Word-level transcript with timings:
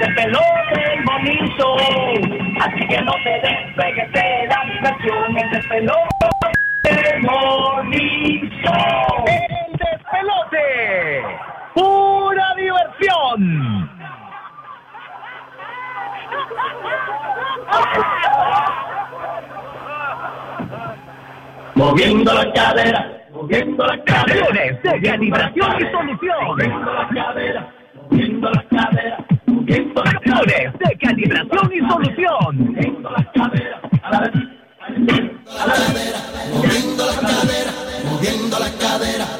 de 0.00 0.08
pelote 0.14 0.94
es 0.94 1.04
bonito, 1.04 1.76
así 2.60 2.88
que 2.88 3.02
no 3.02 3.12
te 3.22 3.30
despegues 3.30 4.12
de 4.12 4.46
la 4.48 4.64
diversión, 4.72 5.36
el 5.36 5.50
despelote 5.50 6.00
es 6.84 7.22
bonito. 7.22 8.72
El 9.26 9.72
despelote, 9.76 11.22
pura 11.74 12.54
diversión. 12.56 13.90
Moviendo 21.74 22.32
la 22.32 22.52
cadera, 22.52 23.12
moviendo 23.32 23.86
la 23.86 24.02
cadera. 24.04 24.46
De 24.82 25.18
vibración 25.18 25.76
y 25.78 25.92
solución. 25.92 26.44
Moviendo 26.46 26.92
la 26.92 27.08
cadera. 27.08 27.79
Inmigración 31.30 31.72
y 31.72 31.78
solución. 31.88 32.56
Moviendo 32.74 33.10
la 33.10 33.24
cadera, 33.32 33.80
moviendo 36.52 37.06
la 37.06 37.14
cadera, 37.20 37.72
moviendo 38.04 38.58
la 38.58 38.70
cadera. 38.78 39.39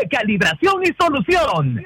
De 0.00 0.08
calibración 0.08 0.82
y 0.82 0.94
solución. 1.00 1.84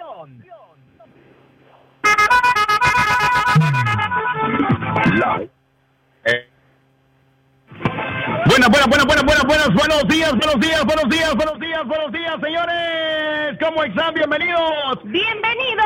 Buenas, 8.46 8.68
buenas, 8.68 8.88
buenas, 8.88 9.06
buenas, 9.06 9.24
buenas, 9.24 9.44
buenas, 9.46 9.68
buenos 9.74 10.08
días, 10.08 10.30
buenos 10.32 10.60
días, 10.60 10.84
buenos 10.84 11.08
días, 11.08 11.34
buenos 11.34 11.58
días, 11.58 11.86
buenos 11.86 12.12
días, 12.12 12.34
señores. 12.42 13.58
¿Cómo 13.60 13.84
están? 13.84 14.14
Bienvenidos. 14.14 14.98
Bienvenidos 15.04 15.82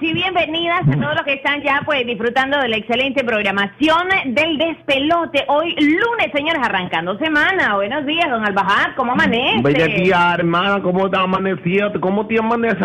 y 0.00 0.12
bienvenidas 0.12 0.80
a 0.80 1.00
todos 1.00 1.14
los 1.14 1.24
que 1.24 1.34
están 1.34 1.62
ya 1.62 1.82
pues 1.84 2.06
disfrutando 2.06 2.58
de 2.58 2.68
la 2.68 2.76
excelente 2.76 3.22
programación 3.22 4.08
del 4.26 4.58
despelote. 4.58 5.44
Hoy 5.48 5.74
lunes, 5.76 6.17
señores, 6.32 6.60
arrancando 6.64 7.16
semana. 7.18 7.74
Buenos 7.76 8.04
días, 8.06 8.28
don 8.28 8.44
Albajat, 8.44 8.94
¿cómo 8.96 9.12
amanece? 9.12 9.62
Bella 9.62 9.86
tía, 9.86 10.34
hermana, 10.34 10.82
¿cómo 10.82 11.10
te 11.10 11.16
amanecido? 11.16 11.92
¿Cómo 12.00 12.26
te 12.26 12.38
amanece 12.38 12.76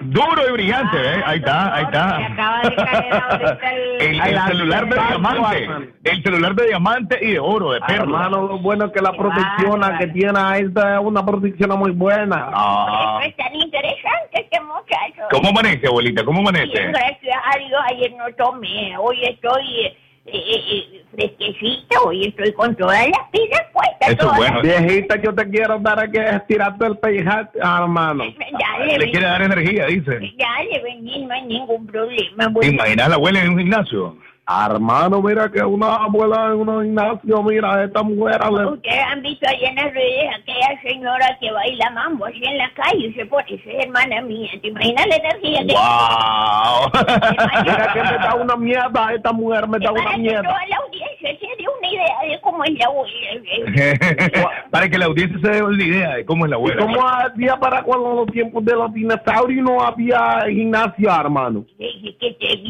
Duro 0.00 0.48
y 0.48 0.52
brillante, 0.52 0.96
¿eh? 0.96 1.22
Ahí 1.24 1.38
está, 1.38 1.74
ahí 1.74 1.84
Se 1.84 1.90
está. 1.90 2.26
acaba 2.26 2.62
de 2.62 2.76
caer 2.76 3.12
ahorita 3.14 3.72
el... 3.72 3.90
El, 4.00 4.20
el 4.20 4.40
celular 4.46 4.88
de 4.88 4.96
diamante, 4.96 5.90
el 6.04 6.22
celular 6.22 6.54
de 6.54 6.66
diamante 6.66 7.18
y 7.20 7.32
de 7.32 7.38
oro, 7.38 7.72
de 7.72 7.80
perla. 7.80 8.02
Hermano, 8.02 8.46
lo 8.46 8.58
bueno 8.58 8.86
es 8.86 8.92
que 8.92 9.00
la 9.00 9.12
protección 9.12 9.80
que 9.98 10.06
tiene 10.08 10.38
a 10.38 10.56
esta 10.58 10.94
es 10.94 11.00
una 11.04 11.24
protección 11.24 11.78
muy 11.78 11.90
buena. 11.90 12.48
Ah. 12.52 13.20
Es 13.24 13.36
tan 13.36 13.54
interesante 13.54 14.30
este 14.32 14.60
muchacho. 14.60 15.22
¿Cómo 15.30 15.50
amanece, 15.50 15.86
abuelita? 15.86 16.24
¿Cómo 16.24 16.40
Bien, 16.40 16.56
amanece? 16.56 16.82
gracias 16.88 17.36
a 17.44 17.58
Dios, 17.58 17.80
ayer 17.90 18.12
no 18.16 18.24
tomé. 18.36 18.96
Hoy 18.98 19.22
estoy 19.24 19.86
eh, 19.86 19.96
eh, 20.26 20.64
eh, 20.70 20.99
fresquecita, 21.20 22.00
hoy 22.04 22.26
estoy 22.26 22.52
con 22.52 22.74
todas 22.76 23.06
las 23.06 23.28
pilas 23.30 23.62
puestas. 23.72 24.10
Eso 24.18 24.32
bueno. 24.34 24.62
Viejita, 24.62 25.20
yo 25.20 25.34
te 25.34 25.48
quiero 25.48 25.78
dar 25.78 26.00
a 26.00 26.10
que 26.10 26.18
estirarte 26.18 26.86
el 26.86 26.98
pellejar, 26.98 27.50
hermano. 27.54 28.24
Dale, 28.52 28.98
Le 28.98 29.10
quiere 29.10 29.26
dar 29.26 29.42
energía, 29.42 29.86
dice. 29.86 30.12
Dale, 30.12 30.82
vení, 30.82 31.24
no 31.26 31.34
hay 31.34 31.42
ningún 31.42 31.86
problema. 31.86 32.46
¿Te 32.46 32.50
Bueno, 32.50 32.72
imaginas 32.72 33.06
a 33.06 33.08
la 33.10 33.14
abuela 33.16 33.42
en 33.42 33.50
un 33.50 33.58
gimnasio? 33.58 34.16
Hermano, 34.50 35.22
mira 35.22 35.48
que 35.48 35.62
una 35.62 35.94
abuela 35.94 36.46
en 36.52 36.68
un 36.68 36.82
gimnasio, 36.84 37.42
mira, 37.42 37.84
esta 37.84 38.02
mujer... 38.02 38.40
Ustedes 38.42 39.04
han 39.08 39.22
visto 39.22 39.46
allá 39.48 39.68
en 39.68 39.76
las 39.76 39.94
redes 39.94 40.24
aquella 40.40 40.82
señora 40.82 41.38
que 41.40 41.52
baila 41.52 41.90
mambo 41.90 42.26
así 42.26 42.42
en 42.44 42.58
la 42.58 42.68
calle, 42.74 43.12
se 43.14 43.26
pone, 43.26 43.44
esa 43.48 43.70
es 43.70 43.84
hermana 43.84 44.20
mía. 44.22 44.50
¿Te 44.60 44.68
imaginas 44.68 45.06
la 45.06 45.16
energía 45.16 45.60
que 45.66 45.74
¡Wow! 45.74 46.90
Mira 47.64 47.92
que 47.92 48.02
me 48.02 48.18
da 48.18 48.34
una 48.34 48.56
mierda, 48.56 49.14
esta 49.14 49.32
mujer 49.32 49.68
me 49.68 49.78
da 49.78 49.92
una 49.92 50.16
mierda. 50.16 50.42
toda 50.42 50.66
la 50.66 50.76
audiencia 50.78 51.28
se 51.38 51.46
dé 51.56 51.66
una 51.78 51.88
idea 51.88 52.18
de 52.28 52.40
cómo 52.40 52.64
es 52.64 52.72
la 52.72 52.86
abuela. 52.86 54.50
Para 54.70 54.88
que 54.88 54.98
la 54.98 55.06
audiencia 55.06 55.38
se 55.42 55.50
dé 55.50 55.62
una 55.62 55.84
idea 55.84 56.14
de 56.16 56.24
cómo 56.24 56.44
es 56.44 56.50
la 56.50 56.56
¿Y 56.56 56.58
abuela. 56.58 56.82
cómo 56.82 57.08
había 57.08 57.56
para 57.56 57.82
cuando 57.82 58.14
los 58.14 58.26
tiempos 58.32 58.64
de 58.64 58.74
los 58.74 58.92
dinosaurios 58.92 59.64
no 59.64 59.80
había 59.82 60.44
gimnasio, 60.48 61.08
hermano? 61.14 61.64
Dije 61.78 61.89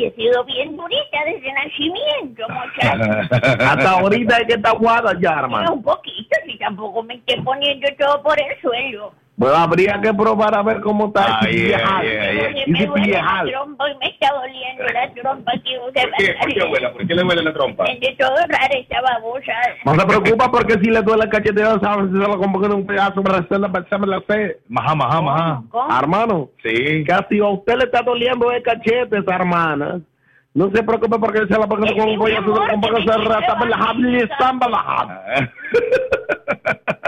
había 0.00 0.14
sido 0.14 0.44
bien 0.44 0.76
durita 0.76 1.18
desde 1.26 1.52
nacimiento, 1.52 2.46
muchacho. 2.48 3.34
Hasta 3.64 3.90
ahorita 3.90 4.36
hay 4.36 4.46
que 4.46 4.54
estar 4.54 4.76
guada 4.76 5.12
ya, 5.20 5.40
hermano. 5.40 5.74
un 5.74 5.82
poquito, 5.82 6.36
si 6.46 6.58
tampoco 6.58 7.02
me 7.02 7.14
esté 7.14 7.40
poniendo 7.42 7.88
todo 7.98 8.22
por 8.22 8.40
el 8.40 8.60
suelo. 8.60 9.12
Pues 9.40 9.54
habría 9.54 9.98
que 10.02 10.12
probar 10.12 10.54
a 10.54 10.62
ver 10.62 10.82
cómo 10.82 11.06
está 11.06 11.38
Ay, 11.40 11.48
ese 11.56 11.64
viejal. 11.68 12.00
ay, 12.00 12.08
ay, 12.08 12.38
ay. 12.56 12.64
Me 12.70 12.86
duele 12.86 13.12
la 13.12 13.42
trompa 13.46 13.90
y 13.90 13.96
me 13.96 14.06
está 14.08 14.28
doliendo 14.34 14.84
la 14.84 15.14
trompa 15.14 15.52
que 15.64 15.78
¿Por 15.80 15.92
qué? 15.94 16.34
¿Por 16.38 16.52
qué, 16.52 16.60
abuela? 16.62 16.92
¿Por 16.92 17.06
qué 17.06 17.14
le 17.14 17.22
duele 17.22 17.42
la 17.44 17.52
trompa? 17.54 17.84
De 17.84 18.16
todo 18.18 18.36
rara 18.48 18.68
esta 18.78 19.00
babosa. 19.00 19.52
No 19.86 19.94
se 19.94 20.06
preocupa 20.06 20.50
porque 20.50 20.74
si 20.74 20.90
le 20.90 21.00
duele 21.00 21.24
el 21.24 21.30
cacheteo, 21.30 21.80
¿sabes? 21.80 22.10
Si 22.10 22.20
se 22.20 22.28
lo 22.28 22.38
compone 22.38 22.66
en 22.66 22.72
un 22.74 22.86
pedazo 22.86 23.22
para 23.22 23.38
hacerla 23.38 23.72
para 23.72 23.86
echarme 23.86 24.06
la 24.08 24.20
fe. 24.20 24.58
Majá, 24.68 24.94
majá, 24.94 25.20
majá. 25.22 25.62
¿Cómo? 25.70 25.98
Hermano, 25.98 26.50
Sí. 26.62 27.02
casi 27.04 27.38
a 27.38 27.46
usted 27.46 27.76
le 27.78 27.84
está 27.84 28.02
doliendo 28.02 28.52
el 28.52 28.62
cachete, 28.62 29.16
esa 29.20 29.34
hermana. 29.36 30.00
No 30.52 30.68
se 30.74 30.82
preocupe 30.82 31.16
porque 31.18 31.46
se 31.46 31.58
la 31.58 31.66
pone 31.68 31.88
Es 31.88 31.92
con 31.96 32.08
un 32.10 32.18
pollo, 32.18 32.32
se 32.34 32.38
amor, 32.38 32.58
lo 32.66 32.68
compone, 32.72 32.96
que 33.04 33.12
se 33.12 33.18
rata, 33.18 33.54
lleva 33.54 33.66
la 33.66 33.76
jabla 33.78 34.18
y 34.18 34.28
samba 34.38 34.68
la 34.68 34.78
Ah. 34.78 34.96
jabla. 34.98 35.52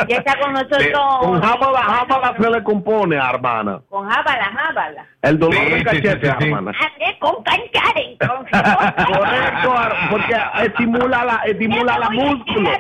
Ya 0.08 0.16
está 0.16 0.38
con 0.38 0.52
nosotros. 0.52 1.00
Con 1.20 1.42
jabla, 1.42 1.80
jabla 1.82 2.34
se 2.40 2.50
le 2.50 2.62
compone, 2.62 3.16
hermana. 3.16 3.80
Con 3.88 4.08
jábala, 4.08 4.44
jábala. 4.44 5.06
El 5.22 5.38
dolor 5.38 5.56
Sí, 5.64 5.70
de 5.72 5.84
cachete, 5.84 6.10
sí, 6.20 6.32
sí, 6.38 6.44
hermana. 6.46 6.70
Ande 6.70 7.18
con 7.18 7.42
cantar 7.42 7.96
entonces. 7.96 8.62
Correcto, 9.06 9.74
porque 10.10 10.36
estimula 10.64 11.24
la, 11.24 11.34
estimula 11.44 11.98
la 11.98 12.10
músculo. 12.10 12.70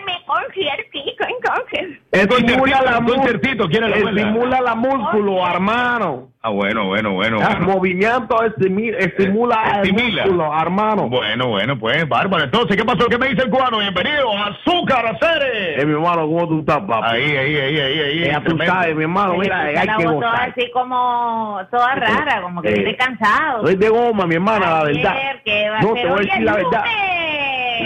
Entonces. 1.32 1.98
Estimula 2.12 2.82
la 2.82 2.98
Un 2.98 3.04
músculo. 3.04 3.66
Estimula 3.66 4.60
la 4.60 4.74
músculo, 4.74 5.46
hermano. 5.48 6.31
Ah, 6.44 6.50
bueno, 6.50 6.86
bueno, 6.86 7.12
bueno. 7.12 7.38
El 7.40 7.46
bueno. 7.58 7.66
movimiento 7.74 8.36
estimi- 8.42 8.92
estimula 8.98 9.62
el 9.80 9.86
Estimila. 9.86 10.22
músculo, 10.24 10.60
hermano. 10.60 11.08
Bueno, 11.08 11.46
bueno, 11.46 11.78
pues, 11.78 12.08
bárbaro. 12.08 12.42
Entonces, 12.42 12.76
¿qué 12.76 12.84
pasó? 12.84 13.06
¿Qué 13.06 13.16
me 13.16 13.28
dice 13.28 13.42
el 13.42 13.50
cubano? 13.50 13.78
Bienvenido, 13.78 14.28
Azúcar 14.36 15.04
Eh, 15.06 15.18
Ceres. 15.20 15.86
mi 15.86 15.92
hermano, 15.92 16.22
¿cómo 16.26 16.48
tú 16.48 16.58
estás, 16.58 16.80
papá? 16.80 17.10
Ahí, 17.12 17.22
ahí, 17.36 17.56
ahí, 17.56 17.78
ahí, 17.80 18.00
ahí. 18.00 18.24
Ya 18.26 18.40
tú 18.42 18.58
sabes, 18.58 18.96
mi 18.96 19.02
hermano, 19.04 19.34
mira, 19.36 19.60
hay 19.62 19.86
que 19.96 20.04
gozar. 20.04 20.50
así 20.50 20.68
como 20.72 21.60
toda 21.70 21.94
rara, 21.94 22.42
como 22.42 22.60
que 22.60 22.70
Eh, 22.70 22.74
viene 22.74 22.96
cansado. 22.96 23.64
Soy 23.64 23.76
de 23.76 23.88
goma, 23.88 24.26
mi 24.26 24.34
hermana, 24.34 24.66
la 24.78 24.82
verdad. 24.82 25.14
Va 25.14 25.80
No, 25.80 25.94
te 25.94 26.06
voy 26.08 26.10
a 26.10 26.22
decir 26.22 26.32
el 26.38 26.44
la 26.44 26.54
verdad. 26.54 26.84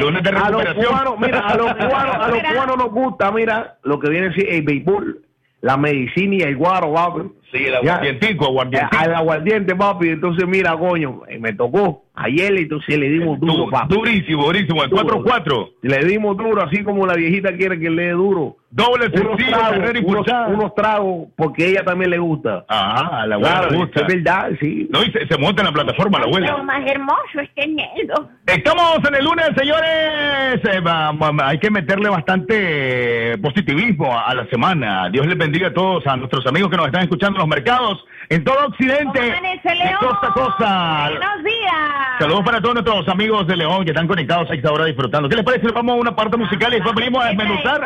lunes. 0.01 0.23
De 0.23 0.31
A 0.31 0.33
los 0.33 0.43
recuperación. 0.65 0.87
cubanos, 0.87 1.19
mira, 1.21 1.39
a 1.41 1.57
los 1.57 1.75
cubanos, 1.75 2.17
a 2.17 2.29
los 2.29 2.39
cubanos 2.55 2.77
nos 2.79 2.91
gusta, 2.91 3.31
mira, 3.33 3.77
lo 3.83 3.99
que 4.01 4.09
viene 4.09 4.27
a 4.27 4.31
decir 4.31 4.47
el 4.49 4.63
béisbol, 4.63 5.21
la 5.61 5.77
medicina 5.77 6.37
y 6.37 6.41
el 6.43 6.57
guaro, 6.57 6.93
papi. 6.95 7.21
Sí, 7.53 7.59
el 7.65 7.73
Ya. 7.73 7.79
aguardientico, 7.97 8.45
Eh, 8.45 8.49
aguardientico. 8.49 8.99
Al 9.03 9.15
aguardiente, 9.15 9.75
papi. 9.77 10.09
Entonces, 10.09 10.47
mira, 10.49 10.77
coño, 10.77 11.23
eh, 11.29 11.39
me 11.39 11.53
tocó 11.53 12.05
ayer, 12.15 12.57
entonces 12.59 12.99
le 12.99 13.09
dimos 13.11 13.39
duro, 13.39 13.53
Du- 13.67 13.71
papi. 13.71 13.95
durísimo, 13.95 14.45
durísimo. 14.47 14.83
El 14.83 14.91
Duro. 14.91 15.03
4-4. 15.23 15.71
Le 15.83 16.05
dimos 16.05 16.37
duro, 16.37 16.63
así 16.65 16.83
como 16.83 17.07
la 17.07 17.15
viejita 17.15 17.55
quiere 17.57 17.79
que 17.79 17.89
le 17.91 18.07
dé 18.07 18.11
duro. 18.13 18.57
Doble 18.69 19.07
Unos 19.07 19.21
sencillo, 19.39 19.49
tragos, 19.57 19.69
carrera 19.71 19.91
unos, 19.91 20.03
impulsada. 20.03 20.49
unos 20.49 20.75
tragos, 20.75 21.29
porque 21.37 21.69
ella 21.69 21.85
también 21.85 22.11
le 22.11 22.19
gusta. 22.19 22.65
Ajá, 22.69 23.23
a 23.23 23.27
la 23.27 23.37
abuela 23.37 23.53
Claro, 23.59 23.71
le 23.71 23.77
gusta. 23.79 24.01
es 24.01 24.07
verdad, 24.15 24.51
sí. 24.61 24.89
No, 24.91 25.03
y 25.03 25.11
se, 25.13 25.27
se 25.27 25.39
monta 25.39 25.63
en 25.63 25.67
la 25.69 25.73
plataforma 25.73 26.19
la 26.19 26.25
Lo 26.27 26.31
abuela. 26.37 26.57
más 26.63 26.85
hermoso 26.91 27.41
es 27.43 27.55
tenerlo. 27.55 28.29
Estamos 28.47 28.99
en 29.09 29.15
el 29.15 29.25
lunes, 29.25 29.47
señores. 29.57 30.61
Eh, 30.69 30.83
hay 31.45 31.59
que 31.59 31.71
meterle 31.71 32.09
bastante 32.11 33.39
positivismo 33.39 34.13
a, 34.13 34.27
a 34.27 34.35
la 34.35 34.47
semana. 34.49 35.09
Dios 35.11 35.27
les 35.27 35.39
bendiga 35.39 35.69
a 35.69 35.73
todos, 35.75 36.07
a 36.07 36.17
nuestros 36.17 36.45
amigos 36.47 36.71
que 36.71 36.77
nos 36.77 36.87
están 36.87 37.03
escuchando 37.03 37.36
los 37.39 37.49
mercados, 37.49 38.05
en 38.29 38.43
todo 38.45 38.67
Occidente, 38.67 39.21
¿Cómo 39.21 39.33
amanece, 39.33 39.69
de 39.69 39.95
costa 40.01 40.27
a 40.27 40.33
costa. 40.33 41.09
Buenos 41.11 41.45
días. 41.45 41.73
Saludos 42.19 42.45
para 42.45 42.61
todos 42.61 42.75
nuestros 42.75 43.09
amigos 43.09 43.47
de 43.47 43.57
León 43.57 43.85
que 43.85 43.91
están 43.91 44.09
conectados 44.09 44.51
a 44.51 44.55
esta 44.55 44.73
hora 44.73 44.85
disfrutando. 44.87 45.29
¿Qué 45.29 45.37
les 45.37 45.45
parece? 45.45 45.71
Vamos 45.71 45.97
a 45.97 46.01
una 46.01 46.17
parte 46.17 46.37
musical 46.37 46.73
y 46.73 46.77
después 46.77 46.95
venimos 46.95 47.25
a 47.25 47.31
¿Qué 47.31 47.37
trae 47.37 47.45
desmenuzar 47.45 47.83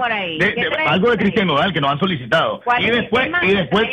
algo 0.89 1.11
de? 1.11 1.17
Cristian 1.19 1.47
Nodal 1.47 1.73
que 1.73 1.81
nos 1.81 1.91
han 1.91 1.99
solicitado. 1.99 2.61
¿Cuál 2.65 2.83
Y 2.83 2.91
después, 2.91 3.31
y 3.43 3.55
después 3.55 3.89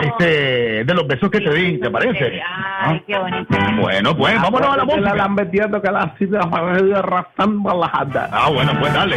este, 0.00 0.84
de 0.84 0.94
los 0.94 1.06
besos 1.06 1.30
que 1.30 1.40
te 1.40 1.52
di, 1.54 1.78
¿te 1.78 1.90
parece? 1.90 2.42
Ay, 2.80 3.02
qué 3.06 3.18
bonito. 3.18 3.56
Bueno, 3.80 4.16
pues 4.16 4.40
vámonos 4.40 4.68
a 4.68 4.70
la 4.70 4.76
La 4.78 4.84
música. 4.84 5.10
están 5.10 5.34
metiendo 5.34 5.82
que 5.82 5.90
la 5.90 6.14
arrastrando 6.96 7.70
a 7.70 7.74
la 7.74 7.88
jada. 7.88 8.28
Ah, 8.32 8.48
bueno, 8.50 8.72
pues 8.80 8.92
dale. 8.92 9.16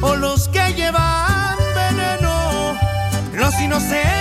o 0.00 0.16
los 0.16 0.48
que 0.48 0.74
llevan 0.74 1.56
veneno? 1.74 2.76
¿Los 3.32 3.54
inocentes 3.60 4.13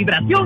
vibración. 0.00 0.39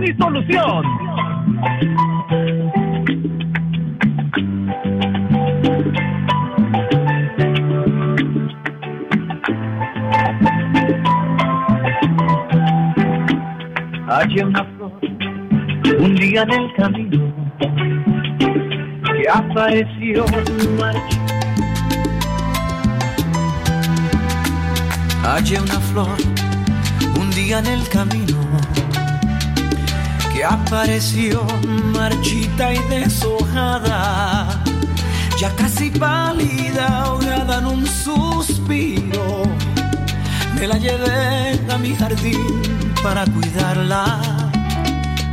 para 43.14 43.30
cuidarla, 43.30 44.20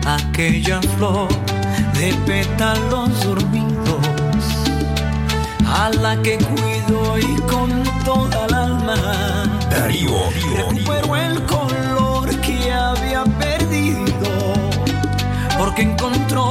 aquella 0.06 0.80
flor 0.96 1.30
de 1.96 2.14
pétalos 2.28 3.10
dormidos, 3.24 4.06
a 5.66 5.90
la 5.90 6.16
que 6.22 6.38
cuido 6.38 7.18
y 7.18 7.42
con 7.52 7.84
toda 8.06 8.46
el 8.46 8.54
alma. 8.54 8.96
Darío, 9.72 10.14
recupero 10.58 11.16
el 11.16 11.44
color 11.46 12.30
que 12.42 12.72
había 12.72 13.24
perdido, 13.24 14.30
porque 15.58 15.82
encontró 15.82 16.51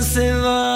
você 0.00 0.32
vai. 0.32 0.67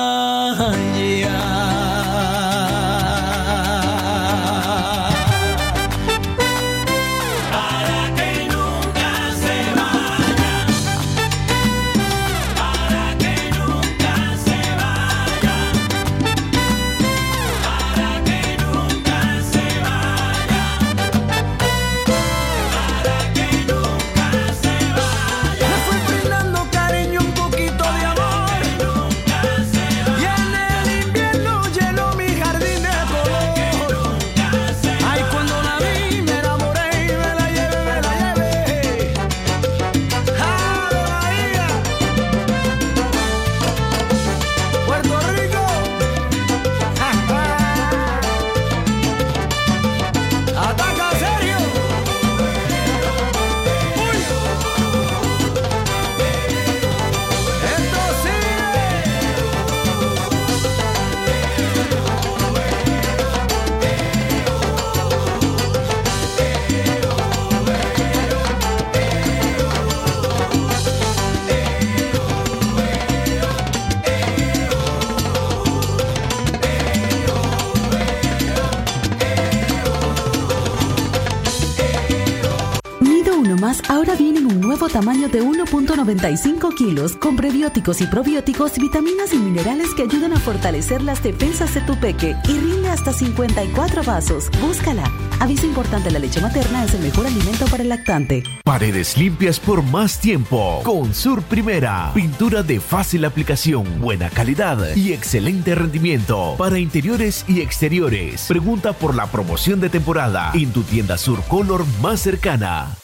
Tamaño 85.02 85.28
de 85.28 85.42
1.95 85.42 86.76
kilos 86.76 87.16
con 87.16 87.34
prebióticos 87.34 88.00
y 88.00 88.06
probióticos, 88.06 88.78
vitaminas 88.78 89.32
y 89.32 89.36
minerales 89.36 89.92
que 89.96 90.02
ayudan 90.02 90.32
a 90.32 90.38
fortalecer 90.38 91.02
las 91.02 91.20
defensas 91.24 91.74
de 91.74 91.80
tu 91.80 91.98
peque 91.98 92.36
y 92.44 92.52
rinde 92.52 92.88
hasta 92.88 93.12
54 93.12 94.04
vasos. 94.04 94.48
Búscala. 94.60 95.10
Aviso 95.40 95.66
importante, 95.66 96.08
la 96.12 96.20
leche 96.20 96.40
materna 96.40 96.84
es 96.84 96.94
el 96.94 97.00
mejor 97.00 97.26
alimento 97.26 97.66
para 97.66 97.82
el 97.82 97.88
lactante. 97.88 98.44
Paredes 98.62 99.18
limpias 99.18 99.58
por 99.58 99.82
más 99.82 100.20
tiempo. 100.20 100.80
Con 100.84 101.12
Sur 101.12 101.42
Primera. 101.42 102.12
Pintura 102.14 102.62
de 102.62 102.78
fácil 102.78 103.24
aplicación, 103.24 104.00
buena 104.00 104.30
calidad 104.30 104.94
y 104.94 105.12
excelente 105.12 105.74
rendimiento. 105.74 106.54
Para 106.56 106.78
interiores 106.78 107.44
y 107.48 107.60
exteriores. 107.60 108.44
Pregunta 108.46 108.92
por 108.92 109.16
la 109.16 109.26
promoción 109.26 109.80
de 109.80 109.88
temporada 109.88 110.52
en 110.54 110.72
tu 110.72 110.84
tienda 110.84 111.18
Sur 111.18 111.42
Color 111.48 111.84
más 112.00 112.20
cercana. 112.20 113.01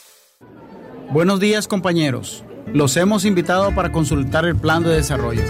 Buenos 1.11 1.41
días 1.41 1.67
compañeros. 1.69 2.45
Los 2.75 2.95
hemos 2.99 3.25
invitado 3.25 3.75
para 3.75 3.91
consultar 3.91 4.45
el 4.45 4.57
plan 4.57 4.83
de 4.83 4.91
desarrollo. 4.91 5.41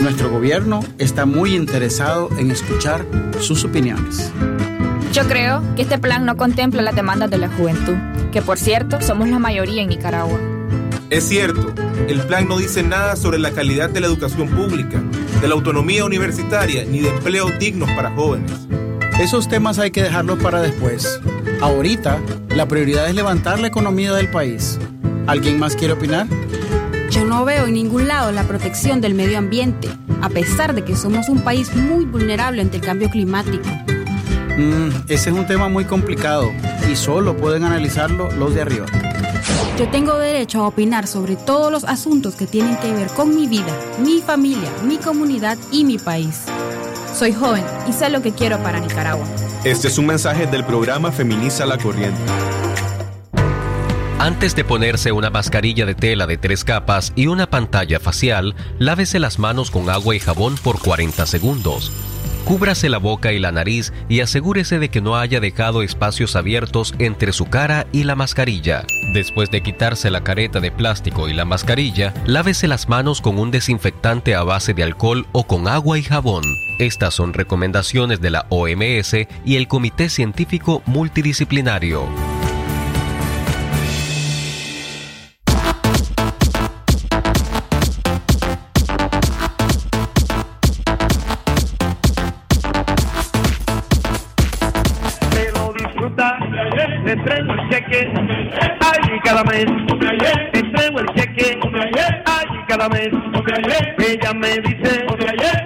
Nuestro 0.00 0.30
gobierno 0.30 0.80
está 0.98 1.26
muy 1.26 1.54
interesado 1.54 2.28
en 2.38 2.50
escuchar 2.50 3.06
sus 3.38 3.64
opiniones. 3.64 4.32
Yo 5.12 5.22
creo 5.28 5.62
que 5.76 5.82
este 5.82 5.98
plan 5.98 6.26
no 6.26 6.36
contempla 6.36 6.82
las 6.82 6.96
demandas 6.96 7.30
de 7.30 7.38
la 7.38 7.48
juventud, 7.48 7.94
que 8.32 8.42
por 8.42 8.58
cierto 8.58 9.00
somos 9.00 9.28
la 9.28 9.38
mayoría 9.38 9.82
en 9.82 9.90
Nicaragua. 9.90 10.40
Es 11.08 11.28
cierto, 11.28 11.72
el 12.08 12.20
plan 12.22 12.48
no 12.48 12.58
dice 12.58 12.82
nada 12.82 13.14
sobre 13.14 13.38
la 13.38 13.52
calidad 13.52 13.88
de 13.88 14.00
la 14.00 14.08
educación 14.08 14.48
pública, 14.48 15.00
de 15.40 15.46
la 15.46 15.54
autonomía 15.54 16.04
universitaria 16.04 16.84
ni 16.84 16.98
de 16.98 17.10
empleos 17.10 17.56
dignos 17.60 17.88
para 17.92 18.10
jóvenes. 18.10 18.66
Esos 19.20 19.48
temas 19.48 19.78
hay 19.78 19.90
que 19.90 20.02
dejarlos 20.02 20.38
para 20.42 20.60
después. 20.60 21.20
Ahorita, 21.62 22.20
la 22.50 22.68
prioridad 22.68 23.08
es 23.08 23.14
levantar 23.14 23.58
la 23.58 23.68
economía 23.68 24.12
del 24.12 24.30
país. 24.30 24.78
¿Alguien 25.26 25.58
más 25.58 25.74
quiere 25.74 25.94
opinar? 25.94 26.26
Yo 27.10 27.24
no 27.24 27.46
veo 27.46 27.66
en 27.66 27.72
ningún 27.72 28.08
lado 28.08 28.30
la 28.30 28.44
protección 28.44 29.00
del 29.00 29.14
medio 29.14 29.38
ambiente, 29.38 29.88
a 30.20 30.28
pesar 30.28 30.74
de 30.74 30.84
que 30.84 30.94
somos 30.94 31.30
un 31.30 31.40
país 31.40 31.74
muy 31.74 32.04
vulnerable 32.04 32.60
ante 32.60 32.76
el 32.76 32.82
cambio 32.82 33.08
climático. 33.08 33.66
Mm, 34.58 34.90
ese 35.08 35.30
es 35.30 35.36
un 35.36 35.46
tema 35.46 35.70
muy 35.70 35.86
complicado 35.86 36.52
y 36.90 36.94
solo 36.94 37.38
pueden 37.38 37.64
analizarlo 37.64 38.30
los 38.32 38.54
de 38.54 38.60
arriba. 38.60 38.86
Yo 39.78 39.88
tengo 39.88 40.18
derecho 40.18 40.62
a 40.62 40.68
opinar 40.68 41.06
sobre 41.06 41.36
todos 41.36 41.72
los 41.72 41.84
asuntos 41.84 42.34
que 42.34 42.46
tienen 42.46 42.76
que 42.76 42.92
ver 42.92 43.08
con 43.08 43.34
mi 43.34 43.46
vida, 43.46 43.74
mi 43.98 44.20
familia, 44.20 44.70
mi 44.84 44.98
comunidad 44.98 45.56
y 45.72 45.84
mi 45.84 45.96
país. 45.96 46.42
Soy 47.16 47.32
joven 47.32 47.64
y 47.88 47.94
sé 47.94 48.10
lo 48.10 48.20
que 48.20 48.32
quiero 48.32 48.62
para 48.62 48.78
Nicaragua. 48.78 49.24
Este 49.64 49.88
es 49.88 49.96
un 49.96 50.04
mensaje 50.04 50.46
del 50.46 50.64
programa 50.64 51.10
Feminiza 51.10 51.64
la 51.64 51.78
Corriente. 51.78 52.20
Antes 54.18 54.54
de 54.54 54.64
ponerse 54.64 55.12
una 55.12 55.30
mascarilla 55.30 55.86
de 55.86 55.94
tela 55.94 56.26
de 56.26 56.36
tres 56.36 56.62
capas 56.62 57.14
y 57.16 57.28
una 57.28 57.48
pantalla 57.48 58.00
facial, 58.00 58.54
lávese 58.78 59.18
las 59.18 59.38
manos 59.38 59.70
con 59.70 59.88
agua 59.88 60.14
y 60.14 60.20
jabón 60.20 60.56
por 60.56 60.78
40 60.78 61.24
segundos. 61.24 61.90
Cúbrase 62.46 62.88
la 62.88 62.98
boca 62.98 63.32
y 63.32 63.40
la 63.40 63.50
nariz 63.50 63.92
y 64.08 64.20
asegúrese 64.20 64.78
de 64.78 64.88
que 64.88 65.00
no 65.00 65.16
haya 65.16 65.40
dejado 65.40 65.82
espacios 65.82 66.36
abiertos 66.36 66.94
entre 67.00 67.32
su 67.32 67.46
cara 67.46 67.88
y 67.90 68.04
la 68.04 68.14
mascarilla. 68.14 68.84
Después 69.12 69.50
de 69.50 69.64
quitarse 69.64 70.12
la 70.12 70.22
careta 70.22 70.60
de 70.60 70.70
plástico 70.70 71.28
y 71.28 71.34
la 71.34 71.44
mascarilla, 71.44 72.14
lávese 72.24 72.68
las 72.68 72.88
manos 72.88 73.20
con 73.20 73.40
un 73.40 73.50
desinfectante 73.50 74.36
a 74.36 74.44
base 74.44 74.74
de 74.74 74.84
alcohol 74.84 75.26
o 75.32 75.44
con 75.44 75.66
agua 75.66 75.98
y 75.98 76.04
jabón. 76.04 76.44
Estas 76.78 77.14
son 77.14 77.34
recomendaciones 77.34 78.20
de 78.20 78.30
la 78.30 78.46
OMS 78.50 79.14
y 79.44 79.56
el 79.56 79.66
Comité 79.66 80.08
Científico 80.08 80.84
Multidisciplinario. 80.86 82.06
Cada 99.36 99.50
mes, 99.50 99.66
entrego 100.54 101.00
el 101.00 101.06
cheque, 101.14 101.58
allí 102.24 102.58
cada 102.68 102.88
mes, 102.88 103.10
ella 103.98 104.32
me 104.32 104.48
dice, 104.60 105.06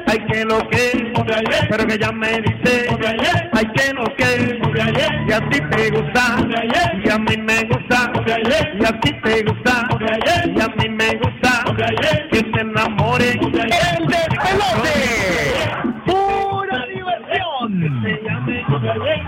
ay 0.09 0.19
que 0.27 0.45
lo 0.45 0.59
que, 0.71 1.13
pero 1.69 1.87
que 1.87 1.95
ella 1.95 2.11
me 2.11 2.41
dice, 2.41 2.89
ay 3.53 3.67
que 3.77 3.95
lo 3.95 4.05
que, 4.17 4.59
y 5.29 5.33
a 5.33 5.41
ti 5.51 5.61
te 5.71 5.91
gusta, 5.91 6.37
y 7.05 7.09
a 7.11 7.19
mí 7.19 7.37
me 7.37 7.65
gusta, 7.67 8.13
y 8.27 8.85
a 8.85 9.01
ti 9.01 9.13
te 9.23 9.45
gusta, 9.45 9.89
y 10.47 10.61
a 10.61 10.67
mí 10.67 10.89
me 10.89 11.15
gusta, 11.19 11.65
que 12.33 12.39
se 12.39 12.61
enamore, 12.61 13.31
el 13.31 14.07
despelote, 14.09 14.97
pura 16.07 16.87
diversión. 16.87 17.71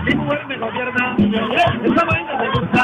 Mi 0.03 0.15
mujer 0.15 0.45
me 0.47 0.57
gobierna, 0.57 1.15
esa 1.17 2.03
vaina 2.03 2.33
me 2.39 2.49
gusta. 2.49 2.83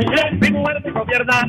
mujer 0.00 0.38
me 0.84 0.90
gobierna, 0.92 1.46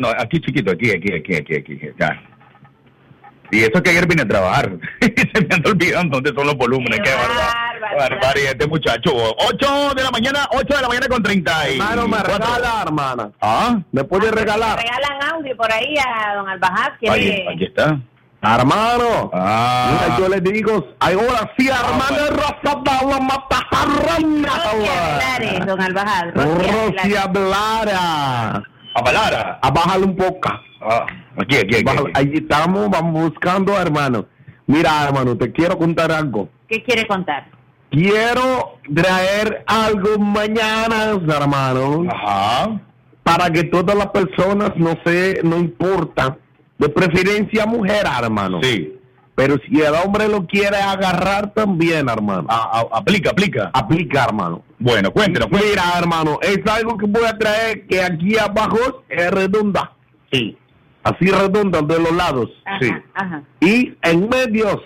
no, 0.00 0.08
aquí 0.08 0.40
chiquito, 0.40 0.72
aquí, 0.72 0.90
aquí, 0.90 1.12
aquí, 1.12 1.34
aquí, 1.36 1.54
aquí. 1.56 1.80
Ya. 1.98 2.22
Y 3.52 3.60
eso 3.64 3.82
que 3.82 3.90
ayer 3.90 4.06
vine 4.06 4.22
a 4.22 4.28
trabajar. 4.28 4.70
Se 5.00 5.40
me 5.46 5.54
anda 5.54 5.70
olvidando 5.70 6.16
dónde 6.16 6.32
son 6.34 6.46
los 6.46 6.56
volúmenes. 6.56 7.00
Qué 7.02 7.10
barbaridad. 7.10 7.98
Barbaridad, 7.98 8.50
este 8.52 8.66
muchacho. 8.68 9.10
8 9.14 9.94
de 9.96 10.02
la 10.04 10.10
mañana, 10.12 10.46
8 10.52 10.76
de 10.76 10.82
la 10.82 10.88
mañana 10.88 11.08
con 11.08 11.22
30. 11.22 11.70
y 11.70 11.72
Hermano, 11.78 12.06
me 12.08 12.16
cuatro. 12.18 12.36
regala, 12.38 12.82
hermana. 12.82 13.30
Ah, 13.40 13.80
¿Me 13.90 14.04
puede 14.04 14.30
regalar? 14.30 14.78
Regalan 14.78 15.32
audio 15.34 15.56
por 15.56 15.72
ahí 15.72 15.94
a 15.98 16.34
don 16.36 16.48
Albajaz. 16.48 16.92
ahí, 17.10 17.44
aquí 17.52 17.64
está. 17.64 17.98
Hermano, 18.42 19.30
Ah. 19.34 19.98
mira, 20.00 20.16
yo 20.18 20.28
le 20.28 20.40
digo, 20.40 20.88
ahora 21.00 21.52
sí, 21.58 21.68
hermano, 21.68 22.26
Rosa 22.30 22.74
Bala 22.84 23.20
mata 23.20 23.66
Rosy 23.70 25.58
don 25.66 25.80
Albajaz. 25.80 26.32
Rosia 26.34 27.26
Blara. 27.26 28.59
A 28.94 29.02
Balara. 29.02 29.58
A 29.62 29.70
bajarle 29.70 30.06
un 30.06 30.16
poco. 30.16 30.48
Ah, 30.80 31.06
aquí, 31.36 31.56
aquí, 31.56 31.74
aquí. 31.76 31.84
Bájale. 31.84 32.10
Ahí 32.14 32.32
estamos, 32.34 32.90
vamos 32.90 33.30
buscando, 33.30 33.78
hermano. 33.78 34.26
Mira, 34.66 35.04
hermano, 35.04 35.36
te 35.36 35.50
quiero 35.52 35.76
contar 35.76 36.12
algo. 36.12 36.48
¿Qué 36.68 36.82
quiere 36.82 37.06
contar? 37.06 37.48
Quiero 37.90 38.78
traer 38.94 39.64
algo 39.66 40.18
mañana, 40.18 41.18
hermano. 41.28 42.06
Ajá. 42.08 42.80
Para 43.22 43.50
que 43.50 43.64
todas 43.64 43.96
las 43.96 44.08
personas, 44.08 44.70
no 44.76 44.96
sé, 45.04 45.40
no 45.42 45.56
importa, 45.56 46.36
de 46.78 46.88
preferencia 46.88 47.66
mujer, 47.66 48.06
hermano. 48.06 48.60
Sí. 48.62 48.99
Pero 49.34 49.56
si 49.66 49.80
el 49.80 49.94
hombre 49.94 50.28
lo 50.28 50.46
quiere 50.46 50.76
agarrar 50.76 51.54
también, 51.54 52.08
hermano. 52.08 52.46
Ah, 52.50 52.70
ah, 52.72 52.86
aplica, 52.98 53.30
aplica. 53.30 53.70
Aplica, 53.72 54.24
hermano. 54.24 54.62
Bueno, 54.78 55.10
cuéntenos, 55.12 55.48
cuéntenos. 55.48 55.70
Mira, 55.70 55.98
hermano, 55.98 56.38
es 56.42 56.58
algo 56.70 56.98
que 56.98 57.06
voy 57.06 57.24
a 57.24 57.38
traer 57.38 57.86
que 57.86 58.02
aquí 58.02 58.36
abajo 58.38 59.02
es 59.08 59.30
redonda. 59.30 59.92
Sí. 60.30 60.56
Así 61.02 61.26
redonda 61.30 61.80
de 61.80 61.98
los 61.98 62.12
lados. 62.12 62.50
Ajá, 62.66 62.78
Sí. 62.80 62.90
Ajá. 63.14 63.42
Y 63.60 63.94
en 64.02 64.28
medios 64.28 64.76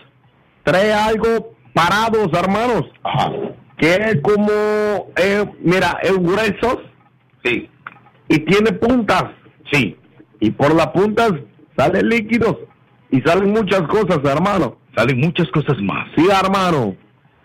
trae 0.63 0.93
algo 0.93 1.53
parados, 1.73 2.29
hermanos. 2.33 2.85
Ajá. 3.03 3.33
Que 3.77 3.95
es 3.95 4.21
como, 4.23 4.49
eh, 5.17 5.45
mira, 5.61 5.99
es 6.03 6.13
gruesos 6.17 6.79
Sí. 7.43 7.69
y 8.29 8.39
tiene 8.41 8.73
puntas. 8.73 9.25
Sí. 9.73 9.97
Y 10.39 10.51
por 10.53 10.73
las 10.75 10.89
puntas 10.89 11.33
salen 11.77 12.09
líquidos 12.09 12.57
y 13.17 13.21
salen 13.23 13.53
muchas 13.53 13.83
cosas, 13.83 14.19
hermano. 14.25 14.77
Salen 14.97 15.19
muchas 15.21 15.49
cosas 15.51 15.77
más. 15.81 16.09
Sí, 16.17 16.27
hermano. 16.31 16.95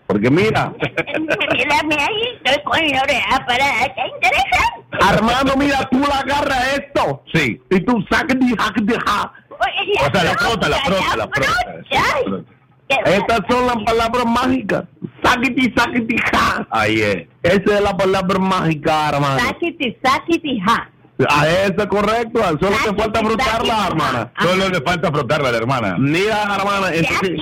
Porque 0.06 0.28
mira, 0.30 0.72
Mírame 1.52 1.94
ahí, 1.94 2.38
estoy 2.44 2.62
con 2.64 2.78
la 2.88 3.02
oreja 3.02 3.46
parada. 3.46 3.84
¿Está 3.86 4.02
interesante? 4.06 5.14
hermano, 5.14 5.52
mira, 5.56 5.88
tú 5.90 6.00
la 6.00 6.18
agarras 6.18 6.78
esto 6.78 7.22
Sí. 7.32 7.60
y 7.70 7.80
tú 7.80 8.04
sacas 8.10 8.36
de 8.40 8.56
jac 8.56 8.74
de. 8.82 8.94
Oye, 8.94 9.92
O 10.00 10.12
sea, 10.12 10.24
la 10.24 10.34
frota, 10.34 10.68
la 10.68 10.76
frota, 10.78 11.16
la 11.16 11.28
frota. 11.28 12.44
Estas 12.88 13.40
son 13.48 13.66
las 13.66 13.76
palabras 13.84 14.26
mágicas. 14.26 14.84
Sakiti, 15.22 15.72
sakiti, 15.76 16.16
ja. 16.32 16.66
Ahí 16.70 17.00
es. 17.00 17.26
Esa 17.42 17.76
es 17.76 17.80
la 17.82 17.96
palabra 17.96 18.38
mágica, 18.40 19.10
hermano. 19.10 19.38
Sakiti, 19.38 19.96
sakiti, 20.02 20.60
ja. 20.66 20.90
A 21.28 21.48
eso 21.48 21.74
es 21.78 21.86
correcto. 21.86 22.40
Solo 22.60 22.76
te 22.84 22.94
falta 23.02 23.20
frotarla, 23.20 23.86
hermana. 23.88 24.32
Solo 24.40 24.68
le 24.68 24.80
falta 24.80 25.10
frotarla 25.10 25.48
a 25.48 25.52
la 25.52 25.58
hermana. 25.58 25.96
Mira, 25.98 26.42
hermana, 26.42 26.94
entonces, 26.94 27.32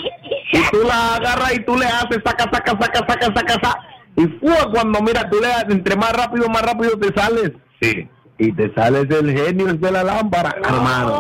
y 0.53 0.63
tú 0.71 0.83
la 0.87 1.17
agarras 1.17 1.55
y 1.55 1.65
tú 1.65 1.77
le 1.77 1.87
haces 1.87 2.19
saca, 2.25 2.45
saca, 2.53 2.73
saca, 2.81 2.99
saca, 3.07 3.27
saca, 3.27 3.55
saca. 3.55 3.79
Y 4.17 4.27
fue 4.41 4.57
cuando, 4.73 5.01
mira, 5.01 5.29
tú 5.31 5.39
le 5.41 5.53
haces, 5.53 5.71
entre 5.71 5.97
más 5.97 6.13
rápido, 6.13 6.49
más 6.49 6.63
rápido 6.63 6.99
te 6.99 7.13
sales. 7.15 7.53
Sí. 7.81 8.09
Y 8.39 8.53
te 8.53 8.73
sales 8.75 9.07
el 9.11 9.37
genio 9.37 9.67
de 9.75 9.91
la 9.91 10.05
lámpara, 10.05 10.57
hermano. 10.65 11.19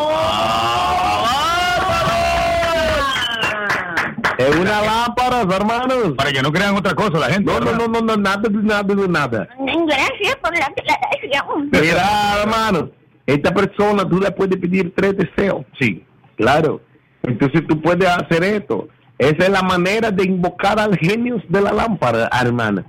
Es 4.48 4.56
una 4.56 4.80
lámpara, 4.80 5.42
hermanos. 5.42 6.14
Para 6.16 6.30
que 6.30 6.40
no 6.40 6.52
crean 6.52 6.76
otra 6.76 6.94
cosa 6.94 7.18
la 7.18 7.26
gente. 7.26 7.52
No, 7.52 7.58
no, 7.58 7.72
no, 7.72 7.88
no, 7.88 8.00
no, 8.00 8.16
nada 8.16 8.48
de 8.48 8.50
nada 8.50 8.82
de 8.82 9.08
nada. 9.08 9.48
Gracias 9.58 10.36
por 10.36 10.56
la 10.56 10.66
aclaración. 10.66 11.70
Mira, 11.72 12.42
hermano, 12.42 12.90
esta 13.26 13.52
persona 13.52 14.08
tú 14.08 14.20
le 14.20 14.30
puedes 14.30 14.56
pedir 14.58 14.92
tres 14.94 15.16
deseos. 15.16 15.66
Sí. 15.80 16.04
Claro. 16.36 16.80
Entonces 17.24 17.66
tú 17.66 17.80
puedes 17.82 18.08
hacer 18.08 18.44
esto. 18.44 18.88
Esa 19.18 19.46
es 19.46 19.50
la 19.50 19.62
manera 19.62 20.12
de 20.12 20.24
invocar 20.24 20.78
al 20.78 20.96
genio 20.96 21.42
de 21.48 21.60
la 21.60 21.72
lámpara, 21.72 22.30
hermana. 22.40 22.84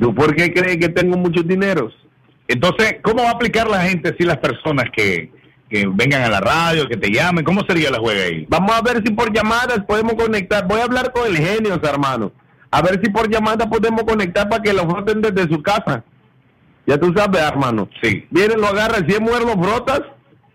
¿Tú 0.00 0.12
por 0.12 0.34
qué 0.34 0.52
crees 0.52 0.78
que 0.78 0.88
tengo 0.88 1.16
muchos 1.16 1.46
dineros? 1.46 1.94
Entonces, 2.48 2.96
¿cómo 3.02 3.22
va 3.22 3.28
a 3.28 3.32
aplicar 3.34 3.68
la 3.68 3.82
gente 3.82 4.16
si 4.18 4.24
las 4.24 4.38
personas 4.38 4.86
que, 4.90 5.30
que 5.68 5.86
vengan 5.86 6.22
a 6.22 6.28
la 6.28 6.40
radio, 6.40 6.88
que 6.88 6.96
te 6.96 7.10
llamen? 7.10 7.44
¿Cómo 7.44 7.62
sería 7.68 7.90
la 7.90 7.98
juega 7.98 8.24
ahí? 8.24 8.46
Vamos 8.48 8.72
a 8.72 8.82
ver 8.82 9.02
si 9.04 9.12
por 9.12 9.32
llamadas 9.32 9.84
podemos 9.86 10.14
conectar. 10.14 10.66
Voy 10.66 10.80
a 10.80 10.84
hablar 10.84 11.12
con 11.12 11.26
el 11.26 11.36
genio, 11.36 11.80
hermano. 11.82 12.32
A 12.70 12.82
ver 12.82 13.00
si 13.02 13.10
por 13.10 13.30
llamada 13.30 13.68
podemos 13.68 14.02
conectar 14.02 14.48
para 14.48 14.62
que 14.62 14.72
lo 14.72 14.88
froten 14.88 15.22
desde 15.22 15.48
su 15.48 15.62
casa. 15.62 16.04
Ya 16.86 16.98
tú 16.98 17.12
sabes, 17.16 17.40
hermano. 17.40 17.88
Sí. 18.02 18.26
Viene, 18.30 18.56
lo 18.56 18.66
agarra, 18.66 18.96
si 19.06 19.12
es 19.12 19.20
mujer 19.20 19.42
lo 19.42 19.62
frotas. 19.62 20.02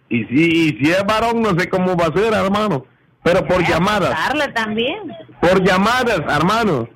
Y 0.09 0.25
si, 0.25 0.43
y 0.43 0.77
si 0.77 0.91
es 0.91 1.03
varón, 1.05 1.41
no 1.41 1.57
sé 1.59 1.69
cómo 1.69 1.95
va 1.95 2.07
a 2.07 2.17
ser, 2.17 2.33
hermano. 2.33 2.85
Pero 3.23 3.45
por 3.47 3.65
llamadas. 3.67 4.09
Darle 4.09 4.47
también. 4.49 5.11
Por 5.41 5.63
llamadas, 5.63 6.21
hermano. 6.29 6.87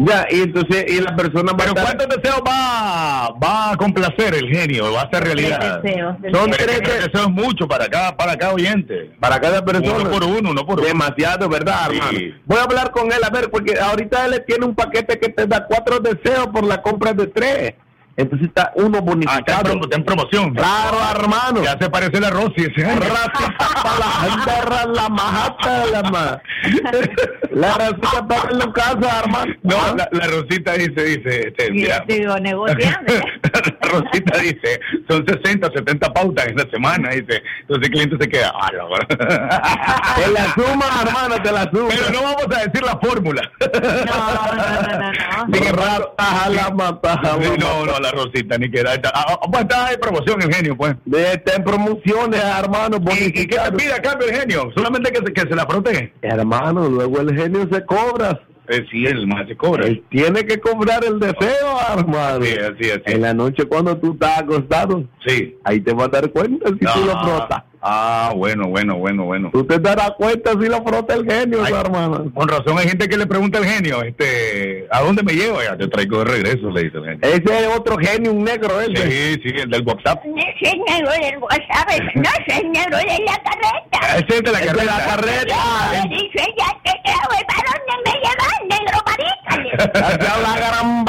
Ya, 0.00 0.26
y 0.30 0.42
entonces, 0.42 0.84
y 0.92 1.00
la 1.00 1.16
persona 1.16 1.50
va 1.52 1.58
Pero 1.58 1.70
a 1.70 1.74
estar- 1.74 1.84
¿cuántos 1.96 2.16
deseos 2.22 2.40
va, 2.46 3.30
va 3.42 3.72
a 3.72 3.76
complacer 3.76 4.32
el 4.32 4.48
genio? 4.48 4.92
¿Va 4.92 5.02
a 5.02 5.10
ser 5.10 5.24
realidad? 5.24 5.80
Tres 5.82 5.82
deseos, 5.94 6.16
Son 6.32 6.50
tres 6.52 6.66
deseos. 6.80 7.04
deseos 7.12 7.30
mucho 7.30 7.66
para 7.66 7.88
cada, 7.88 8.16
para 8.16 8.36
cada 8.36 8.52
oyente. 8.54 9.10
para 9.18 9.40
cada 9.40 9.64
persona. 9.64 9.94
Uno 9.96 10.10
por 10.10 10.22
uno, 10.22 10.50
uno 10.50 10.64
por 10.64 10.78
uno. 10.78 10.86
Demasiado, 10.86 11.48
¿verdad, 11.48 11.88
Sí. 11.90 11.96
hermano? 11.96 12.18
Voy 12.46 12.58
a 12.58 12.62
hablar 12.62 12.90
con 12.92 13.06
él, 13.10 13.18
a 13.24 13.30
ver, 13.30 13.50
porque 13.50 13.74
ahorita 13.78 14.26
él 14.26 14.44
tiene 14.46 14.66
un 14.66 14.74
paquete 14.76 15.18
que 15.18 15.30
te 15.30 15.46
da 15.48 15.66
cuatro 15.66 15.98
deseos 15.98 16.46
por 16.48 16.62
la 16.64 16.80
compra 16.80 17.12
de 17.12 17.26
tres. 17.26 17.74
Entonces 18.18 18.48
está 18.48 18.72
uno 18.74 18.98
Ah, 18.98 18.98
está 18.98 18.98
en, 18.98 19.04
bonificado. 19.04 19.80
está 19.80 19.96
en 19.96 20.04
promoción. 20.04 20.52
Claro, 20.54 20.98
hermano. 21.14 21.62
Ya 21.62 21.78
se 21.80 21.88
parece 21.88 22.20
la 22.20 22.30
Rosy 22.30 22.66
ese 22.68 22.84
año. 22.84 23.00
Ratita 23.00 23.56
pa' 23.58 24.64
la 24.66 24.86
la 24.86 25.08
majata, 25.08 25.86
la 25.86 26.02
ma. 26.02 26.42
La 27.52 27.74
ratita 27.74 28.26
para 28.28 28.50
en 28.50 28.58
la 28.58 28.72
casa, 28.72 29.20
hermano. 29.24 29.54
No, 29.62 29.76
la, 29.96 30.08
la 30.12 30.26
Rosita 30.26 30.74
dice, 30.74 31.02
dice, 31.02 31.48
este, 31.48 31.68
Y 31.68 31.72
mira, 31.72 32.04
digo, 32.06 32.38
negociando. 32.38 33.12
la 33.42 33.88
Rosita 33.88 34.38
dice, 34.38 34.80
son 35.08 35.24
60, 35.26 35.70
70 35.74 36.12
pautas 36.12 36.46
en 36.46 36.56
la 36.56 36.68
semana, 36.70 37.10
dice. 37.10 37.42
Entonces 37.62 37.88
el 37.88 37.90
cliente 37.90 38.16
se 38.20 38.28
queda, 38.28 38.52
ah, 38.60 38.70
no. 38.76 38.88
Te 39.08 40.30
la 40.30 40.54
suma, 40.54 40.86
hermano, 41.02 41.42
te 41.42 41.52
la 41.52 41.62
suma. 41.72 41.88
Pero 41.88 42.10
no 42.12 42.22
vamos 42.22 42.46
a 42.56 42.64
decir 42.64 42.82
la 42.82 42.98
fórmula. 42.98 43.42
No, 43.60 44.34
no, 44.34 44.54
no, 44.54 44.98
no, 44.98 45.12
no. 45.46 45.54
Sin 45.54 45.66
embargo, 45.66 46.14
Rata, 46.16 46.48
la 46.50 46.70
mata, 46.70 47.20
Sí, 47.40 47.50
no, 47.58 47.86
no, 47.86 47.98
la 47.98 48.07
Rosita, 48.12 48.58
ni 48.58 48.70
queda. 48.70 48.94
Está, 48.94 49.10
ah, 49.14 49.38
ah, 49.42 49.48
pues 49.50 49.62
está 49.62 49.92
en 49.92 50.00
promoción 50.00 50.42
el 50.42 50.54
genio, 50.54 50.76
pues. 50.76 50.94
Está 51.12 51.56
en 51.56 51.64
promociones, 51.64 52.42
hermano, 52.42 52.96
¿Y, 52.96 53.00
y 53.00 53.02
qué 53.02 53.46
te 53.46 53.56
bonificado. 53.56 53.76
pide 53.76 53.92
a 53.92 54.02
cambio 54.02 54.28
el 54.28 54.34
genio? 54.36 54.70
Solamente 54.76 55.10
que 55.12 55.18
se, 55.18 55.32
que 55.32 55.40
se 55.42 55.54
la 55.54 55.66
protege. 55.66 56.12
Hermano, 56.22 56.88
luego 56.88 57.20
el 57.20 57.36
genio 57.36 57.68
se 57.70 57.84
cobra. 57.84 58.40
Eh, 58.70 58.84
sí, 58.90 59.06
el 59.06 59.26
más 59.26 59.48
se 59.48 59.56
cobra. 59.56 59.86
Él 59.86 60.04
tiene 60.10 60.44
que 60.44 60.60
cobrar 60.60 61.02
el 61.02 61.18
deseo, 61.18 61.78
hermano. 61.96 62.44
Sí, 62.44 62.52
así, 62.52 62.90
así. 62.90 63.02
En 63.06 63.22
la 63.22 63.32
noche 63.32 63.64
cuando 63.64 63.96
tú 63.96 64.12
estás 64.12 64.40
acostado, 64.40 65.04
Sí. 65.26 65.56
ahí 65.64 65.80
te 65.80 65.94
vas 65.94 66.08
a 66.08 66.10
dar 66.10 66.30
cuenta 66.30 66.68
si 66.68 66.74
tú 66.78 67.06
lo 67.06 67.18
frotas. 67.22 67.62
Ah, 67.80 68.32
bueno, 68.34 68.68
bueno, 68.68 68.96
bueno, 68.96 69.24
bueno. 69.24 69.50
Tú 69.52 69.64
te 69.64 69.78
darás 69.78 70.12
cuenta 70.12 70.52
si 70.52 70.68
lo 70.68 70.82
frota 70.82 71.14
el 71.14 71.24
genio, 71.24 71.62
Ay. 71.64 71.72
hermano. 71.72 72.30
Con 72.34 72.48
razón 72.48 72.76
hay 72.78 72.88
gente 72.88 73.08
que 73.08 73.16
le 73.16 73.26
pregunta 73.26 73.58
al 73.58 73.64
genio, 73.64 74.02
este, 74.02 74.86
¿a 74.90 75.00
dónde 75.02 75.22
me 75.22 75.32
llevo? 75.32 75.62
Ya 75.62 75.76
te 75.76 75.86
traigo 75.86 76.18
de 76.18 76.24
regreso, 76.24 76.70
le 76.70 76.84
dice 76.84 76.98
el 76.98 77.04
genio. 77.04 77.20
Ese 77.22 77.42
es 77.44 77.76
otro 77.76 77.96
genio, 77.98 78.32
un 78.32 78.44
negro 78.44 78.80
ese. 78.80 79.36
Sí, 79.36 79.40
sí, 79.42 79.54
el 79.56 79.70
del 79.70 79.86
WhatsApp. 79.86 80.24
Ese 80.24 80.76
negro 80.88 81.10
del 81.12 81.38
WhatsApp, 81.38 81.88
no 82.14 82.22
es 82.22 82.58
el 82.58 82.72
negro 82.72 82.98
de 82.98 83.18
la 83.24 83.42
carreta. 83.42 84.16
Ese 84.16 84.36
es 84.38 84.42
de 84.42 84.52
la 84.52 84.60
es 84.60 84.72
de 84.72 84.84
la 84.84 85.04
carreta. 85.04 85.56
Le 85.92 86.08
dice 86.16 86.54
ya 86.58 86.76
que 86.84 86.98
voy 87.28 87.44
para 87.46 87.70
dónde 87.72 87.94
me 88.04 88.12
llevan, 88.20 88.60
negro 88.68 88.98
marícale. 89.06 89.70
Hacia 89.94 90.38
la 90.38 90.56
gran 90.56 91.04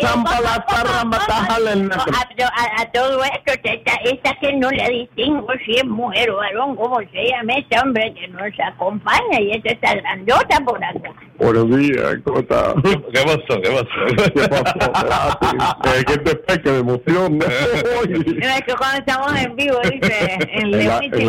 zampa 0.00 0.40
la 0.40 0.64
zarramba, 0.68 1.18
tajale 1.26 1.72
el. 1.72 1.90
A, 1.92 2.90
todo 2.92 3.22
esto, 3.24 3.52
esta, 3.62 3.92
esta 4.04 4.34
que 4.40 4.52
no 4.54 4.70
la 4.70 4.88
distingo 4.88 5.46
si 5.64 5.76
es 5.76 5.84
mujer 5.84 6.30
o 6.30 6.36
varón, 6.36 6.76
¿cómo 6.76 6.98
se 7.00 7.28
llama 7.28 7.54
este 7.54 7.78
hombre 7.80 8.14
que 8.14 8.28
nos 8.28 8.42
acompaña? 8.64 9.40
Y 9.40 9.52
esta 9.52 9.72
está 9.72 9.94
grandota 9.94 10.60
por 10.64 10.82
acá. 10.84 11.12
Buenos 11.38 11.76
días, 11.76 12.16
¿cómo 12.24 12.38
estás? 12.38 12.74
¿Qué 12.84 13.22
pasó? 13.24 13.60
¿Qué 13.60 13.70
pasó? 13.70 14.32
¿Qué 14.34 14.48
pasó? 14.48 15.92
Eh, 15.92 16.04
que 16.06 16.18
te 16.18 16.36
peque 16.36 16.70
de 16.70 16.78
emoción. 16.78 17.38
es 17.42 18.62
que 18.62 18.74
cuando 18.74 18.98
estamos 18.98 19.34
en 19.34 19.56
vivo, 19.56 19.78
dice, 19.82 20.38
en 20.52 20.66
El, 20.66 20.70
León 20.70 21.02
y 21.02 21.24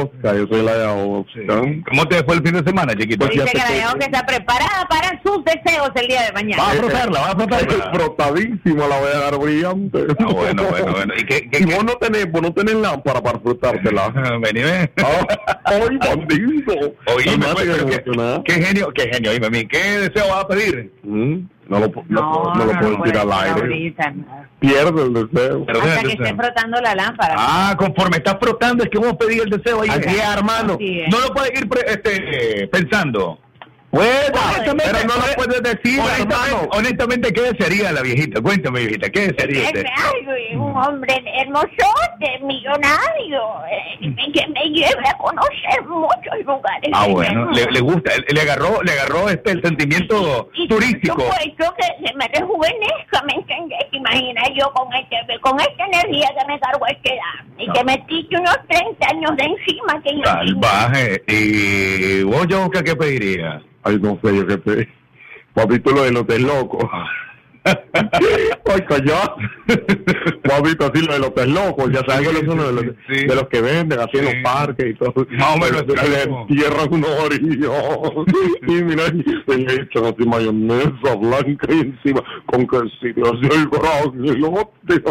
Oscar, 0.00 0.36
yo 0.36 0.46
soy 0.46 0.60
el 0.60 0.68
Aya 0.68 0.92
Oscar. 0.92 1.82
¿Cómo 1.88 2.06
te 2.08 2.22
fue 2.24 2.34
el 2.36 2.42
fin 2.42 2.52
de 2.52 2.64
semana, 2.64 2.94
chiquito? 2.94 3.26
Dice 3.26 3.44
que 3.46 3.58
la 3.58 3.94
que 3.94 4.04
está 4.04 4.24
preparada 4.24 4.86
para 4.88 5.20
sus 5.22 5.44
deseos 5.44 5.90
el 5.94 6.06
día 6.06 6.22
de 6.22 6.32
mañana. 6.32 6.62
Va 6.62 6.70
a 6.70 6.74
frotarla, 6.74 7.20
va 7.20 7.26
a 7.26 7.36
frotarla. 7.36 7.90
Frotadísima, 7.98 8.86
la 8.86 8.98
voy 9.00 9.10
a 9.14 9.18
dar 9.18 9.38
brillante. 9.38 10.06
Ah, 10.18 10.24
bueno, 10.32 10.62
bueno, 10.70 10.92
bueno. 10.92 11.14
¿Y 11.16 11.24
qué, 11.24 11.48
qué, 11.50 11.58
Y 11.60 11.64
vos 11.64 11.84
no 11.84 11.94
tenés, 11.94 12.30
vos 12.30 12.42
no 12.42 12.52
tenés 12.52 12.74
lámpara 12.76 13.20
para 13.22 13.38
frotártela. 13.40 14.08
Vení, 14.42 14.62
ven. 14.62 14.90
¡Ay, 15.64 15.98
bandido! 15.98 16.94
Pero 17.04 18.42
qué, 18.44 18.52
genio, 18.52 18.92
qué 18.94 19.08
genio, 19.12 19.32
dime 19.32 19.46
a 19.46 19.50
mí, 19.50 19.66
¿qué 19.66 19.78
deseo 20.08 20.28
vas 20.28 20.44
a 20.44 20.48
pedir? 20.48 20.92
Mm, 21.02 21.34
No 21.68 21.80
lo, 21.80 21.88
no, 21.88 21.94
No, 22.08 22.54
no 22.54 22.64
lo 22.64 22.72
no, 22.72 22.80
puedo 22.80 22.96
decir 23.02 23.18
al 23.18 23.32
aire. 23.32 23.60
ahorita. 23.60 24.14
Pierde 24.60 25.02
el 25.02 25.12
deseo. 25.14 25.64
Hasta 25.68 26.00
que 26.02 26.12
esté 26.14 26.34
frotando 26.34 26.80
la 26.80 26.94
lámpara. 26.94 27.34
Ah, 27.36 27.74
conforme 27.78 28.16
estás 28.16 28.36
frotando 28.40 28.82
es 28.84 28.90
que 28.90 28.98
vamos 28.98 29.14
a 29.14 29.18
pedir 29.18 29.42
el 29.42 29.50
deseo 29.50 29.82
ahí. 29.82 29.88
Así 29.88 30.08
es, 30.16 30.24
hermano. 30.36 30.74
Así 30.74 31.00
es. 31.00 31.08
No 31.10 31.20
lo 31.20 31.32
puedes 31.34 31.52
ir 31.60 31.68
pre- 31.68 31.84
este, 31.86 32.66
pensando. 32.68 33.38
Honestamente, 33.90 34.84
pero 34.92 34.98
no 35.08 35.14
lo 35.26 35.34
puedes 35.34 35.62
decir, 35.62 35.98
honestamente, 36.00 36.34
hermano. 36.34 36.68
honestamente, 36.72 37.32
¿qué 37.32 37.40
desearía 37.40 37.92
la 37.92 38.02
viejita? 38.02 38.40
Cuéntame, 38.42 38.80
viejita, 38.80 39.08
¿qué 39.10 39.28
desearía 39.28 39.62
usted? 39.64 39.84
Un 40.56 40.76
hombre 40.76 41.14
hermosote, 41.40 42.38
millonario, 42.42 43.40
eh, 43.70 44.14
que 44.34 44.46
me 44.48 44.64
lleve 44.70 45.08
a 45.08 45.16
conocer 45.16 45.82
muchos 45.86 46.44
lugares. 46.44 46.90
Ah, 46.92 47.06
bueno, 47.08 47.50
le, 47.50 47.64
le 47.70 47.80
gusta, 47.80 48.12
le- 48.28 48.40
agarró, 48.40 48.82
le 48.82 48.92
agarró 48.92 49.28
este 49.30 49.52
el 49.52 49.62
sentimiento 49.62 50.50
Y 50.54 50.68
turístico. 50.68 51.16
Por 51.16 51.24
supuesto 51.26 51.74
que 51.78 52.06
se 52.08 52.14
me 52.14 52.28
rejuvenezca, 52.28 53.22
¿me 53.26 53.34
entiendes? 53.34 53.78
Imagina 53.92 54.42
yo 54.58 54.70
con 54.74 54.88
este, 54.94 55.16
con 55.40 55.58
esta 55.60 55.86
energía 55.86 56.28
que 56.38 56.46
me 56.52 56.60
cargo 56.60 56.84
a 56.84 56.90
esta 56.90 57.08
edad 57.08 57.46
y 57.58 57.70
que 57.72 57.84
me 57.84 58.06
quite 58.06 58.36
unos 58.36 58.58
30 58.68 59.08
años 59.08 59.30
de 59.36 59.44
encima 59.44 60.02
que. 60.02 60.10
Salvaje. 60.24 61.22
¿Y 61.26 62.22
vos, 62.24 62.46
Yosca, 62.48 62.82
qué 62.82 62.94
pedirías? 62.94 63.62
Ay, 63.82 63.98
no 64.00 64.18
sé 64.22 64.36
yo 64.36 64.46
qué 64.46 64.56
te. 64.58 64.88
Papito, 65.54 65.90
lo 65.92 66.02
de 66.02 66.12
los 66.12 66.26
callá. 68.88 69.34
Papito, 70.42 70.90
así 70.92 71.06
lo 71.06 71.12
de 71.12 71.18
los 71.18 71.34
de 71.34 71.46
locos. 71.46 71.90
Ya 71.92 72.02
sabes 72.06 72.28
que 72.28 72.34
de 72.34 72.54
los, 72.54 72.84
de 73.08 73.34
los 73.34 73.48
que 73.48 73.60
venden 73.60 74.00
así 74.00 74.18
en 74.18 74.24
los 74.24 74.34
parques 74.42 74.86
y 74.86 74.94
todo. 74.94 75.12
Más 75.30 75.54
o 75.54 75.58
menos, 75.58 75.84
Le 75.86 76.22
entierran 76.22 76.92
unos 76.92 77.10
orillos. 77.10 77.72
Y 78.66 78.72
mira, 78.82 79.04
y 79.08 79.56
le 79.56 79.74
echan 79.74 80.04
así 80.06 80.26
mayonesa 80.26 81.14
blanca 81.20 81.66
y 81.70 81.80
encima 81.80 82.22
con 82.46 82.66
quesito 82.66 83.22
así 83.24 83.48
el 83.50 83.68
gran 83.68 84.26
elote. 84.26 85.02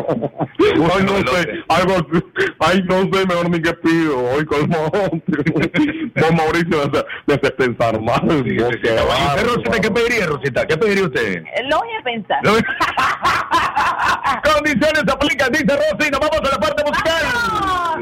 Ay, 0.60 1.04
no 1.04 1.32
sé. 1.32 1.64
Algo. 1.70 1.94
Ay, 2.60 2.84
no 2.88 3.02
sé, 3.02 3.26
mejor 3.28 3.50
ni 3.50 3.62
qué 3.62 3.74
pido. 3.74 4.18
Hoy 4.32 4.46
con 4.46 4.68
Vos, 4.68 6.32
Mauricio, 6.36 6.92
mal. 8.02 8.22
Vos, 8.26 8.70
qué 8.82 9.88
¿Y 9.88 9.90
pediría, 9.90 10.28
Rosita? 10.28 10.66
¿Qué 10.66 10.78
pediría 10.78 11.06
usted? 11.06 11.44
Lo 11.70 11.78
voy 11.78 11.90
a 12.00 12.04
pensar. 12.04 12.40
Condiciones 14.44 15.04
aplican, 15.12 15.52
dice 15.52 15.66
Rosy, 15.66 16.10
nos 16.12 16.20
vamos 16.20 16.40
a 16.40 16.44
la 16.52 16.60
parte 16.60 16.84
musical. 16.84 17.26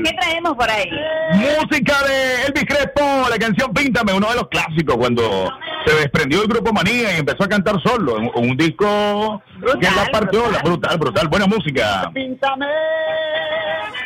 ¿Qué 0.04 0.12
traemos 0.14 0.56
por 0.56 0.70
ahí? 0.70 0.90
Música 1.34 2.04
de 2.04 2.44
Elvis 2.46 2.66
Crespo, 2.66 3.28
la 3.30 3.38
canción 3.38 3.74
Píntame, 3.74 4.14
uno 4.14 4.30
de 4.30 4.36
los 4.36 4.48
clásicos 4.50 4.96
cuando 4.98 5.52
se 5.86 5.96
desprendió 5.96 6.40
del 6.40 6.48
grupo 6.50 6.74
Manía 6.74 7.16
y 7.16 7.20
empezó 7.20 7.44
a 7.44 7.48
cantar 7.48 7.82
solo, 7.82 8.16
un, 8.16 8.32
un 8.36 8.58
disco 8.58 9.42
que 9.80 9.88
la 9.90 10.06
partió, 10.12 10.52
la 10.52 10.60
brutal, 10.60 10.98
brutal, 10.98 11.28
buena 11.28 11.48
música. 11.48 12.10
Píntame, 12.14 12.68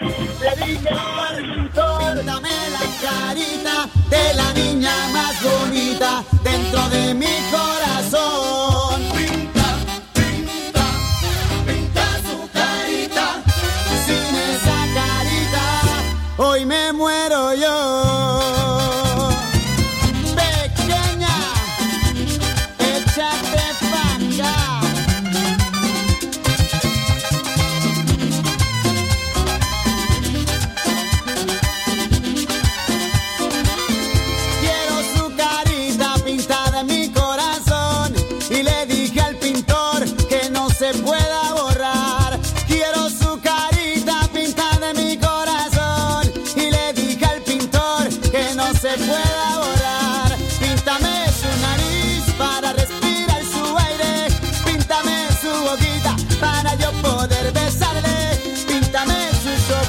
le 0.02 0.66
dije 0.66 0.90
al 0.90 1.36
pintor, 1.42 2.16
píntame 2.16 2.50
la 2.72 2.80
carita 3.02 3.88
de 4.10 4.34
la 4.36 4.54
niña 4.54 4.92
más 5.12 5.44
bonita 5.44 6.24
dentro 6.44 6.90
de 6.90 7.14
mi 7.14 7.26
corazón. 7.52 7.79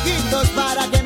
Ojitos 0.00 0.48
para 0.50 0.88
que 0.88 0.99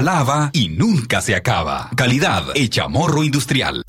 alaba 0.00 0.48
y 0.54 0.68
nunca 0.70 1.20
se 1.20 1.36
acaba. 1.36 1.90
Calidad 1.94 2.44
hecha 2.54 2.88
morro 2.88 3.22
industrial. 3.22 3.82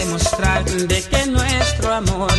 demostrar 0.00 0.64
de 0.64 1.02
que 1.02 1.26
nuestro 1.26 1.92
amor 1.92 2.32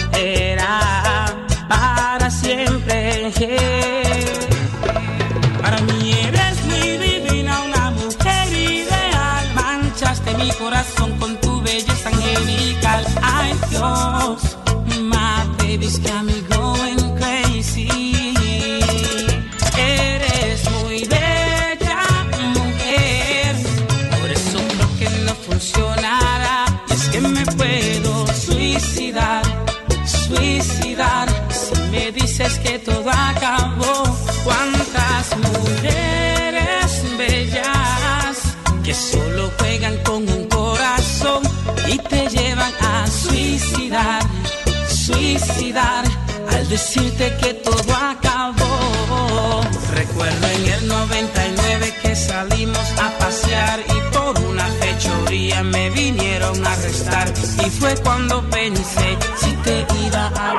que 47.29 47.53
todo 47.53 47.95
acabó. 47.95 49.61
Recuerdo 49.93 50.47
en 50.47 50.65
el 50.73 50.87
99 50.87 51.93
que 52.01 52.15
salimos 52.15 52.91
a 52.99 53.11
pasear 53.19 53.79
y 53.79 54.15
por 54.15 54.39
una 54.45 54.65
fechoría 54.65 55.61
me 55.61 55.91
vinieron 55.91 56.65
a 56.65 56.73
arrestar. 56.73 57.31
Y 57.63 57.69
fue 57.69 57.93
cuando 58.03 58.41
pensé 58.49 59.17
si 59.37 59.51
te 59.57 59.85
iba 60.03 60.27
a 60.27 60.53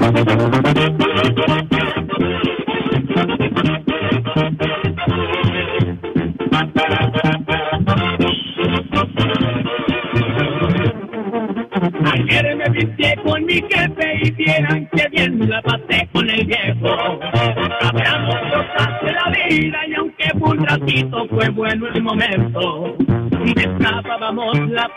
volver. 0.00 0.63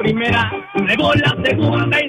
primera, 0.08 0.52
luego 0.76 1.14
la 1.16 1.36
segunda 1.44 2.02
y 2.02 2.07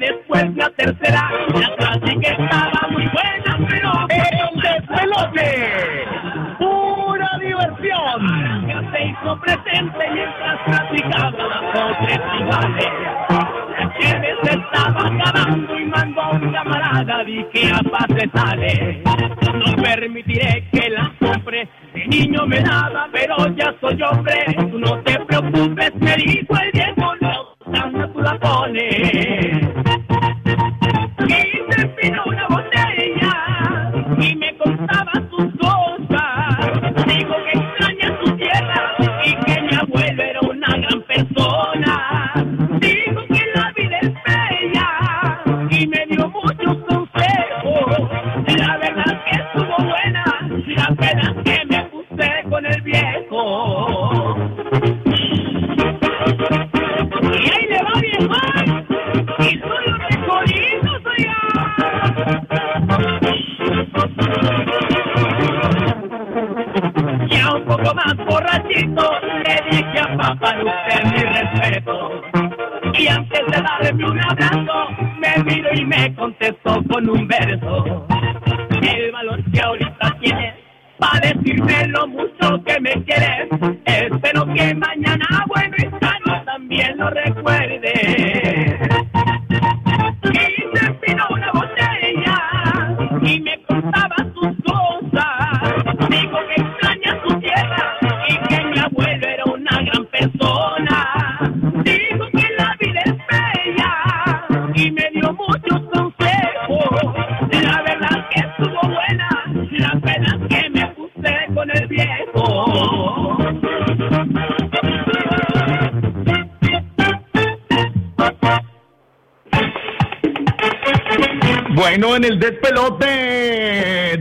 Bueno, 121.99 122.14
en 122.14 122.24
el 122.26 122.38
despelote, 122.38 123.07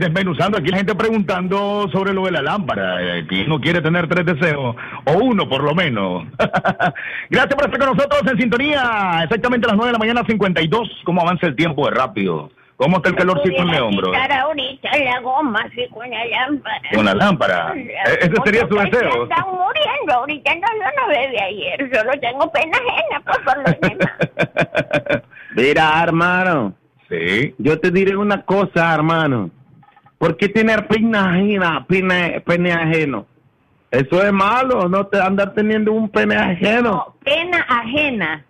desmenuzando 0.00 0.58
aquí 0.58 0.68
la 0.68 0.78
gente 0.78 0.96
preguntando 0.96 1.88
sobre 1.92 2.12
lo 2.12 2.24
de 2.24 2.32
la 2.32 2.42
lámpara. 2.42 3.18
Eh, 3.18 3.24
¿Quién 3.28 3.48
no 3.48 3.60
quiere 3.60 3.80
tener 3.80 4.08
tres 4.08 4.26
deseos? 4.26 4.74
O 5.04 5.12
uno, 5.12 5.48
por 5.48 5.62
lo 5.62 5.76
menos. 5.76 6.24
Gracias 7.30 7.54
por 7.54 7.66
estar 7.66 7.78
con 7.78 7.96
nosotros 7.96 8.20
en 8.32 8.36
sintonía. 8.36 9.20
Exactamente 9.22 9.66
a 9.66 9.68
las 9.68 9.76
9 9.76 9.90
de 9.90 9.92
la 9.92 9.98
mañana, 10.00 10.24
52. 10.26 10.88
¿Cómo 11.04 11.20
avanza 11.20 11.46
el 11.46 11.54
tiempo 11.54 11.88
de 11.88 11.94
rápido? 11.94 12.50
¿Cómo 12.74 12.96
está 12.96 13.10
el 13.10 13.14
calorcito 13.14 13.62
en 13.62 13.68
León, 13.68 13.96
bro? 13.96 14.10
Quitar 14.10 14.32
ahorita 14.32 14.88
la 14.98 15.20
goma 15.20 15.60
así 15.60 15.86
con 15.94 16.10
la 16.10 16.24
lámpara. 16.24 16.82
Con 16.92 17.04
la 17.04 17.14
lámpara. 17.14 17.74
Eh, 17.76 17.92
Ese 18.22 18.34
sería 18.44 18.62
su 18.62 18.70
Porque 18.70 18.90
se 18.90 19.04
deseo. 19.04 19.22
Están 19.22 19.44
muriendo 19.52 20.14
ahorita. 20.14 20.52
No, 20.56 20.66
yo 20.66 21.00
no 21.00 21.08
bebí 21.10 21.38
ayer. 21.40 21.96
Solo 21.96 22.10
tengo 22.20 22.50
pena 22.50 22.76
ajena 22.76 23.22
pues, 23.24 23.38
por 23.38 23.56
demás. 23.80 25.22
Mira, 25.54 26.02
hermano. 26.02 26.74
Sí. 27.08 27.54
Yo 27.58 27.78
te 27.80 27.90
diré 27.90 28.16
una 28.16 28.42
cosa, 28.44 28.94
hermano. 28.94 29.50
¿Por 30.18 30.36
qué 30.36 30.48
tener 30.48 30.86
pena 30.88 31.30
ajena, 31.34 31.84
pene, 31.88 32.40
pene 32.44 32.72
ajeno? 32.72 33.26
Eso 33.90 34.22
es 34.22 34.32
malo, 34.32 34.88
no 34.88 35.06
te 35.06 35.18
andar 35.20 35.54
teniendo 35.54 35.92
un 35.92 36.08
pene 36.10 36.36
ajeno. 36.36 37.14
Pena 37.24 37.64
ajena. 37.68 38.44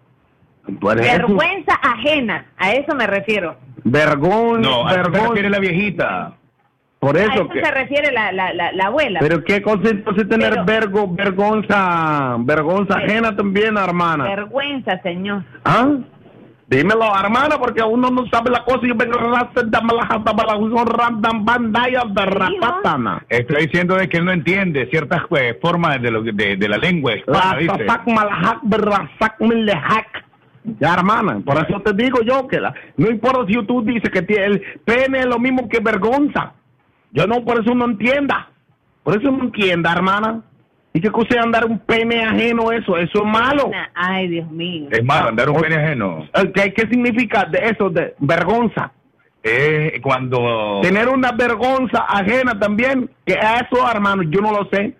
Por 0.80 0.98
eso, 1.00 1.11
Vergüenza 1.12 1.74
ajena. 1.74 2.46
A 2.56 2.72
eso 2.72 2.94
me 2.94 3.06
refiero. 3.06 3.56
vergón, 3.84 4.62
No, 4.62 4.86
a 4.86 4.92
eso 4.92 5.04
se 5.12 5.20
refiere 5.20 5.50
la 5.50 5.59
viejita. 5.61 6.32
Por 6.98 7.16
a 7.16 7.20
eso 7.22 7.32
eso 7.32 7.48
que... 7.48 7.62
se 7.64 7.70
refiere 7.70 8.11
la, 8.11 8.32
la, 8.32 8.52
la, 8.52 8.72
la 8.72 8.86
abuela. 8.86 9.20
Pero 9.20 9.44
qué 9.44 9.62
cosa 9.62 9.88
entonces 9.90 10.28
tener 10.28 10.50
Pero- 10.50 10.64
vergo, 10.64 11.09
vergonza, 11.14 12.36
vergonza 12.40 12.96
ajena 12.98 13.36
también, 13.36 13.76
hermana. 13.76 14.24
Vergüenza, 14.24 15.00
señor. 15.02 15.44
¿Ah? 15.64 15.90
Dímelo, 16.69 17.07
hermana, 17.19 17.57
porque 17.59 17.83
uno 17.83 18.11
no 18.11 18.27
sabe 18.27 18.51
la 18.51 18.62
cosa 18.62 18.81
y 18.85 18.89
yo 18.89 18.95
vengo 18.95 19.19
a 19.19 19.51
Está 23.27 23.59
diciendo 23.59 23.95
de 23.95 24.07
que 24.07 24.19
él 24.19 24.27
no 24.27 24.33
entiende 24.33 24.87
ciertas 24.91 25.23
eh, 25.39 25.59
formas 25.62 26.01
de, 26.03 26.11
lo, 26.11 26.23
de, 26.23 26.57
de 26.57 26.69
la 26.69 26.77
lengua 26.77 27.16
hispana, 27.16 27.57
dice. 27.57 27.73
Ya, 30.79 30.93
hermana, 30.93 31.41
por 31.43 31.57
eso 31.57 31.81
te 31.81 31.95
digo 31.95 32.21
yo 32.21 32.47
que 32.47 32.61
la, 32.61 32.75
no 32.99 33.09
importa 33.09 33.47
si 33.47 33.55
tú 33.64 33.83
dices 33.83 34.11
que 34.11 34.21
tiene 34.21 34.45
el 34.45 34.62
pene 34.85 35.21
es 35.21 35.27
lo 35.27 35.39
mismo 35.39 35.71
que 35.71 35.81
vergonza. 35.81 36.53
Yo 37.12 37.27
no, 37.27 37.43
por 37.45 37.61
eso 37.61 37.75
no 37.75 37.87
entienda. 37.87 38.51
Por 39.03 39.19
eso 39.19 39.31
no 39.31 39.45
entienda, 39.45 39.91
hermana. 39.91 40.43
¿Y 40.93 41.01
qué 41.01 41.11
cosa 41.11 41.28
es 41.30 41.45
andar 41.45 41.64
un 41.66 41.78
pene 41.78 42.24
ajeno 42.24 42.72
eso? 42.72 42.97
Eso 42.97 43.18
es 43.18 43.24
malo. 43.24 43.70
Ay, 43.95 44.28
Dios 44.28 44.51
mío. 44.51 44.89
Es 44.91 45.05
malo, 45.05 45.28
andar 45.28 45.51
un 45.51 45.61
pene 45.61 45.76
ajeno. 45.76 46.26
Eh, 46.34 46.53
¿Qué, 46.55 46.72
qué 46.72 46.89
significa 46.89 47.45
de 47.45 47.59
eso, 47.70 47.91
de 47.91 48.14
vergonza? 48.18 48.91
Es 49.43 50.01
cuando... 50.01 50.80
Tener 50.82 51.09
una 51.09 51.32
vergonza 51.32 52.05
ajena 52.09 52.59
también, 52.59 53.09
que 53.24 53.34
eso, 53.34 53.89
hermano, 53.91 54.22
yo 54.24 54.41
no 54.41 54.51
lo 54.53 54.68
sé. 54.70 54.95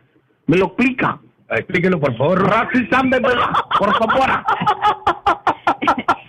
¿Me 0.47 0.57
lo 0.57 0.67
explica? 0.67 1.19
Explíquelo, 1.51 1.99
por 1.99 2.17
favor. 2.17 2.49
Racisande, 2.49 3.21
por 3.21 3.97
favor. 3.99 4.31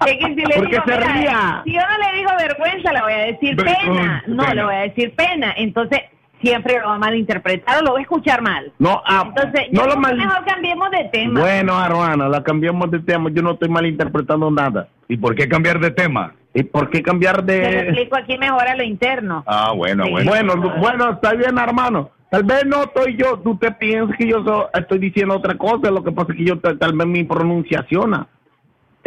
Es 0.05 0.18
que 0.18 0.26
si 0.34 0.36
le 0.36 0.55
¿Por 0.55 0.70
qué 0.70 0.72
digo, 0.72 0.84
se 0.86 0.95
mira, 0.95 1.14
ría? 1.14 1.62
Si 1.66 1.74
yo 1.74 1.82
no 1.82 1.97
le 1.97 2.18
digo 2.18 2.32
vergüenza, 2.39 2.93
le 2.93 3.01
voy 3.01 3.14
a 3.14 3.18
decir 3.18 3.55
Vergüenza, 3.55 3.84
pena. 3.86 4.24
No, 4.28 4.43
pena. 4.43 4.53
le 4.55 4.64
voy 4.64 4.76
a 4.76 4.80
decir 4.80 5.16
pena. 5.16 5.53
Entonces, 5.57 5.99
siempre 6.42 6.80
lo 6.80 6.88
va 6.88 6.96
a 6.96 7.00
malinterpretar 7.00 7.82
o 7.82 7.86
lo 7.86 7.94
va 7.94 8.00
a 8.00 8.02
escuchar 8.02 8.42
mal. 8.42 8.72
No, 8.80 9.02
ah, 9.06 9.26
Entonces, 9.28 9.68
no 9.72 9.86
lo 9.86 9.96
mal- 9.98 10.16
mejor 10.18 10.44
cambiemos 10.46 10.90
de 10.92 11.04
tema. 11.12 11.40
Bueno, 11.40 11.84
hermana, 11.86 12.28
la 12.30 12.44
cambiamos 12.44 12.90
de 12.92 13.00
tema. 13.00 13.30
Yo 13.32 13.42
no 13.42 13.52
estoy 13.52 13.70
malinterpretando 13.70 14.50
nada. 14.52 14.88
¿Y 15.08 15.18
por 15.18 15.36
qué 15.36 15.48
cambiar 15.50 15.80
de 15.80 15.92
tema? 15.92 16.34
¿Y 16.54 16.64
por 16.64 16.90
qué 16.90 17.02
cambiar 17.04 17.46
Te 17.46 17.62
lo 17.62 17.68
de...? 17.70 17.80
explico 17.82 18.18
aquí 18.18 18.38
mejor 18.38 18.68
a 18.68 18.76
lo 18.76 18.84
interno. 18.84 19.44
Ah, 19.48 19.72
bueno, 19.76 20.04
Sí. 20.06 20.12
bueno. 20.12 20.32
Bueno, 20.32 20.74
bueno, 20.80 21.12
está 21.12 21.34
bien, 21.34 21.58
hermano. 21.58 22.10
Tal 22.32 22.44
vez 22.44 22.64
no 22.66 22.84
estoy 22.84 23.16
yo, 23.18 23.40
tú 23.40 23.58
te 23.58 23.72
piensas 23.72 24.16
que 24.18 24.28
yo 24.28 24.44
so- 24.44 24.70
estoy 24.74 25.00
diciendo 25.00 25.36
otra 25.36 25.56
cosa, 25.56 25.90
lo 25.90 26.04
que 26.04 26.12
pasa 26.12 26.32
es 26.32 26.38
que 26.38 26.46
yo 26.46 26.60
tal, 26.60 26.78
tal 26.78 26.94
vez 26.96 27.08
mi 27.08 27.24
pronunciación 27.24 28.28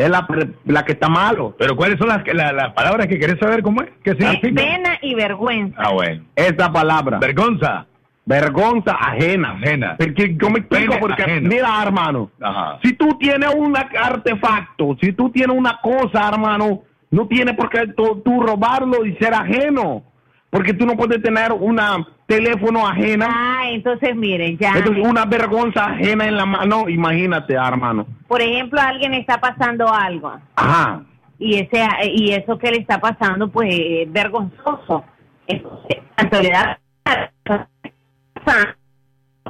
es 0.05 0.11
la, 0.11 0.27
pre- 0.27 0.51
la 0.67 0.85
que 0.85 0.93
está 0.93 1.09
malo. 1.09 1.55
Pero 1.59 1.77
¿cuáles 1.77 1.99
son 1.99 2.09
las, 2.09 2.23
la- 2.35 2.53
las 2.53 2.73
palabras 2.73 3.07
que 3.07 3.19
querés 3.19 3.39
saber 3.39 3.63
cómo 3.63 3.83
es? 3.83 3.89
¿Qué 4.03 4.11
Es 4.11 4.17
significa? 4.19 4.63
pena 4.63 4.99
y 5.03 5.15
vergüenza. 5.15 5.77
Ah, 5.79 5.93
bueno. 5.93 6.25
Esa 6.37 6.73
palabra. 6.73 7.19
Vergonza. 7.19 7.87
Vergonza 8.25 8.93
ajena. 8.93 9.53
Ajena. 9.53 9.97
Porque 9.99 10.37
yo 10.41 10.49
me 10.51 10.61
explico 10.61 10.95
porque, 11.01 11.23
ajeno. 11.25 11.49
mira, 11.49 11.83
hermano, 11.83 12.31
Ajá. 12.41 12.79
si 12.83 12.93
tú 12.95 13.17
tienes 13.19 13.53
un 13.55 13.77
artefacto, 13.77 14.97
si 15.01 15.13
tú 15.13 15.31
tienes 15.31 15.57
una 15.57 15.79
cosa, 15.83 16.29
hermano, 16.29 16.83
no 17.11 17.27
tienes 17.27 17.55
por 17.57 17.69
qué 17.69 17.89
tú, 17.97 18.23
tú 18.25 18.41
robarlo 18.43 19.05
y 19.05 19.15
ser 19.17 19.35
ajeno. 19.35 20.05
Porque 20.53 20.75
tú 20.75 20.85
no 20.85 20.95
puedes 20.99 21.23
tener 21.23 21.51
una 21.51 22.07
teléfono 22.27 22.87
ajena. 22.87 23.27
Ah, 23.31 23.71
entonces 23.71 24.15
miren, 24.15 24.59
ya. 24.59 24.75
Entonces, 24.77 25.03
una 25.03 25.25
vergüenza 25.25 25.87
ajena 25.87 26.27
en 26.27 26.37
la 26.37 26.45
mano, 26.45 26.91
imagínate, 26.91 27.55
hermano. 27.55 28.07
Por 28.29 28.43
ejemplo, 28.43 28.79
a 28.79 28.89
alguien 28.89 29.15
está 29.15 29.41
pasando 29.41 29.91
algo. 29.91 30.31
Ajá. 30.57 31.01
y 31.39 31.55
ese 31.55 31.83
y 32.15 32.33
eso 32.33 32.59
que 32.59 32.71
le 32.71 32.77
está 32.81 33.01
pasando 33.01 33.49
pues 33.51 33.69
es 33.75 34.13
vergonzoso 34.13 35.05
Entonces, 35.47 35.97
tanto 36.17 36.43
le 36.43 36.51
da 36.51 36.79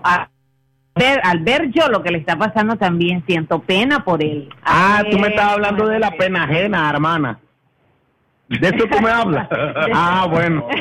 a 0.04 0.28
ver, 0.94 1.20
al 1.24 1.40
ver 1.40 1.70
yo 1.72 1.88
lo 1.88 2.02
que 2.02 2.10
le 2.12 2.18
está 2.18 2.36
pasando 2.36 2.76
también 2.76 3.24
siento 3.26 3.58
pena 3.60 4.04
por 4.04 4.22
él 4.22 4.48
Ah, 4.64 5.02
tú 5.10 5.18
me 5.18 5.28
Eh, 5.28 5.30
estás 5.30 5.52
hablando 5.52 5.86
de 5.88 5.98
la 5.98 6.12
pena 6.12 6.44
ajena, 6.44 6.88
hermana. 6.88 7.40
De 8.60 8.68
eso 8.68 8.86
tú 8.90 9.00
me 9.00 9.10
hablas. 9.10 9.48
Ah, 9.94 10.26
bueno. 10.30 10.66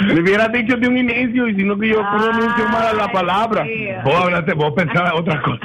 Me 0.00 0.20
hubieras 0.20 0.52
dicho 0.52 0.76
de 0.76 0.86
un 0.88 0.96
inicio 0.96 1.48
y 1.48 1.56
si 1.56 1.64
no 1.64 1.76
que 1.78 1.88
yo 1.88 2.00
pronuncio 2.00 2.68
mal 2.68 2.96
la 2.96 3.08
palabra. 3.10 3.66
Vos 4.04 4.14
hablaste, 4.14 4.54
vos 4.54 4.72
pensabas 4.76 5.12
otra 5.14 5.40
cosa. 5.42 5.58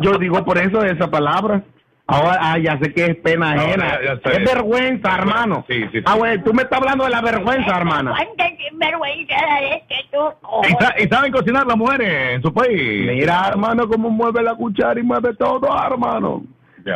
Yo 0.00 0.12
digo 0.18 0.42
por 0.44 0.56
eso 0.58 0.82
esa 0.82 1.10
palabra. 1.10 1.62
Ahora, 2.06 2.38
ah, 2.40 2.56
ya 2.58 2.78
sé 2.78 2.94
que 2.94 3.04
es 3.04 3.16
pena 3.16 3.50
Ahora 3.50 3.62
ajena. 3.64 3.84
ya- 4.02 4.14
ya 4.24 4.30
sé. 4.30 4.42
es 4.42 4.54
vergüenza, 4.54 5.14
hermano. 5.14 5.64
Sí, 5.68 5.82
sí, 5.92 5.98
sí. 5.98 6.02
Ah, 6.06 6.14
güey, 6.16 6.42
tú 6.42 6.54
me 6.54 6.62
estás 6.62 6.78
hablando 6.80 7.04
de 7.04 7.10
la 7.10 7.20
vergüenza, 7.20 7.76
hermana. 7.76 8.12
¿Cuánta 8.12 8.44
sinvergüenza 8.56 9.34
es 9.60 9.82
que 9.86 9.96
tú 10.10 10.18
¿Y, 10.98 11.04
y 11.04 11.08
saben 11.08 11.30
cocinar 11.30 11.66
las 11.66 11.76
mujeres 11.76 12.36
en 12.36 12.42
su 12.42 12.54
país? 12.54 13.10
Mira, 13.12 13.48
hermano, 13.48 13.86
cómo 13.86 14.08
mueve 14.08 14.42
la 14.42 14.54
cuchara 14.54 14.98
y 14.98 15.02
mueve 15.02 15.34
todo, 15.34 15.68
hermano. 15.86 16.44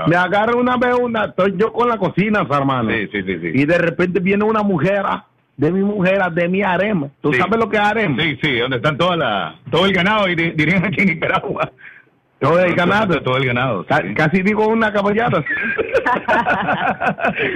Me 0.06 0.16
agarra 0.16 0.54
una 0.56 0.76
vez 0.76 0.94
una, 1.00 1.24
estoy 1.26 1.54
yo 1.56 1.72
con 1.72 1.88
la 1.88 1.96
cocina, 1.98 2.46
hermano. 2.50 2.90
Sí, 2.90 3.08
sí, 3.12 3.22
sí, 3.22 3.38
sí. 3.40 3.50
Y 3.54 3.64
de 3.64 3.78
repente 3.78 4.20
viene 4.20 4.44
una 4.44 4.62
mujer, 4.62 5.02
ah, 5.04 5.24
de 5.56 5.70
mi 5.70 5.82
mujer, 5.82 6.18
ah, 6.22 6.30
de 6.30 6.48
mi 6.48 6.62
harem. 6.62 7.08
¿Tú 7.20 7.32
Sí. 7.32 7.38
sabes 7.38 7.58
lo 7.58 7.68
que 7.68 7.76
es 7.76 7.82
harem? 7.82 8.16
Sí, 8.18 8.38
sí, 8.42 8.58
donde 8.58 8.76
están 8.78 8.96
toda 8.96 9.16
la, 9.16 9.54
todo 9.70 9.86
el 9.86 9.92
ganado, 9.92 10.28
y 10.28 10.34
di- 10.34 10.50
dirían 10.52 10.84
aquí 10.84 11.02
en 11.02 11.08
Nicaragua. 11.08 11.70
Todo 12.42 12.58
el 12.60 12.74
ganado. 12.74 13.22
Todo 13.22 13.36
el 13.36 13.46
ganado. 13.46 13.86
Ca- 13.86 14.02
Casi 14.14 14.42
digo 14.42 14.66
una 14.66 14.92
caballada. 14.92 15.42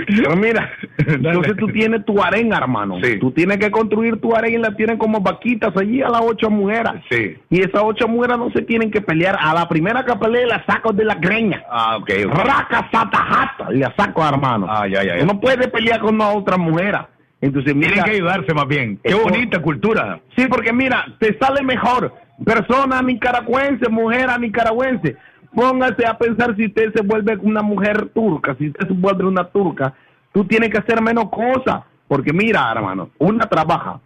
Pero 0.06 0.36
mira, 0.36 0.70
entonces 0.98 1.56
tú 1.56 1.66
tienes 1.68 2.04
tu 2.04 2.22
harem, 2.22 2.52
hermano. 2.52 2.98
Sí. 3.02 3.18
Tú 3.18 3.30
tienes 3.32 3.58
que 3.58 3.70
construir 3.70 4.20
tu 4.20 4.34
harem 4.34 4.54
y 4.54 4.58
la 4.58 4.74
tienen 4.76 4.98
como 4.98 5.20
vaquitas 5.20 5.76
allí 5.76 6.02
a 6.02 6.08
las 6.08 6.20
ocho 6.22 6.50
mujeres. 6.50 6.92
Sí. 7.10 7.36
Y 7.50 7.60
esas 7.60 7.82
ocho 7.84 8.08
mujeres 8.08 8.38
no 8.38 8.50
se 8.50 8.62
tienen 8.62 8.90
que 8.90 9.00
pelear. 9.00 9.36
A 9.40 9.54
la 9.54 9.68
primera 9.68 10.04
que 10.04 10.14
pelee 10.16 10.46
la 10.46 10.64
saco 10.66 10.92
de 10.92 11.04
la 11.04 11.14
greña. 11.16 11.62
Ah, 11.70 11.96
ok. 11.96 12.10
ok. 12.26 12.34
Raca, 12.34 12.88
sata, 12.92 13.18
jata. 13.18 13.70
Le 13.70 13.86
saco, 13.96 14.26
hermano. 14.26 14.66
Ah, 14.68 14.86
ya, 14.86 15.02
ya, 15.02 15.16
ya. 15.16 15.22
Uno 15.24 15.40
puede 15.40 15.68
pelear 15.68 16.00
con 16.00 16.14
una 16.14 16.28
otra 16.30 16.56
mujer. 16.56 16.96
Entonces, 17.40 17.74
mira. 17.74 17.88
Tienen 17.92 18.04
que 18.04 18.16
ayudarse 18.16 18.54
más 18.54 18.66
bien. 18.66 18.98
Qué 19.02 19.14
bonita 19.14 19.60
cultura. 19.60 20.20
Sí, 20.36 20.46
porque 20.48 20.72
mira, 20.72 21.04
te 21.18 21.36
sale 21.38 21.62
mejor. 21.62 22.12
Persona 22.44 23.00
nicaragüense, 23.02 23.88
mujer 23.88 24.28
nicaragüense. 24.38 25.16
Póngase 25.54 26.04
a 26.06 26.18
pensar 26.18 26.54
si 26.56 26.66
usted 26.66 26.92
se 26.94 27.02
vuelve 27.02 27.36
una 27.36 27.62
mujer 27.62 28.10
turca, 28.14 28.54
si 28.58 28.68
usted 28.68 28.88
se 28.88 28.92
vuelve 28.92 29.24
una 29.24 29.44
turca, 29.44 29.94
tú 30.32 30.44
tienes 30.44 30.70
que 30.70 30.78
hacer 30.78 31.00
menos 31.00 31.30
cosas. 31.30 31.84
Porque 32.08 32.32
mira, 32.32 32.70
hermano, 32.70 33.10
una 33.18 33.48
trabaja, 33.48 34.00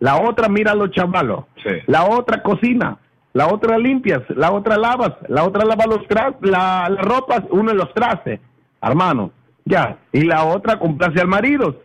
la 0.00 0.16
otra 0.16 0.48
mira 0.48 0.72
a 0.72 0.74
los 0.74 0.90
chavalos, 0.90 1.44
Sí. 1.62 1.70
la 1.86 2.04
otra 2.04 2.42
cocina, 2.42 2.96
la 3.32 3.46
otra 3.46 3.78
limpias, 3.78 4.22
la 4.30 4.50
otra 4.50 4.76
lavas, 4.76 5.12
la 5.28 5.44
otra 5.44 5.64
lava 5.64 5.84
los 5.86 6.06
trastes, 6.08 6.50
la, 6.50 6.88
las 6.88 7.04
ropas, 7.04 7.42
uno 7.50 7.72
los 7.72 7.92
trastes, 7.94 8.40
hermano, 8.82 9.30
ya. 9.64 9.98
Y 10.12 10.22
la 10.22 10.44
otra 10.44 10.78
complace 10.78 11.20
al 11.20 11.28
marido 11.28 11.80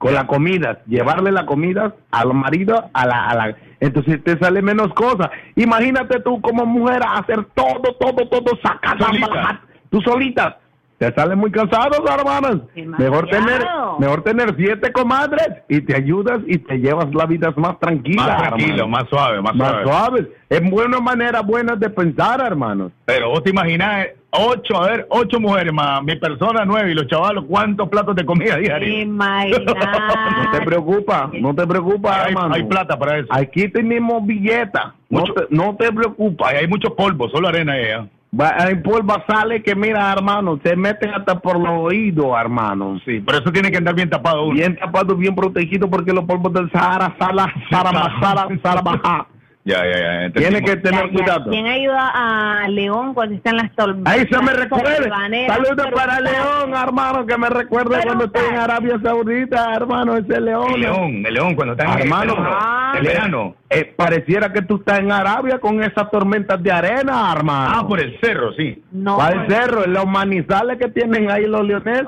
con 0.00 0.14
la 0.14 0.26
comida, 0.26 0.80
llevarle 0.86 1.30
la 1.30 1.44
comida 1.44 1.94
al 2.10 2.32
marido 2.32 2.88
a 2.94 3.06
la, 3.06 3.28
a 3.28 3.34
la 3.34 3.56
entonces 3.80 4.24
te 4.24 4.38
sale 4.38 4.62
menos 4.62 4.88
cosas. 4.94 5.30
Imagínate 5.56 6.20
tú 6.20 6.40
como 6.40 6.64
mujer 6.64 7.02
hacer 7.06 7.44
todo, 7.54 7.94
todo, 8.00 8.26
todo, 8.28 8.58
sacar 8.62 8.98
Solita. 8.98 9.60
tú 9.90 10.00
solita. 10.00 10.58
Te 10.96 11.12
sale 11.14 11.34
muy 11.36 11.50
cansado, 11.50 12.02
hermanas. 12.08 12.60
Mejor 12.74 13.26
tener, 13.28 13.66
mejor 13.98 14.22
tener 14.22 14.54
siete 14.56 14.90
comadres 14.92 15.48
y 15.68 15.80
te 15.82 15.96
ayudas 15.96 16.40
y 16.46 16.58
te 16.58 16.78
llevas 16.78 17.06
la 17.14 17.24
vida 17.26 17.52
más 17.56 17.78
tranquila. 17.78 18.26
Más 18.26 18.38
tranquilo, 18.48 18.84
hermano. 18.84 18.88
más 18.88 19.08
suave, 19.08 19.40
más, 19.42 19.54
Más 19.54 19.68
suave. 19.68 19.84
suaves. 19.84 20.26
Es 20.50 20.70
buena 20.70 20.98
manera 21.00 21.40
buena 21.42 21.74
de 21.76 21.88
pensar, 21.90 22.40
hermanos. 22.42 22.92
Pero 23.06 23.30
vos 23.30 23.42
te 23.42 23.48
imaginas 23.50 24.08
Ocho, 24.32 24.80
a 24.80 24.86
ver, 24.86 25.06
ocho 25.10 25.40
mujeres 25.40 25.72
más, 25.72 26.02
mi 26.04 26.14
persona 26.14 26.64
nueve 26.64 26.92
y 26.92 26.94
los 26.94 27.08
chavalos, 27.08 27.44
¿cuántos 27.48 27.88
platos 27.88 28.14
de 28.14 28.24
comida 28.24 28.56
diario? 28.56 29.06
No 29.16 30.50
te 30.52 30.60
preocupa, 30.64 31.30
no 31.40 31.54
te 31.54 31.66
preocupa, 31.66 32.22
Hay- 32.24 32.28
hermano. 32.32 32.54
hay 32.54 32.62
plata 32.64 32.96
para 32.98 33.18
eso. 33.18 33.26
Aquí 33.30 33.68
tenemos 33.68 34.24
billetas. 34.24 34.92
No 35.08 35.24
te, 35.24 35.46
no 35.50 35.74
te 35.76 35.90
preocupes. 35.92 36.46
Hay, 36.46 36.56
hay 36.58 36.66
mucho 36.68 36.94
polvo, 36.94 37.28
solo 37.28 37.48
arena 37.48 37.72
ahí. 37.72 37.82
¿eh? 37.84 38.08
Va- 38.40 38.54
Hay 38.58 38.76
polvo 38.76 39.14
sale 39.26 39.60
que 39.62 39.74
mira, 39.74 40.12
hermano, 40.12 40.60
se 40.62 40.76
meten 40.76 41.10
hasta 41.12 41.40
por 41.40 41.58
los 41.58 41.68
oídos, 41.70 42.26
hermano. 42.40 43.00
Sí, 43.04 43.18
por 43.20 43.34
eso 43.34 43.50
tiene 43.50 43.70
que 43.72 43.78
andar 43.78 43.94
bien 43.96 44.08
tapado 44.08 44.44
uno. 44.44 44.54
Bien 44.54 44.76
tapado, 44.76 45.16
bien 45.16 45.34
protegido, 45.34 45.90
porque 45.90 46.12
los 46.12 46.24
polvos 46.24 46.52
del 46.52 46.70
Sahara, 46.70 47.16
Sala, 47.18 47.52
Sara, 47.68 47.90
Sara, 48.20 48.46
Sara, 48.62 48.80
Baja. 48.82 49.26
Ya, 49.62 49.84
ya, 49.84 49.98
ya. 49.98 50.24
entendimos. 50.24 50.60
Tiene 50.60 50.64
que 50.64 50.76
tener 50.80 51.10
cuidado. 51.10 51.50
¿Quién 51.50 51.66
ayuda 51.66 52.10
a 52.14 52.66
León 52.68 53.12
cuando 53.12 53.34
están 53.34 53.56
las 53.58 53.70
tormentas? 53.76 54.10
Ahí 54.14 54.26
se 54.26 54.42
me 54.42 54.52
recuerde. 54.54 55.10
Saludos 55.48 55.86
para 55.94 56.18
León, 56.20 56.74
hermano, 56.74 57.26
que 57.26 57.36
me 57.36 57.50
recuerde 57.50 58.00
cuando 58.02 58.24
estoy 58.24 58.42
en 58.50 58.56
Arabia 58.56 58.98
Saudita, 59.02 59.74
hermano, 59.74 60.16
ese 60.16 60.40
León. 60.40 60.72
El 60.76 60.80
león, 60.80 61.22
el 61.26 61.34
león, 61.34 61.54
cuando 61.54 61.74
está 61.74 61.92
en 61.92 62.00
Hermano, 62.00 62.32
el 62.32 62.38
verano. 62.42 62.58
ah, 62.58 62.92
El 62.96 63.02
verano. 63.06 63.54
eh, 63.68 63.84
pareciera 63.96 64.50
que 64.50 64.62
tú 64.62 64.76
estás 64.76 65.00
en 65.00 65.12
Arabia 65.12 65.58
con 65.58 65.82
esas 65.82 66.10
tormentas 66.10 66.62
de 66.62 66.72
arena, 66.72 67.30
hermano. 67.36 67.74
Ah, 67.76 67.86
por 67.86 68.00
el 68.00 68.18
cerro, 68.20 68.54
sí. 68.54 68.82
No. 68.92 69.16
¿Cuál 69.16 69.46
cerro? 69.46 69.84
En 69.84 69.92
los 69.92 70.06
manizales 70.06 70.78
que 70.78 70.88
tienen 70.88 71.30
ahí 71.30 71.46
los 71.46 71.66
leoneses. 71.66 72.06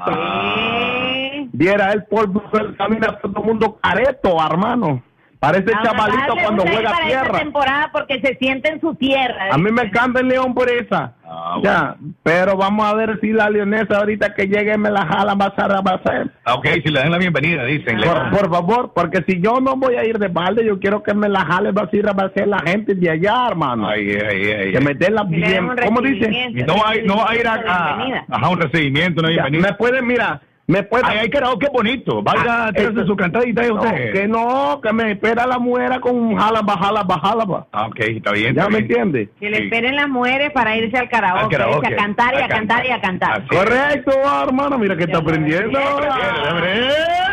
Viera 1.53 1.93
el 1.93 2.05
polvo 2.05 2.43
que 2.51 2.75
camina 2.77 3.19
todo 3.19 3.41
el 3.41 3.45
mundo 3.47 3.79
careto, 3.83 4.37
hermano. 4.45 5.03
Parece 5.43 5.73
chavalito 5.83 6.35
cuando 6.41 6.63
juega 6.63 6.93
para 6.93 7.07
esta 7.09 7.21
tierra. 7.23 7.39
temporada 7.41 7.91
porque 7.93 8.21
se 8.21 8.37
siente 8.37 8.71
en 8.71 8.81
su 8.81 8.95
tierra. 8.95 9.49
A 9.51 9.59
mí 9.59 9.73
me 9.73 9.83
encanta 9.83 10.21
el 10.21 10.29
león 10.29 10.55
por 10.55 10.71
esa. 10.71 11.15
Ah, 11.25 11.59
Ya, 11.65 11.97
pero 12.23 12.57
vamos 12.57 12.87
a 12.87 12.95
ver 12.95 13.19
si 13.21 13.33
la 13.33 13.51
leonesa 13.51 13.99
ahorita 13.99 14.35
que 14.35 14.47
llegue 14.47 14.79
me 14.79 14.89
la 14.89 15.05
jala 15.05 15.35
va 15.35 15.47
a 15.47 15.55
ser, 15.57 15.73
va 15.85 15.95
a 15.95 16.03
ser. 16.05 16.31
Ah, 16.45 16.55
ok, 16.55 16.67
si 16.85 16.91
le 16.93 17.01
dan 17.01 17.11
la 17.11 17.19
bienvenida, 17.19 17.65
dicen. 17.65 17.99
Por, 18.01 18.31
por 18.31 18.51
favor, 18.53 18.93
porque 18.95 19.25
si 19.27 19.41
yo 19.41 19.59
no 19.61 19.75
voy 19.77 19.97
a 19.97 20.05
ir 20.05 20.17
de 20.21 20.29
balde, 20.29 20.65
yo 20.65 20.79
quiero 20.79 21.03
que 21.03 21.13
me 21.13 21.29
la 21.29 21.41
jale, 21.45 21.73
va 21.73 21.83
a 21.83 22.13
va 22.13 22.25
a 22.27 22.31
ser 22.31 22.47
la 22.47 22.61
gente 22.61 22.95
de 22.95 23.11
allá, 23.11 23.49
hermano. 23.49 23.89
Ahí, 23.89 24.11
ahí, 24.11 24.45
ahí. 24.53 24.73
Que 24.73 24.81
me 24.81 24.95
dé 24.95 25.11
la 25.11 25.23
den 25.25 25.31
bien. 25.41 25.69
¿Cómo 25.85 26.01
dice? 26.03 26.29
No 26.69 26.77
hay, 26.87 27.03
no 27.05 27.27
hay 27.27 27.41
ir 27.41 27.49
a, 27.49 27.55
a- 27.55 27.87
Bienvenida. 27.97 28.25
ajá, 28.31 28.49
un 28.49 28.61
recibimiento, 28.61 29.21
una 29.21 29.31
Ya, 29.31 29.43
bienvenida. 29.43 29.71
me 29.71 29.75
puede, 29.75 30.03
mira, 30.03 30.41
me 30.73 30.83
puede. 30.83 31.05
Ay, 31.07 31.19
hay 31.19 31.31
karaoke 31.31 31.69
bonito. 31.73 32.23
Vaya, 32.23 32.67
Ah, 32.67 32.73
tírese 32.75 33.05
su 33.07 33.15
cantadita 33.17 33.63
No, 33.63 33.75
usted. 33.75 34.13
que 34.13 34.27
no, 34.29 34.81
que 34.83 34.93
me 34.93 35.13
espera 35.13 35.47
la 35.47 35.59
muera 35.59 36.01
con 36.01 36.17
un 36.17 36.37
jalaba, 36.37 36.77
jalaba, 36.77 37.19
jalaba. 37.21 37.67
Ah, 37.73 37.87
ok, 37.87 38.01
está 38.01 38.33
bien. 38.33 38.55
¿Ya 38.55 38.63
está 38.63 38.73
me 38.73 38.79
entiende? 38.79 39.29
Que 39.39 39.51
le 39.51 39.57
Sí. 39.59 39.65
esperen 39.65 39.97
las 39.97 40.09
mujeres 40.09 40.51
para 40.53 40.77
irse 40.77 40.97
al 40.99 41.09
karaoke, 41.09 41.43
Al 41.45 41.49
karaoke. 41.51 41.87
irse 41.89 41.95
a 41.95 41.97
cantar 41.97 42.35
y 42.35 42.39
a, 42.39 42.45
A 42.45 42.49
cantar 42.49 42.87
y 42.87 42.91
a 42.91 43.01
cantar. 43.01 43.33
Así. 43.33 43.47
Correcto, 43.49 44.13
hermano, 44.47 44.79
mira 44.79 44.97
que 44.97 45.05
está 45.05 45.19
aprendiendo. 45.19 45.79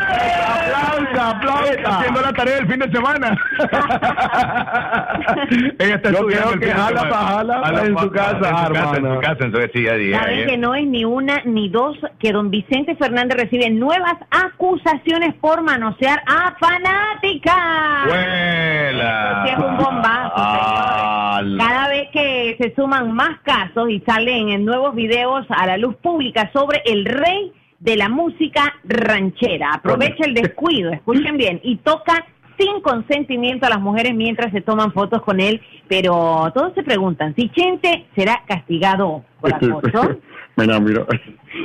Aplauda, 0.10 1.12
Está 1.12 1.30
aplauda. 1.30 1.98
haciendo 2.00 2.22
la 2.22 2.34
tarea 2.34 2.58
el 2.60 2.68
fin 2.68 2.80
de 2.80 2.92
semana. 2.92 3.38
Ella 5.80 5.96
está 5.96 6.12
Yo 6.12 6.26
creo 6.28 6.54
el 6.54 6.60
que 6.60 6.72
jala 6.72 6.88
semana. 7.02 7.10
pa' 7.10 7.28
jala 7.28 7.62
Jala 7.64 7.86
en 7.86 7.96
pa- 7.96 8.02
su 8.02 8.12
casa, 8.12 8.32
en 8.32 8.38
su 8.38 8.44
casa, 8.44 8.68
en 8.70 8.76
hermano. 9.06 9.16
su 9.16 9.22
casa, 9.22 9.46
entonces 9.46 9.72
sí, 9.74 9.84
ya 9.84 9.94
dije. 9.94 10.14
Saben 10.16 10.48
que 10.48 10.58
no 10.58 10.76
es 10.76 10.86
ni 10.88 11.06
una 11.06 11.42
ni 11.46 11.70
dos 11.70 11.98
que 12.20 12.32
don 12.32 12.50
Vicente 12.52 12.96
Fernández 12.96 13.38
recibe 13.38 13.70
nuevas 13.70 14.16
acusaciones 14.32 15.34
por 15.36 15.62
manosear 15.62 16.22
a 16.28 16.56
fanáticas. 16.60 18.06
Vuela. 18.08 19.44
Sí, 19.46 19.52
es 19.52 19.58
un 19.58 19.78
bombazo, 19.78 20.34
Ah, 20.36 21.40
señores. 21.42 21.68
Cada 21.68 21.88
vez 21.90 22.08
que 22.12 22.56
se 22.60 22.76
suman 22.76 23.12
más 23.14 23.40
casos 23.44 23.90
y 23.90 24.00
salen 24.02 24.50
en 24.50 24.66
nuevos 24.66 24.96
videos 24.96 25.46
a 25.50 25.66
la 25.66 25.78
luz 25.78 25.96
pública 25.98 26.50
sobre 26.54 26.82
el 26.86 27.06
rey 27.06 27.52
de 27.80 27.96
la 27.96 28.10
música 28.10 28.74
ranchera. 28.84 29.72
Aprovecha 29.74 30.26
el 30.26 30.34
descuido, 30.34 30.92
escuchen 30.92 31.38
bien, 31.38 31.60
y 31.64 31.78
toca 31.78 32.26
sin 32.58 32.82
consentimiento 32.82 33.66
a 33.66 33.70
las 33.70 33.80
mujeres 33.80 34.14
mientras 34.14 34.52
se 34.52 34.62
toman 34.62 34.92
fotos 34.92 35.22
con 35.22 35.40
él, 35.40 35.62
pero 35.88 36.52
todos 36.54 36.74
se 36.74 36.84
preguntan 36.84 37.34
si 37.36 37.50
Chente 37.50 38.08
será 38.16 38.44
castigado 38.46 39.24
por 39.40 39.54
acoso. 39.56 40.20
Mira, 40.58 40.80
mira. 40.80 41.06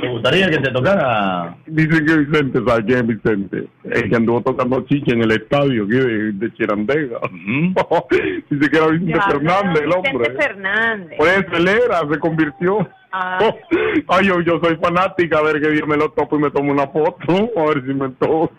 ¿Te 0.01 0.07
gustaría 0.09 0.49
que 0.49 0.57
te 0.57 0.71
tocara? 0.71 1.55
Dicen 1.67 2.05
que 2.05 2.17
Vicente, 2.17 2.59
¿sabes 2.65 2.85
quién 2.85 2.99
es 2.99 3.07
Vicente? 3.07 3.67
El 3.83 4.09
que 4.09 4.15
anduvo 4.15 4.41
tocando 4.41 4.81
chicha 4.87 5.13
en 5.13 5.21
el 5.21 5.31
estadio 5.31 5.83
aquí 5.83 5.93
de, 5.95 6.31
de 6.33 6.53
Chirandega. 6.53 7.19
Dice 8.49 8.69
que 8.71 8.77
era 8.77 8.87
Vicente 8.87 9.13
Ya, 9.13 9.21
Fernández, 9.27 9.81
el 9.83 9.87
Vicente 9.87 10.09
hombre. 10.09 10.31
Fernández. 10.35 11.17
Pues 11.17 11.45
él 11.53 11.67
era, 11.67 11.99
se 12.11 12.19
convirtió. 12.19 12.89
Ah. 13.11 13.39
Ay, 14.07 14.27
yo, 14.27 14.41
yo 14.41 14.59
soy 14.61 14.75
fanática, 14.77 15.37
a 15.37 15.43
ver 15.43 15.61
que 15.61 15.69
Dios 15.69 15.87
me 15.87 15.97
lo 15.97 16.09
topo 16.09 16.35
y 16.37 16.41
me 16.41 16.51
tomo 16.51 16.71
una 16.71 16.87
foto, 16.87 17.49
a 17.57 17.65
ver 17.69 17.83
si 17.85 17.93
me 17.93 18.09
toco. 18.09 18.49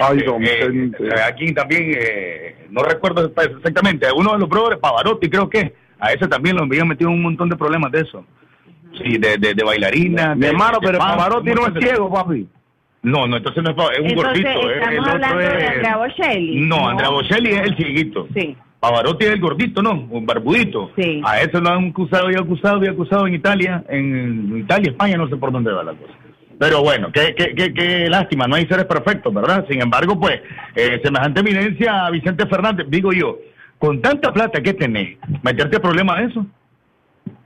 Ay, 0.00 0.18
don 0.24 0.42
Eh, 0.44 0.68
Vicente. 0.68 1.04
eh, 1.06 1.22
aquí 1.26 1.52
también, 1.54 1.92
eh, 1.98 2.66
no 2.70 2.82
recuerdo 2.82 3.24
exactamente, 3.36 4.06
uno 4.14 4.32
de 4.32 4.38
los 4.40 4.48
brothers, 4.48 4.80
Pavarotti 4.80 5.28
creo 5.30 5.48
que, 5.48 5.74
a 5.98 6.12
ese 6.12 6.26
también 6.28 6.56
lo 6.56 6.64
habían 6.64 6.88
metido 6.88 7.10
en 7.10 7.16
un 7.16 7.22
montón 7.22 7.48
de 7.48 7.56
problemas 7.56 7.90
de 7.92 8.00
eso. 8.00 8.24
Sí, 8.98 9.18
de, 9.18 9.36
de, 9.38 9.54
de 9.54 9.64
bailarina. 9.64 10.34
Mi 10.34 10.42
de- 10.42 10.48
hermano, 10.48 10.78
de 10.80 10.86
pero 10.86 10.98
Pavarotti 10.98 11.50
no 11.50 11.66
es 11.66 11.72
ciego, 11.84 12.12
papi. 12.12 12.46
No, 13.02 13.26
no, 13.26 13.36
entonces 13.36 13.62
no 13.64 13.70
es, 13.70 13.76
es 13.94 13.98
un 14.00 14.06
Entonces, 14.10 14.44
gordito. 14.44 14.70
eh, 14.70 14.74
estamos 14.74 14.92
el 14.92 14.98
otro 15.00 15.12
hablando 15.12 15.38
de 15.38 15.66
Andrea 15.66 15.96
Bocelli. 15.96 16.60
No, 16.60 16.88
Andrea 16.88 17.08
Bocelli 17.08 17.50
es 17.50 17.60
el 17.62 17.76
cieguito. 17.76 18.28
Sí. 18.34 18.56
Pavarotti 18.78 19.24
es 19.24 19.30
el 19.32 19.40
gordito, 19.40 19.82
¿no? 19.82 19.92
Un 20.10 20.26
barbudito. 20.26 20.90
Sí. 20.96 21.20
A 21.24 21.40
eso 21.40 21.60
lo 21.60 21.70
han 21.70 21.88
acusado 21.88 22.30
y 22.30 22.34
acusado 22.34 22.84
y 22.84 22.88
acusado 22.88 23.26
en 23.26 23.34
Italia, 23.34 23.82
en 23.88 24.56
Italia, 24.58 24.90
España, 24.90 25.16
no 25.16 25.28
sé 25.28 25.36
por 25.36 25.50
dónde 25.52 25.72
va 25.72 25.82
la 25.84 25.92
cosa. 25.92 26.12
Pero 26.58 26.82
bueno, 26.82 27.10
qué, 27.12 27.34
qué, 27.36 27.54
qué, 27.56 27.72
qué 27.74 28.08
lástima, 28.08 28.46
no 28.46 28.54
hay 28.54 28.66
seres 28.66 28.84
perfectos, 28.84 29.32
¿verdad? 29.34 29.64
Sin 29.68 29.80
embargo, 29.82 30.18
pues, 30.20 30.40
eh, 30.76 31.00
semejante 31.02 31.40
evidencia 31.40 32.06
a 32.06 32.10
Vicente 32.10 32.46
Fernández, 32.46 32.86
digo 32.88 33.12
yo, 33.12 33.38
con 33.78 34.00
tanta 34.00 34.32
plata 34.32 34.62
que 34.62 34.74
tenés, 34.74 35.18
meterte 35.42 35.80
problemas 35.80 36.18
de 36.18 36.24
eso. 36.26 36.46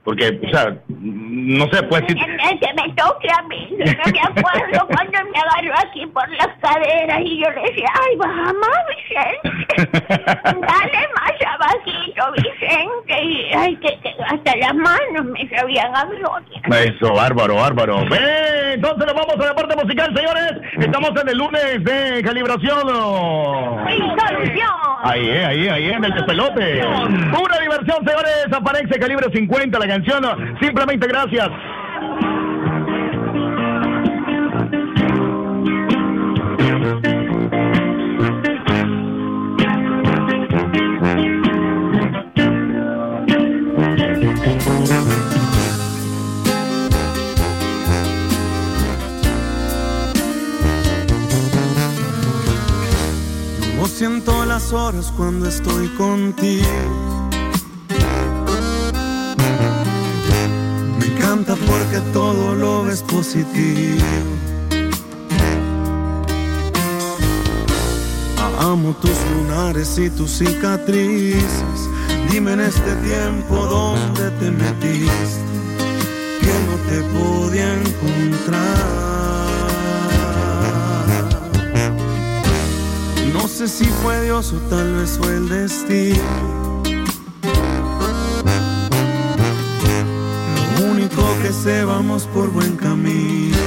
Porque, 0.07 0.39
o 0.41 0.49
sea, 0.49 0.73
no 0.87 1.65
sé, 1.69 1.83
pues 1.83 2.01
si... 2.07 2.13
Eh, 2.13 2.59
Que 2.61 2.73
me 2.81 2.93
toque 2.93 3.27
a 3.29 3.41
mí. 3.41 3.67
Yo 3.71 3.91
no 3.91 4.03
me 4.09 4.19
acuerdo 4.21 4.87
cuando 4.95 5.31
me 5.33 5.37
agarró 5.37 5.73
aquí 5.85 6.05
por 6.13 6.29
las 6.29 6.47
caderas 6.61 7.19
y 7.25 7.43
yo 7.43 7.49
le 7.51 7.61
decía, 7.63 7.87
ay, 7.93 8.15
baja 8.15 8.53
más, 8.53 8.85
Vicente. 8.87 9.91
Dale 10.45 11.09
más 11.13 11.33
abajito, 11.45 12.23
Vicente. 12.37 13.21
Y 13.21 13.53
ay, 13.53 13.75
que, 13.75 13.99
que 13.99 14.15
hasta 14.29 14.55
las 14.55 14.75
manos 14.75 15.25
me 15.25 15.49
sabían 15.49 15.93
a 15.93 16.05
gloria. 16.05 16.61
Eso, 16.85 17.13
bárbaro, 17.13 17.55
bárbaro. 17.55 17.97
Ve, 18.09 18.75
entonces 18.75 19.07
nos 19.07 19.13
vamos 19.13 19.35
a 19.37 19.45
la 19.45 19.55
parte 19.55 19.75
musical, 19.75 20.15
señores. 20.15 20.53
Estamos 20.79 21.11
en 21.21 21.27
el 21.27 21.37
lunes 21.37 21.83
de 21.83 22.23
calibración. 22.23 22.87
oh. 22.93 23.77
Ahí, 25.03 25.29
eh, 25.29 25.45
ahí, 25.45 25.67
ahí, 25.67 25.89
en 25.89 26.03
el 26.05 26.13
despelote. 26.13 26.81
Pura 27.37 27.59
diversión, 27.59 28.05
señores. 28.05 28.45
Aparece 28.53 28.99
calibre 28.99 29.27
50 29.33 29.77
la 29.77 29.87
canción. 29.87 29.96
Simplemente 30.59 31.07
gracias. 31.07 31.49
No 53.75 53.85
siento 53.87 54.45
las 54.45 54.71
horas 54.73 55.11
cuando 55.17 55.47
estoy 55.47 55.87
contigo. 55.89 57.26
Porque 61.55 61.99
todo 62.11 62.55
lo 62.55 62.83
ves 62.83 63.01
positivo. 63.03 64.03
Amo 68.59 68.93
tus 69.01 69.17
lunares 69.31 69.97
y 69.97 70.09
tus 70.09 70.31
cicatrices. 70.31 71.89
Dime 72.29 72.53
en 72.53 72.61
este 72.61 72.95
tiempo 72.95 73.55
dónde 73.55 74.29
te 74.31 74.51
metiste, 74.51 75.41
que 76.41 76.53
no 76.67 76.75
te 76.89 77.01
podía 77.17 77.73
encontrar. 77.73 78.87
No 83.31 83.47
sé 83.47 83.67
si 83.67 83.85
fue 83.85 84.23
Dios 84.23 84.51
o 84.53 84.57
tal 84.69 84.95
vez 84.95 85.17
fue 85.17 85.37
el 85.37 85.47
destino. 85.47 86.66
Sé, 91.51 91.83
vamos 91.83 92.27
por 92.33 92.49
buen 92.49 92.75
camino. 92.75 93.57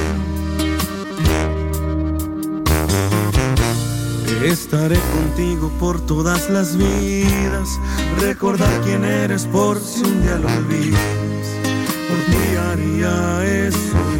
Estaré 4.43 4.99
contigo 4.99 5.71
por 5.79 6.01
todas 6.01 6.49
las 6.49 6.75
vidas. 6.75 7.79
Recordar 8.19 8.81
quién 8.81 9.05
eres 9.05 9.45
por 9.45 9.79
si 9.79 10.03
un 10.03 10.21
día 10.21 10.37
lo 10.37 10.47
olvidas. 10.47 11.01
Por 12.07 12.17
ti 12.35 13.03
a 13.03 13.45
eso 13.45 14.10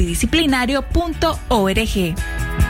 comitécientificomultidisciplinario.org. 0.00 2.69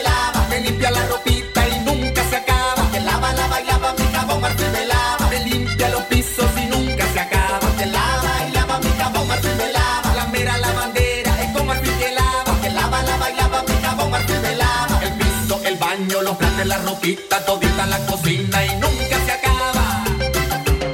limpia 0.61 0.91
la 0.91 1.05
ropita 1.07 1.67
y 1.67 1.79
nunca 1.79 2.23
se 2.29 2.35
acaba. 2.37 2.75
Porque 2.75 2.99
lava, 2.99 3.33
lava 3.33 3.61
y 3.61 3.65
lava 3.65 3.93
mi 3.93 4.05
jabón, 4.13 4.41
Marfil 4.41 4.71
me 4.71 4.85
lava. 4.85 5.27
Me 5.29 5.39
limpia 5.45 5.89
los 5.89 6.03
pisos 6.03 6.49
y 6.57 6.65
nunca 6.65 7.05
se 7.13 7.19
acaba. 7.19 7.59
Porque 7.59 7.85
lava 7.85 8.31
y 8.47 8.51
lava 8.51 8.79
mi 8.79 8.91
jabón, 8.97 9.27
Marfil 9.27 9.55
me 9.55 9.71
lava. 9.71 10.15
La 10.15 10.25
mera 10.27 10.57
lavandera 10.57 11.41
es 11.43 11.51
con 11.55 11.67
Marfil 11.67 11.97
que 11.97 12.11
lava. 12.11 12.43
Porque 12.45 12.69
lava, 12.69 13.01
lava 13.03 13.29
y 13.31 13.35
lava 13.35 13.63
mi 13.63 13.75
jabón, 13.83 14.11
Marfil 14.11 14.39
me 14.41 14.55
lava. 14.55 14.99
El 15.03 15.13
piso, 15.13 15.61
el 15.63 15.77
baño, 15.77 16.21
los 16.21 16.35
platos, 16.37 16.65
la 16.65 16.77
ropita, 16.79 17.45
todita 17.45 17.85
la 17.87 17.99
cocina 18.05 18.65
y 18.65 18.75
nunca 18.75 19.17
se 19.25 19.31
acaba. 19.31 20.03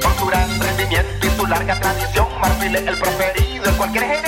Con 0.02 0.18
su 0.18 0.26
gran 0.26 0.60
rendimiento 0.60 1.26
y 1.26 1.30
su 1.36 1.46
larga 1.46 1.78
tradición, 1.80 2.28
Marfil 2.40 2.76
es 2.76 2.86
el 2.86 2.98
preferido 2.98 3.64
en 3.70 3.76
cualquier 3.76 4.04
generación. 4.04 4.27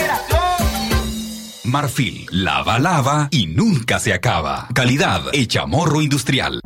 Marfil, 1.71 2.27
lava, 2.31 2.79
lava 2.79 3.29
y 3.31 3.47
nunca 3.47 4.01
se 4.01 4.13
acaba. 4.13 4.69
Calidad 4.75 5.23
hecha 5.33 5.67
morro 5.67 6.03
industrial. 6.03 6.61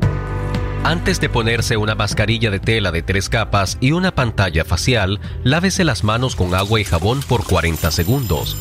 Antes 0.82 1.20
de 1.20 1.28
ponerse 1.28 1.76
una 1.76 1.94
mascarilla 1.94 2.50
de 2.50 2.61
tela 2.61 2.90
de 2.90 3.02
tres 3.02 3.28
capas 3.28 3.78
y 3.80 3.92
una 3.92 4.14
pantalla 4.14 4.64
facial, 4.64 5.20
lávese 5.42 5.84
las 5.84 6.05
manos 6.05 6.36
con 6.36 6.55
agua 6.55 6.80
y 6.80 6.84
jabón 6.84 7.20
por 7.20 7.44
40 7.44 7.90
segundos. 7.90 8.57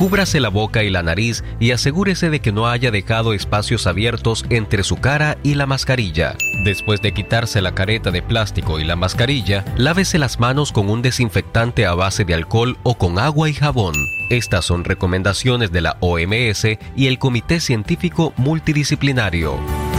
Cúbrase 0.00 0.40
la 0.40 0.48
boca 0.48 0.82
y 0.82 0.88
la 0.88 1.02
nariz 1.02 1.44
y 1.58 1.72
asegúrese 1.72 2.30
de 2.30 2.40
que 2.40 2.52
no 2.52 2.66
haya 2.66 2.90
dejado 2.90 3.34
espacios 3.34 3.86
abiertos 3.86 4.46
entre 4.48 4.82
su 4.82 4.96
cara 4.96 5.36
y 5.42 5.56
la 5.56 5.66
mascarilla. 5.66 6.36
Después 6.64 7.02
de 7.02 7.12
quitarse 7.12 7.60
la 7.60 7.74
careta 7.74 8.10
de 8.10 8.22
plástico 8.22 8.80
y 8.80 8.84
la 8.84 8.96
mascarilla, 8.96 9.62
lávese 9.76 10.18
las 10.18 10.40
manos 10.40 10.72
con 10.72 10.88
un 10.88 11.02
desinfectante 11.02 11.84
a 11.84 11.92
base 11.92 12.24
de 12.24 12.32
alcohol 12.32 12.78
o 12.82 12.96
con 12.96 13.18
agua 13.18 13.50
y 13.50 13.52
jabón. 13.52 13.92
Estas 14.30 14.64
son 14.64 14.84
recomendaciones 14.84 15.70
de 15.70 15.82
la 15.82 15.98
OMS 16.00 16.64
y 16.96 17.06
el 17.06 17.18
Comité 17.18 17.60
Científico 17.60 18.32
Multidisciplinario. 18.38 19.89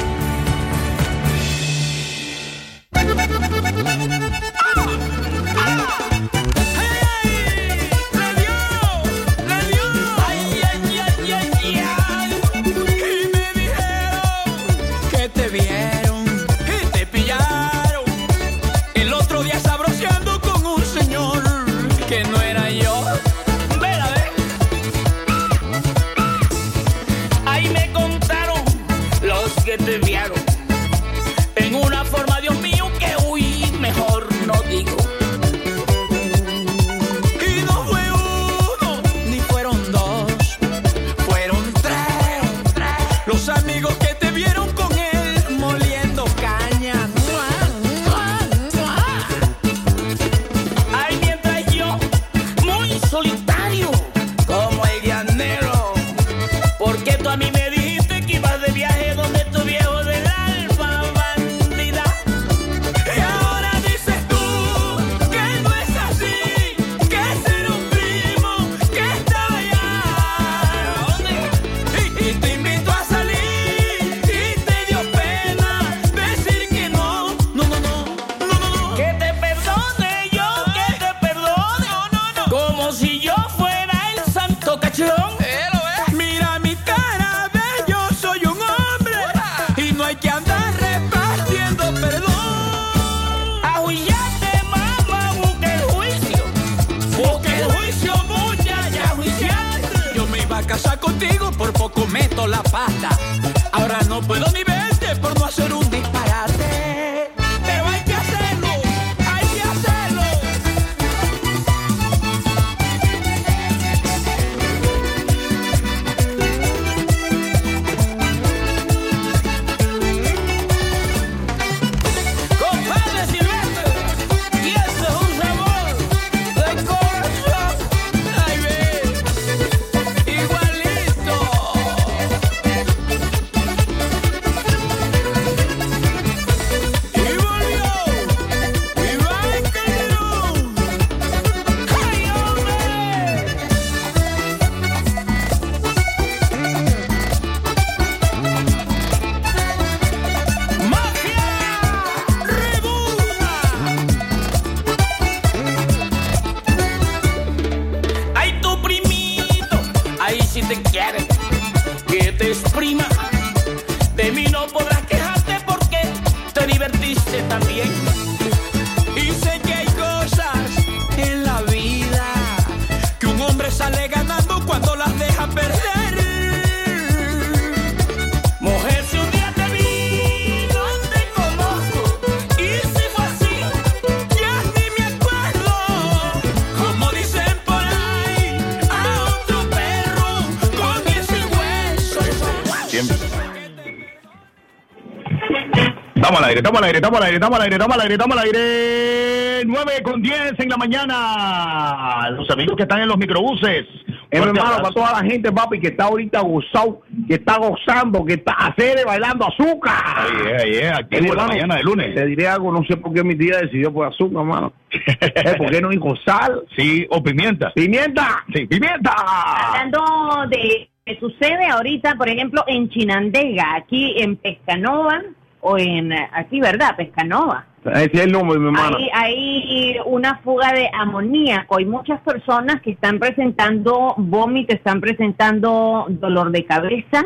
Estamos 196.61 196.79
al 196.79 196.85
aire, 196.85 196.97
estamos 196.99 197.19
al 197.19 197.25
aire, 197.25 197.37
estamos 197.37 197.57
al 197.57 197.63
aire, 197.63 197.75
estamos 197.75 197.95
al 197.95 198.01
aire, 198.03 198.13
estamos 198.13 198.37
al 198.37 198.43
aire, 198.43 198.59
estamos 198.59 198.61
al 198.61 199.23
aire. 199.25 199.65
9 199.65 199.91
con 200.03 200.21
10 200.21 200.53
en 200.59 200.69
la 200.69 200.77
mañana. 200.77 202.29
Los 202.37 202.47
amigos 202.51 202.75
que 202.75 202.83
están 202.83 203.01
en 203.01 203.07
los 203.07 203.17
microbuses. 203.17 203.87
Hermano, 204.29 204.61
abrazo. 204.61 204.81
para 204.83 204.93
toda 204.93 205.23
la 205.23 205.27
gente, 205.27 205.51
papi, 205.51 205.79
que 205.79 205.87
está 205.87 206.03
ahorita 206.03 206.39
gozado, 206.41 207.01
que 207.27 207.33
está 207.33 207.57
gozando, 207.57 208.23
que 208.23 208.33
está 208.33 208.53
hacer 208.53 209.03
bailando 209.07 209.47
azúcar. 209.47 210.03
Ay, 210.05 210.53
ay, 210.59 210.75
ay, 210.75 210.87
activo 210.87 211.31
en 211.31 211.37
la 211.37 211.47
mañana 211.47 211.75
de 211.77 211.83
lunes. 211.83 212.13
Te 212.13 212.27
diré 212.27 212.47
algo, 212.47 212.71
no 212.71 212.83
sé 212.85 212.95
por 212.95 213.11
qué 213.11 213.23
mi 213.23 213.35
tía 213.35 213.57
decidió 213.57 213.91
por 213.91 214.05
azúcar, 214.05 214.43
hermano. 214.43 214.73
Eh, 214.91 215.55
¿Por 215.57 215.71
qué 215.71 215.81
no 215.81 215.89
dijo 215.89 216.15
sal? 216.23 216.63
Sí, 216.77 217.07
o 217.09 217.23
pimienta. 217.23 217.71
¡Pimienta! 217.73 218.43
Sí, 218.53 218.67
pimienta. 218.67 219.15
Hablando 219.17 220.47
de 220.47 220.89
que 221.05 221.19
sucede 221.19 221.65
ahorita, 221.67 222.15
por 222.15 222.29
ejemplo, 222.29 222.63
en 222.67 222.87
Chinandega, 222.89 223.77
aquí 223.77 224.13
en 224.17 224.35
Pescanova, 224.35 225.23
o 225.61 225.77
en, 225.77 226.11
aquí, 226.13 226.59
¿verdad? 226.59 226.95
Pescanova. 226.95 227.65
Ese 227.85 228.11
es 228.13 228.19
el 228.25 228.31
nombre, 228.31 228.59
mi 228.59 228.67
hermano. 228.67 228.97
Hay, 228.97 229.09
hay 229.13 229.97
una 230.05 230.37
fuga 230.43 230.71
de 230.73 230.87
amoníaco. 230.93 231.77
Hay 231.77 231.85
muchas 231.85 232.19
personas 232.21 232.81
que 232.81 232.91
están 232.91 233.17
presentando 233.19 234.13
vómito, 234.17 234.73
están 234.73 235.01
presentando 235.01 236.05
dolor 236.09 236.51
de 236.51 236.63
cabeza 236.65 237.25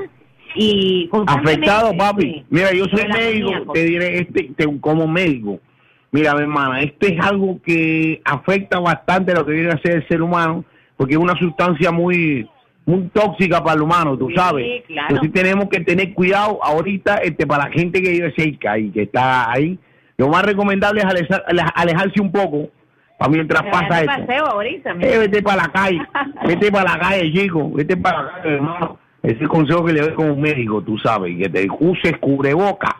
y 0.55 1.09
Afectado, 1.27 1.95
papi. 1.97 2.45
Mira, 2.49 2.71
yo 2.73 2.85
soy 2.85 3.05
médico, 3.07 3.47
amoníaco. 3.49 3.73
te 3.73 3.83
diré 3.83 4.19
este, 4.19 4.51
te- 4.55 4.79
como 4.79 5.07
médico. 5.07 5.59
Mira, 6.11 6.33
mi 6.33 6.41
hermana, 6.43 6.79
este 6.81 7.13
es 7.15 7.19
algo 7.25 7.59
que 7.61 8.21
afecta 8.23 8.79
bastante 8.79 9.33
lo 9.33 9.45
que 9.45 9.51
viene 9.51 9.71
a 9.71 9.81
ser 9.81 9.97
el 9.97 10.07
ser 10.07 10.21
humano, 10.21 10.63
porque 10.95 11.15
es 11.15 11.19
una 11.19 11.37
sustancia 11.37 11.91
muy 11.91 12.47
muy 12.85 13.09
tóxica 13.13 13.63
para 13.63 13.75
el 13.77 13.81
humano, 13.81 14.17
tú 14.17 14.27
Sí, 14.29 14.35
sabes. 14.35 14.83
claro. 14.85 15.07
Entonces 15.09 15.33
tenemos 15.33 15.69
que 15.69 15.79
tener 15.81 16.13
cuidado 16.13 16.59
ahorita 16.63 17.15
este 17.17 17.47
para 17.47 17.65
la 17.65 17.71
gente 17.71 18.01
que 18.01 18.09
vive 18.11 18.33
cerca 18.37 18.77
y 18.77 18.91
que 18.91 19.03
está 19.03 19.51
ahí. 19.51 19.77
Lo 20.17 20.29
más 20.29 20.43
recomendable 20.43 21.01
es 21.01 21.05
alejar- 21.05 21.43
ale- 21.47 21.63
alejarse 21.75 22.21
un 22.21 22.31
poco 22.31 22.69
para 23.17 23.31
mientras 23.31 23.63
pasa 23.63 24.01
esto. 24.01 24.11
paseo 24.27 24.45
ahorita. 24.45 24.93
mira. 24.93 25.09
Eh, 25.13 25.17
vete 25.19 25.41
para 25.41 25.63
la 25.63 25.67
calle, 25.69 25.99
vete 26.47 26.71
para 26.71 26.93
la 26.93 26.99
calle, 26.99 27.33
chico, 27.33 27.71
vete 27.71 27.97
para 27.97 28.21
la 28.23 28.31
calle, 28.33 28.55
hermano. 28.55 28.99
Ese 29.23 29.35
es 29.35 29.41
el 29.41 29.47
consejo 29.47 29.83
que 29.83 29.93
le 29.93 30.01
doy 30.01 30.13
como 30.13 30.35
médico, 30.35 30.81
tú 30.83 30.97
sabes, 30.99 31.35
que 31.37 31.49
te 31.49 31.67
uses 31.79 32.15
cubreboca. 32.19 32.97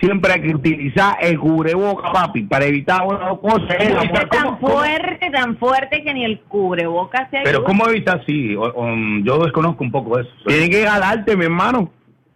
Siempre 0.00 0.32
hay 0.32 0.42
que 0.42 0.54
utilizar 0.54 1.16
el 1.20 1.38
cubreboca, 1.38 2.10
papi, 2.12 2.42
para 2.42 2.64
evitar 2.66 3.02
una 3.06 3.28
cosa. 3.36 3.74
eh, 3.78 3.90
la 3.94 4.02
Está 4.02 4.04
mujer- 4.04 4.28
tan 4.28 4.58
fuerte, 4.58 5.30
tan 5.30 5.56
fuerte 5.56 6.02
que 6.02 6.12
ni 6.12 6.24
el 6.24 6.40
cubrebocas 6.40 7.30
se 7.30 7.38
Pero 7.44 7.58
ayuda. 7.58 7.64
¿cómo 7.64 7.88
evitar 7.88 8.20
así? 8.20 8.56
O- 8.56 8.62
o, 8.62 8.88
yo 9.22 9.38
desconozco 9.38 9.84
un 9.84 9.92
poco 9.92 10.18
eso. 10.18 10.28
Tienes 10.46 10.68
que 10.68 10.84
jalarte, 10.86 11.36
mi 11.36 11.44
hermano. 11.44 11.90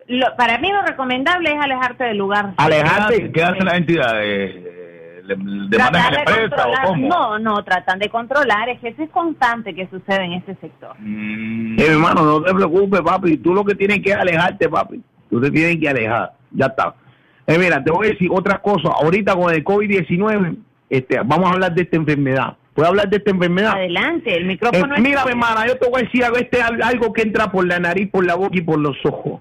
Lo- 0.06 0.34
para 0.36 0.56
mí 0.58 0.70
lo 0.72 0.82
recomendable 0.82 1.50
es 1.52 1.60
alejarte 1.60 2.04
del 2.04 2.16
lugar. 2.18 2.54
Alejarte. 2.56 3.30
¿Qué 3.32 3.42
hacen 3.42 3.64
las 3.64 3.74
entidades? 3.74 4.54
Eh, 4.56 5.20
¿Le 5.24 5.34
demandan 5.36 5.70
Tratar 5.70 6.00
a 6.00 6.10
la 6.10 6.10
de 6.32 6.42
empresa 6.44 6.68
o 6.68 6.86
cómo? 6.86 7.08
No, 7.08 7.38
no, 7.40 7.62
tratan 7.64 7.98
de 7.98 8.08
controlar. 8.08 8.68
Es 8.70 8.80
que 8.80 8.88
eso 8.88 9.02
es 9.02 9.10
constante 9.10 9.74
que 9.74 9.86
sucede 9.88 10.24
en 10.24 10.32
este 10.34 10.54
sector. 10.54 10.96
Eh, 10.96 11.02
mi 11.02 11.82
hermano, 11.82 12.22
no 12.22 12.40
te 12.42 12.54
preocupes, 12.54 13.00
papi. 13.02 13.36
Tú 13.38 13.52
lo 13.52 13.64
que 13.64 13.74
tienes 13.74 14.00
que 14.00 14.10
es 14.10 14.16
alejarte, 14.16 14.68
papi. 14.70 15.02
Tú 15.28 15.38
te 15.40 15.50
tienes 15.50 15.76
que 15.78 15.88
alejar. 15.88 16.32
Ya 16.52 16.66
está. 16.66 16.94
Eh, 17.48 17.58
mira, 17.58 17.82
te 17.82 17.90
voy 17.90 18.06
a 18.06 18.10
decir 18.10 18.28
otra 18.30 18.58
cosa. 18.60 18.90
Ahorita 19.02 19.34
con 19.34 19.52
el 19.52 19.64
COVID-19, 19.64 20.56
este, 20.90 21.18
vamos 21.24 21.46
a 21.50 21.54
hablar 21.54 21.74
de 21.74 21.82
esta 21.82 21.96
enfermedad. 21.96 22.56
¿Puedo 22.74 22.88
hablar 22.90 23.08
de 23.08 23.16
esta 23.16 23.30
enfermedad? 23.30 23.72
Adelante, 23.72 24.36
el 24.36 24.44
micrófono 24.44 24.94
Eh, 24.94 24.98
es 24.98 25.02
mira, 25.02 25.24
mi 25.24 25.30
hermana, 25.30 25.66
yo 25.66 25.76
te 25.78 25.88
voy 25.88 26.02
a 26.02 26.04
decir 26.04 26.22
algo, 26.24 26.36
este 26.36 26.58
es 26.58 26.62
al- 26.64 26.82
algo 26.82 27.12
que 27.12 27.22
entra 27.22 27.50
por 27.50 27.66
la 27.66 27.80
nariz, 27.80 28.08
por 28.10 28.24
la 28.24 28.34
boca 28.36 28.56
y 28.56 28.60
por 28.60 28.78
los 28.78 28.96
ojos. 29.04 29.40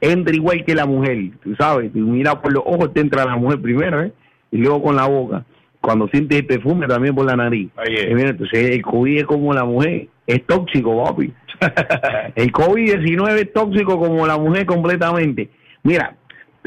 Entra 0.00 0.34
igual 0.34 0.64
que 0.64 0.74
la 0.74 0.86
mujer, 0.86 1.18
tú 1.42 1.54
sabes, 1.56 1.92
tú 1.92 1.98
mira 1.98 2.40
por 2.40 2.52
los 2.52 2.62
ojos 2.64 2.94
te 2.94 3.00
entra 3.00 3.24
la 3.24 3.36
mujer 3.36 3.60
primero, 3.60 4.02
¿eh? 4.04 4.12
Y 4.52 4.58
luego 4.58 4.80
con 4.84 4.96
la 4.96 5.06
boca. 5.06 5.44
Cuando 5.80 6.08
sientes 6.08 6.38
el 6.38 6.46
perfume 6.46 6.86
también 6.86 7.14
por 7.14 7.26
la 7.26 7.36
nariz. 7.36 7.68
Eh, 7.86 8.12
mira, 8.14 8.30
entonces 8.30 8.70
el 8.70 8.82
COVID 8.82 9.18
es 9.18 9.24
como 9.24 9.52
la 9.52 9.64
mujer, 9.64 10.06
es 10.26 10.46
tóxico, 10.46 11.04
papi. 11.04 11.32
el 12.36 12.52
COVID-19 12.52 13.34
es 13.40 13.52
tóxico 13.52 13.98
como 13.98 14.26
la 14.26 14.38
mujer 14.38 14.64
completamente. 14.66 15.50
Mira, 15.82 16.14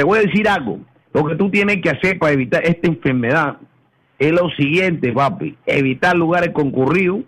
te 0.02 0.06
voy 0.06 0.18
a 0.18 0.22
decir 0.24 0.49
algo. 0.49 0.80
Lo 1.14 1.24
que 1.26 1.36
tú 1.36 1.52
tienes 1.52 1.80
que 1.80 1.91
hacer 1.91 2.18
para 2.18 2.34
evitar 2.34 2.66
esta 2.66 2.88
enfermedad 2.88 3.58
es 4.18 4.32
lo 4.32 4.49
siguiente, 4.58 5.12
papi. 5.12 5.56
Evitar 5.68 6.16
lugares 6.16 6.49
concurridos, 6.54 7.20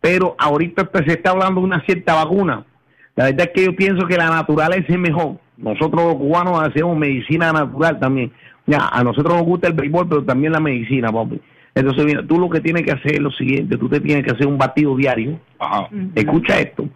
pero 0.00 0.36
ahorita 0.38 0.88
se 1.04 1.14
está 1.14 1.30
hablando 1.30 1.60
de 1.60 1.66
una 1.66 1.84
cierta 1.84 2.14
vacuna. 2.14 2.64
La 3.16 3.24
verdad 3.24 3.48
es 3.48 3.52
que 3.52 3.64
yo 3.64 3.74
pienso 3.74 4.06
que 4.06 4.16
la 4.16 4.30
naturaleza 4.30 4.92
es 4.92 4.98
mejor. 4.98 5.38
Nosotros 5.56 6.04
los 6.04 6.14
cubanos 6.14 6.62
hacemos 6.62 6.96
medicina 6.96 7.52
natural 7.52 7.98
también. 7.98 8.30
Ya, 8.64 8.86
a 8.92 9.02
nosotros 9.02 9.34
nos 9.34 9.44
gusta 9.44 9.66
el 9.66 9.74
béisbol, 9.74 10.08
pero 10.08 10.22
también 10.22 10.52
la 10.52 10.60
medicina, 10.60 11.10
papi. 11.10 11.40
Entonces, 11.74 12.04
mira, 12.04 12.24
tú 12.24 12.38
lo 12.38 12.48
que 12.48 12.60
tienes 12.60 12.84
que 12.84 12.92
hacer 12.92 13.14
es 13.14 13.20
lo 13.20 13.32
siguiente. 13.32 13.76
Tú 13.76 13.88
te 13.88 13.98
tienes 13.98 14.24
que 14.24 14.30
hacer 14.30 14.46
un 14.46 14.56
batido 14.56 14.94
diario. 14.94 15.40
Escucha 16.14 16.60
esto. 16.60 16.88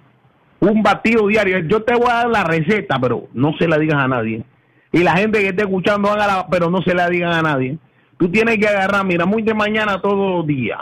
Un 0.61 0.81
batido 0.81 1.27
diario. 1.27 1.59
Yo 1.67 1.83
te 1.83 1.95
voy 1.97 2.09
a 2.09 2.19
dar 2.19 2.29
la 2.29 2.45
receta, 2.45 3.01
pero 3.01 3.27
no 3.35 3.53
se 3.59 3.67
la 3.67 3.79
digas 3.79 3.99
a 3.99 4.07
nadie. 4.07 4.45
Y 4.93 5.03
la 5.03 5.17
gente 5.17 5.41
que 5.41 5.49
esté 5.49 5.63
escuchando, 5.63 6.11
hágala, 6.11 6.47
pero 6.51 6.71
no 6.71 6.81
se 6.83 6.95
la 6.95 7.09
digan 7.09 7.33
a 7.33 7.43
nadie. 7.43 7.77
Tú 8.17 8.29
tienes 8.31 8.59
que 8.59 8.67
agarrar, 8.67 9.05
mira, 9.05 9.27
muy 9.27 9.43
de 9.43 9.55
mañana 9.55 10.01
todos 10.01 10.39
los 10.39 10.47
días. 10.47 10.79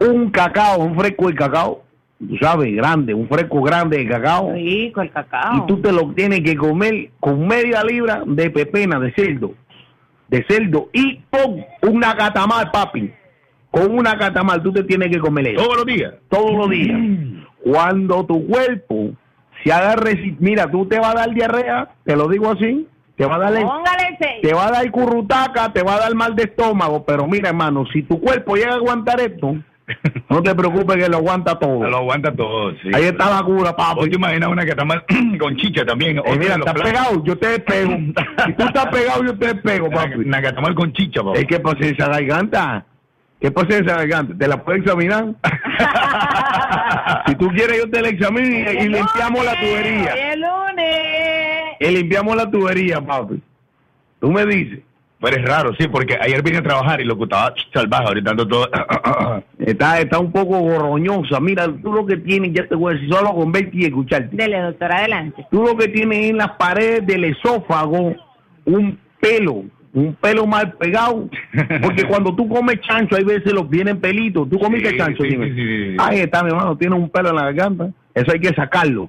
Un 0.00 0.30
cacao, 0.30 0.78
un 0.80 0.98
fresco 0.98 1.28
de 1.28 1.34
cacao. 1.34 1.82
Tú 2.18 2.36
sabes, 2.40 2.74
grande, 2.74 3.14
un 3.14 3.28
fresco 3.28 3.62
grande 3.62 3.98
de 3.98 4.08
cacao. 4.08 4.52
Rico 4.52 5.00
el 5.00 5.10
cacao. 5.10 5.56
Y 5.56 5.66
tú 5.66 5.80
te 5.80 5.92
lo 5.92 6.12
tienes 6.12 6.40
que 6.42 6.56
comer 6.56 7.10
con 7.20 7.46
media 7.46 7.82
libra 7.84 8.22
de 8.26 8.50
pepena, 8.50 8.98
de 8.98 9.12
cerdo. 9.14 9.52
De 10.28 10.44
cerdo. 10.48 10.88
Y 10.92 11.20
con 11.30 11.64
una 11.92 12.14
catamal, 12.16 12.70
papi. 12.70 13.12
Con 13.70 13.96
una 13.98 14.16
catamal 14.16 14.62
tú 14.62 14.72
te 14.72 14.84
tienes 14.84 15.10
que 15.10 15.18
comer 15.18 15.48
eso. 15.48 15.62
¿Todos 15.62 15.76
los 15.76 15.86
días? 15.86 16.14
Todos 16.28 16.52
los 16.52 16.70
días. 16.70 16.98
Cuando 17.62 18.24
tu 18.24 18.46
cuerpo 18.46 19.10
se 19.62 19.72
haga 19.72 19.96
resi- 19.96 20.36
Mira, 20.38 20.70
tú 20.70 20.86
te 20.86 20.98
va 20.98 21.10
a 21.10 21.14
dar 21.14 21.30
diarrea, 21.34 21.88
te 22.04 22.14
lo 22.16 22.28
digo 22.28 22.50
así. 22.52 22.86
Te 23.16 23.26
va 23.26 23.36
a 23.36 23.38
dar... 23.38 23.52
Te 24.42 24.52
va 24.52 24.66
a 24.66 24.70
dar 24.70 24.90
currutaca, 24.90 25.72
te 25.72 25.82
va 25.82 25.94
a 25.94 26.00
dar 26.00 26.14
mal 26.14 26.34
de 26.34 26.44
estómago, 26.44 27.04
pero 27.04 27.26
mira, 27.26 27.48
hermano, 27.50 27.84
si 27.92 28.02
tu 28.02 28.20
cuerpo 28.20 28.56
llega 28.56 28.72
a 28.72 28.76
aguantar 28.76 29.20
esto, 29.20 29.56
No 30.30 30.42
te 30.42 30.54
preocupes 30.54 30.96
que 30.96 31.08
lo 31.08 31.18
aguanta 31.18 31.58
todo. 31.58 31.88
Lo 31.88 31.98
aguanta 31.98 32.34
todo, 32.34 32.72
sí. 32.82 32.90
Ahí 32.92 33.04
está 33.04 33.30
la 33.30 33.42
cura, 33.42 33.76
papi. 33.76 34.00
Oye, 34.00 34.16
imagina 34.16 34.48
una 34.48 34.64
que 34.64 34.70
está 34.70 34.84
mal 34.84 35.04
con 35.38 35.56
chicha 35.56 35.84
también. 35.84 36.18
Eh, 36.18 36.38
mira, 36.38 36.56
planes. 36.56 36.82
pegado, 36.82 37.24
yo 37.24 37.36
te 37.36 37.58
pego. 37.60 37.92
si 38.46 38.52
tú 38.54 38.64
estás 38.64 38.86
pegado, 38.86 39.24
yo 39.24 39.38
te 39.38 39.54
pego, 39.56 39.90
papi. 39.90 40.14
Una 40.18 40.40
que 40.40 40.48
está 40.48 40.60
mal 40.60 40.74
con 40.74 40.92
chicha, 40.92 41.22
papá. 41.22 41.38
Es 41.38 41.46
que 41.46 41.60
pasa 41.60 41.78
esa 41.80 42.08
garganta. 42.08 42.86
¿Qué 43.40 43.50
pasa 43.50 43.78
esa 43.78 43.96
garganta? 43.96 44.34
¿Te 44.38 44.48
la 44.48 44.62
puedo 44.62 44.78
examinar? 44.78 45.26
si 47.26 47.34
tú 47.34 47.48
quieres, 47.48 47.78
yo 47.78 47.90
te 47.90 48.00
la 48.00 48.08
examino 48.08 48.72
y, 48.72 48.76
y 48.84 48.88
limpiamos 48.88 49.44
la 49.44 49.52
tubería. 49.52 50.32
El 50.32 50.40
lunes. 50.40 51.23
Y 51.80 51.86
limpiamos 51.90 52.36
la 52.36 52.50
tubería, 52.50 53.00
papi. 53.00 53.40
Tú 54.20 54.30
me 54.30 54.44
dices. 54.46 54.80
Pero 55.20 55.36
es 55.38 55.44
raro, 55.48 55.70
sí, 55.78 55.88
porque 55.88 56.18
ayer 56.20 56.42
vine 56.42 56.58
a 56.58 56.62
trabajar 56.62 57.00
y 57.00 57.04
lo 57.04 57.16
que 57.16 57.22
estaba 57.24 57.54
salvaje, 57.72 58.04
ahorita 58.08 58.30
ando 58.32 58.46
todo... 58.46 58.68
Está, 59.58 59.98
está 60.00 60.18
un 60.18 60.30
poco 60.30 60.58
gorroñosa. 60.60 61.40
Mira, 61.40 61.66
tú 61.82 61.92
lo 61.92 62.04
que 62.04 62.18
tienes, 62.18 62.52
ya 62.52 62.66
te 62.68 62.74
voy 62.74 62.92
a 62.92 62.94
decir, 62.96 63.10
solo 63.14 63.32
con 63.32 63.50
verte 63.50 63.70
y 63.72 63.84
escucharte. 63.86 64.36
Dele, 64.36 64.60
doctor, 64.60 64.92
adelante. 64.92 65.46
Tú 65.50 65.62
lo 65.62 65.74
que 65.76 65.88
tienes 65.88 66.30
en 66.30 66.36
las 66.36 66.50
paredes 66.58 67.06
del 67.06 67.24
esófago 67.24 68.14
un 68.66 68.98
pelo, 69.20 69.64
un 69.94 70.14
pelo 70.20 70.46
mal 70.46 70.72
pegado. 70.74 71.28
Porque 71.82 72.04
cuando 72.08 72.34
tú 72.36 72.46
comes 72.46 72.80
chancho, 72.82 73.16
hay 73.16 73.24
veces 73.24 73.52
los 73.54 73.66
vienen 73.70 73.98
pelitos. 74.00 74.50
¿Tú 74.50 74.58
comiste 74.58 74.90
Sí, 74.90 74.96
chancho? 74.98 75.22
sí, 75.22 75.30
Dime. 75.30 75.46
sí, 75.48 75.54
sí, 75.54 75.90
sí. 75.92 75.96
Ahí 75.98 76.18
está, 76.18 76.42
mi 76.42 76.50
hermano, 76.50 76.76
tiene 76.76 76.96
un 76.96 77.08
pelo 77.08 77.30
en 77.30 77.36
la 77.36 77.44
garganta. 77.44 77.88
Eso 78.12 78.30
hay 78.30 78.40
que 78.40 78.48
sacarlo. 78.54 79.08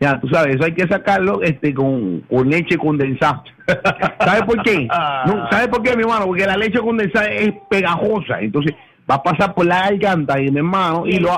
Ya, 0.00 0.18
tú 0.18 0.28
sabes, 0.28 0.54
eso 0.56 0.64
hay 0.64 0.72
que 0.72 0.88
sacarlo 0.88 1.42
este 1.42 1.74
con, 1.74 2.20
con 2.20 2.48
leche 2.48 2.78
condensada. 2.78 3.44
¿Sabes 4.20 4.42
por 4.42 4.62
qué? 4.62 4.88
No, 5.26 5.46
¿Sabes 5.50 5.68
por 5.68 5.82
qué, 5.82 5.94
mi 5.94 6.02
hermano? 6.02 6.24
Porque 6.24 6.46
la 6.46 6.56
leche 6.56 6.80
condensada 6.80 7.26
es 7.26 7.52
pegajosa. 7.68 8.40
Entonces 8.40 8.74
va 9.08 9.16
a 9.16 9.22
pasar 9.22 9.54
por 9.54 9.66
la 9.66 9.90
garganta 9.90 10.40
y 10.40 10.50
mi 10.50 10.58
hermano 10.58 11.02
y, 11.06 11.16
Y 11.16 11.18
lo, 11.18 11.36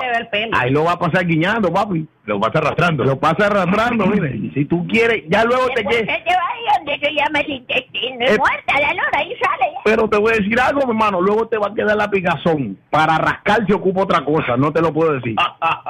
ahí 0.52 0.70
lo 0.70 0.84
va 0.84 0.92
a 0.92 0.98
pasar 0.98 1.26
guiñando, 1.26 1.72
papi. 1.72 2.06
Lo 2.25 2.39
vas 2.39 2.55
arrastrando. 2.55 3.03
Lo 3.05 3.18
pasa 3.18 3.47
arrastrando, 3.47 4.07
mire. 4.07 4.39
Si 4.55 4.64
tú 4.66 4.87
quieres, 4.87 5.25
ya 5.29 5.45
luego 5.45 5.66
te 5.75 5.83
quedas. 5.83 6.16
se 6.16 6.23
te 6.23 6.35
va 6.35 6.43
ahí 6.53 6.64
donde 6.77 6.99
se 7.07 7.12
llama 7.14 7.41
el 7.41 7.51
intestino. 7.51 8.16
Es 8.20 8.39
muerta 8.39 8.81
la 8.81 8.95
lora 8.95 9.25
y 9.25 9.35
sale. 9.35 9.73
Pero 9.85 10.09
te 10.09 10.18
voy 10.18 10.33
a 10.33 10.37
decir 10.37 10.61
algo, 10.61 10.83
mi 10.87 10.91
hermano. 10.93 11.20
Luego 11.20 11.49
te 11.49 11.59
va 11.59 11.66
a 11.68 11.75
quedar 11.75 11.97
la 11.97 12.09
picazón. 12.09 12.79
Para 12.91 13.18
rascar 13.18 13.66
se 13.66 13.75
ocupa 13.75 14.03
otra 14.03 14.25
cosa. 14.25 14.57
No 14.57 14.73
te 14.73 14.81
lo 14.81 14.93
puedo 14.93 15.14
decir. 15.14 15.35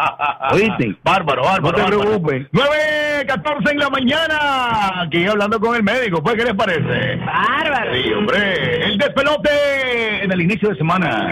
¿Oíste? 0.52 0.96
Bárbaro, 1.04 1.42
bárbaro. 1.42 1.60
No 1.60 1.72
te 1.72 1.82
bárbaro. 1.82 2.00
preocupes. 2.22 2.50
9.14 2.52 3.70
en 3.72 3.78
la 3.78 3.90
mañana. 3.90 5.02
Aquí 5.02 5.26
hablando 5.26 5.60
con 5.60 5.76
el 5.76 5.82
médico. 5.82 6.22
Pues, 6.22 6.36
¿qué 6.36 6.44
les 6.44 6.54
parece? 6.54 7.16
Bárbaro. 7.26 7.92
Sí, 7.94 8.12
hombre. 8.14 8.84
El 8.86 8.96
despelote 8.96 10.24
en 10.24 10.32
el 10.32 10.40
inicio 10.40 10.70
de 10.70 10.76
semana. 10.76 11.28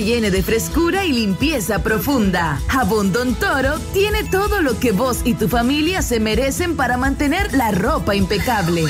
Ropa 0.00 0.04
llene 0.04 0.30
de 0.30 0.42
frescura 0.42 1.04
y 1.04 1.12
limpieza 1.12 1.82
profunda. 1.82 2.60
Jabón 2.68 3.12
Don 3.12 3.34
Toro 3.34 3.78
tiene 3.92 4.24
todo 4.24 4.62
lo 4.62 4.78
que 4.78 4.92
vos 4.92 5.20
y 5.24 5.34
tu 5.34 5.48
familia 5.48 6.02
se 6.02 6.20
merecen 6.20 6.76
para 6.76 6.96
mantener 6.96 7.52
la 7.52 7.70
ropa 7.70 8.14
impecable. 8.14 8.84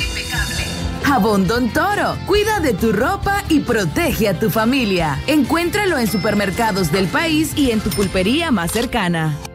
Jabón 1.02 1.48
Don 1.48 1.70
Toro, 1.70 2.16
cuida 2.26 2.60
de 2.60 2.74
tu 2.74 2.92
ropa 2.92 3.42
y 3.48 3.60
protege 3.60 4.28
a 4.28 4.38
tu 4.38 4.50
familia. 4.50 5.18
Encuéntralo 5.26 5.98
en 5.98 6.06
supermercados 6.06 6.92
del 6.92 7.08
país 7.08 7.52
y 7.56 7.72
en 7.72 7.80
tu 7.80 7.90
pulpería 7.90 8.50
más 8.50 8.70
cercana. 8.70 9.49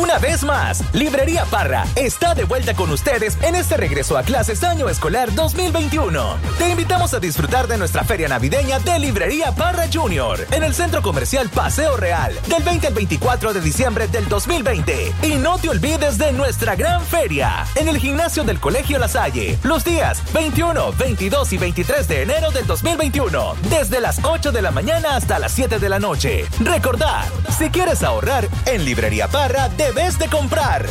Una 0.00 0.18
vez 0.18 0.44
más, 0.44 0.84
Librería 0.94 1.44
Parra 1.46 1.84
está 1.96 2.32
de 2.36 2.44
vuelta 2.44 2.74
con 2.74 2.88
ustedes 2.92 3.36
en 3.42 3.56
este 3.56 3.76
regreso 3.76 4.16
a 4.16 4.22
clases 4.22 4.62
año 4.62 4.88
escolar 4.88 5.34
2021. 5.34 6.36
Te 6.56 6.68
invitamos 6.70 7.14
a 7.14 7.18
disfrutar 7.18 7.66
de 7.66 7.78
nuestra 7.78 8.04
feria 8.04 8.28
navideña 8.28 8.78
de 8.78 8.96
Librería 9.00 9.50
Parra 9.56 9.86
Junior 9.92 10.38
en 10.52 10.62
el 10.62 10.72
Centro 10.72 11.02
Comercial 11.02 11.48
Paseo 11.48 11.96
Real 11.96 12.32
del 12.46 12.62
20 12.62 12.86
al 12.86 12.94
24 12.94 13.52
de 13.52 13.60
diciembre 13.60 14.06
del 14.06 14.28
2020. 14.28 15.14
Y 15.24 15.34
no 15.34 15.58
te 15.58 15.68
olvides 15.68 16.16
de 16.16 16.30
nuestra 16.32 16.76
gran 16.76 17.04
feria 17.04 17.66
en 17.74 17.88
el 17.88 17.98
gimnasio 17.98 18.44
del 18.44 18.60
Colegio 18.60 19.00
La 19.00 19.08
Salle 19.08 19.58
los 19.64 19.84
días 19.84 20.22
21, 20.32 20.92
22 20.92 21.52
y 21.54 21.58
23 21.58 22.06
de 22.06 22.22
enero 22.22 22.52
del 22.52 22.68
2021 22.68 23.56
desde 23.68 24.00
las 24.00 24.20
8 24.22 24.52
de 24.52 24.62
la 24.62 24.70
mañana 24.70 25.16
hasta 25.16 25.40
las 25.40 25.50
7 25.50 25.80
de 25.80 25.88
la 25.88 25.98
noche. 25.98 26.44
Recordar, 26.60 27.24
si 27.58 27.68
quieres 27.70 28.04
ahorrar 28.04 28.48
en 28.66 28.84
Librería 28.84 29.26
Parra 29.26 29.68
debes 29.88 30.18
de 30.18 30.28
comprar. 30.28 30.84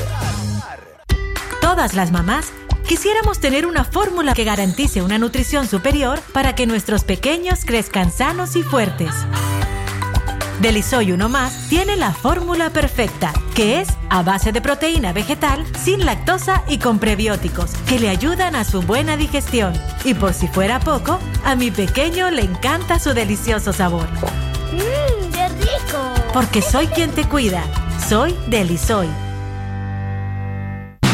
Todas 1.62 1.94
las 1.94 2.12
mamás 2.12 2.52
quisiéramos 2.88 3.40
tener 3.40 3.68
una 3.68 3.84
fórmula 3.84 4.34
que 4.34 4.44
garantice 4.44 5.04
una 5.04 5.20
nutrición 5.20 5.68
superior 5.68 6.20
para 6.34 6.56
que 6.56 6.66
nuestros 6.66 7.04
pequeños 7.04 7.64
crezcan 7.64 8.12
sanos 8.12 8.56
y 8.56 8.64
fuertes. 8.64 9.14
Delisoy 10.62 11.12
Uno 11.12 11.30
Más 11.30 11.70
tiene 11.70 11.96
la 11.96 12.12
fórmula 12.12 12.72
perfecta, 12.72 13.34
que 13.54 13.82
es 13.82 13.90
a 14.10 14.24
base 14.24 14.52
de 14.52 14.62
proteína 14.62 15.14
vegetal, 15.14 15.64
sin 15.80 16.04
lactosa 16.04 16.64
y 16.68 16.80
con 16.80 16.98
prebióticos, 16.98 17.74
que 17.88 18.00
le 18.00 18.10
ayudan 18.10 18.56
a 18.56 18.64
su 18.64 18.82
buena 18.82 19.16
digestión. 19.16 19.74
Y 20.06 20.16
por 20.16 20.34
si 20.34 20.48
fuera 20.48 20.80
poco, 20.80 21.20
a 21.46 21.56
mi 21.56 21.70
pequeño 21.70 22.32
le 22.32 22.42
encanta 22.42 22.98
su 22.98 23.14
delicioso 23.14 23.74
sabor. 23.74 24.08
¡Mmm, 24.74 25.32
qué 25.32 25.50
rico! 25.50 26.32
Porque 26.34 26.64
soy 26.64 26.88
quien 26.88 27.12
te 27.12 27.26
cuida. 27.26 27.64
Soy 28.08 28.34
Delisoy. 28.48 29.10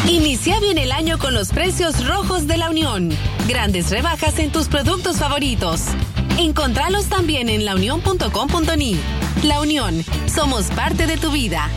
Inicia 0.07 0.59
bien 0.59 0.77
el 0.77 0.91
año 0.91 1.17
con 1.17 1.33
los 1.33 1.49
precios 1.49 2.07
rojos 2.07 2.45
de 2.45 2.57
la 2.57 2.69
Unión. 2.69 3.09
Grandes 3.47 3.89
rebajas 3.89 4.37
en 4.37 4.51
tus 4.51 4.67
productos 4.67 5.17
favoritos. 5.17 5.81
Encontralos 6.37 7.07
también 7.07 7.49
en 7.49 7.65
launión.com.ni. 7.65 8.99
La 9.41 9.59
Unión, 9.61 10.05
somos 10.27 10.65
parte 10.67 11.07
de 11.07 11.17
tu 11.17 11.31
vida. 11.31 11.67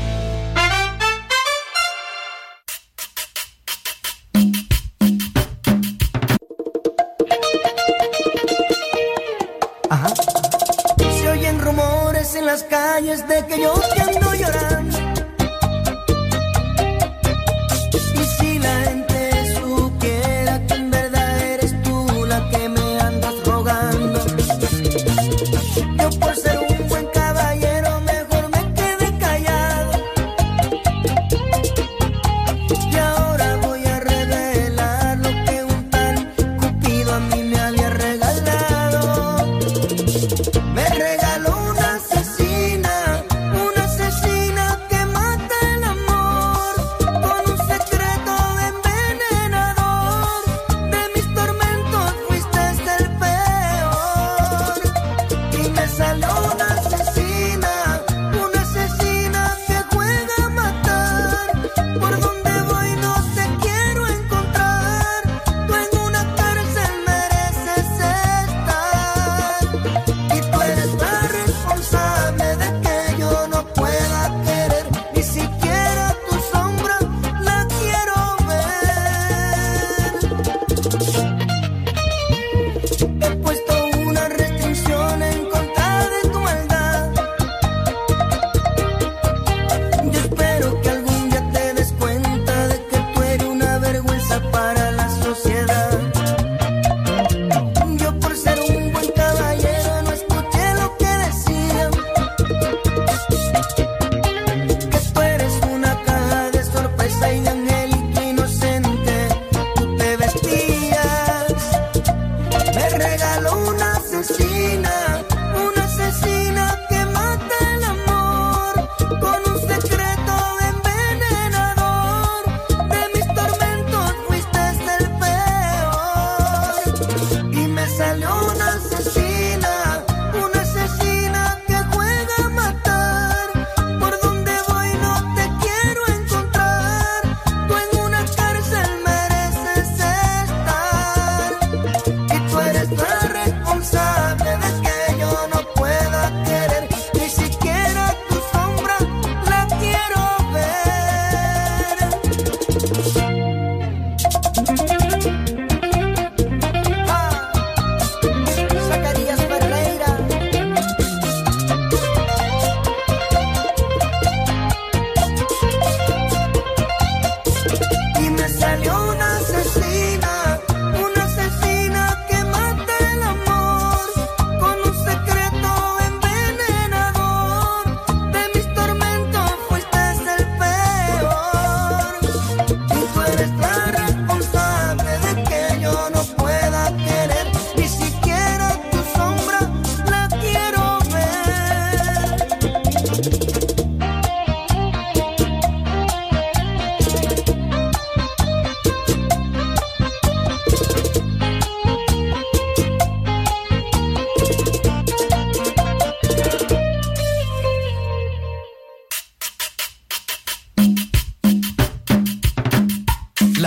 Se 10.98 11.30
oyen 11.30 11.58
rumores 11.58 12.34
en 12.34 12.44
las 12.44 12.64
calles 12.64 13.26
de 13.26 13.46
que 13.46 13.62
yo 13.62 13.72
te 13.94 14.02
ando 14.02 14.25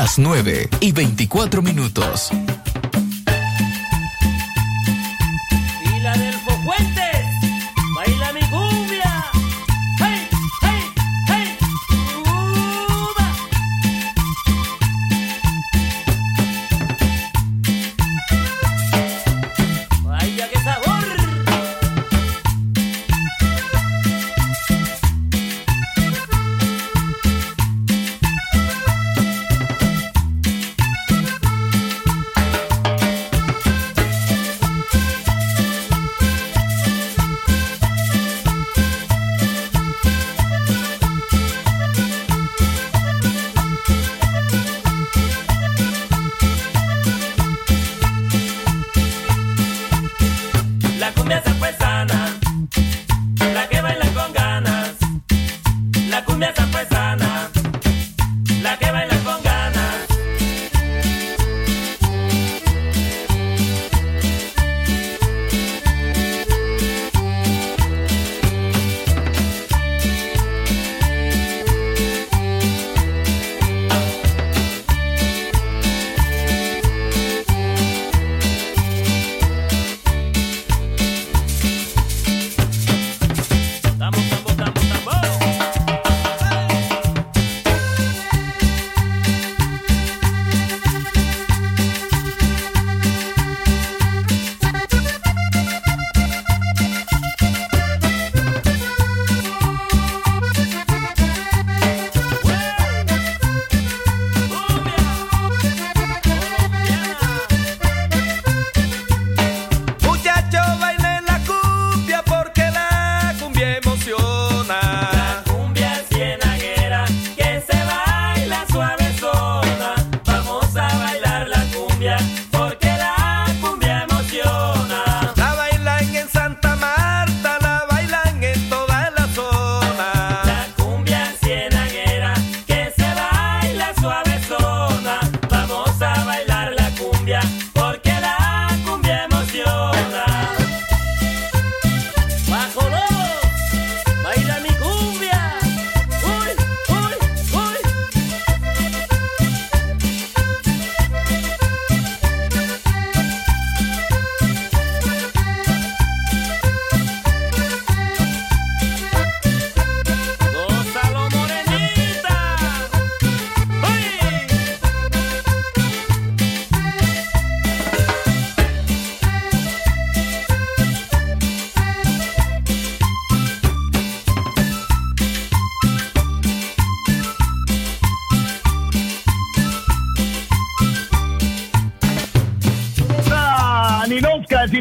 Las 0.10 0.18
9 0.18 0.70
y 0.80 0.92
24 0.92 1.62
minutos. 1.62 2.32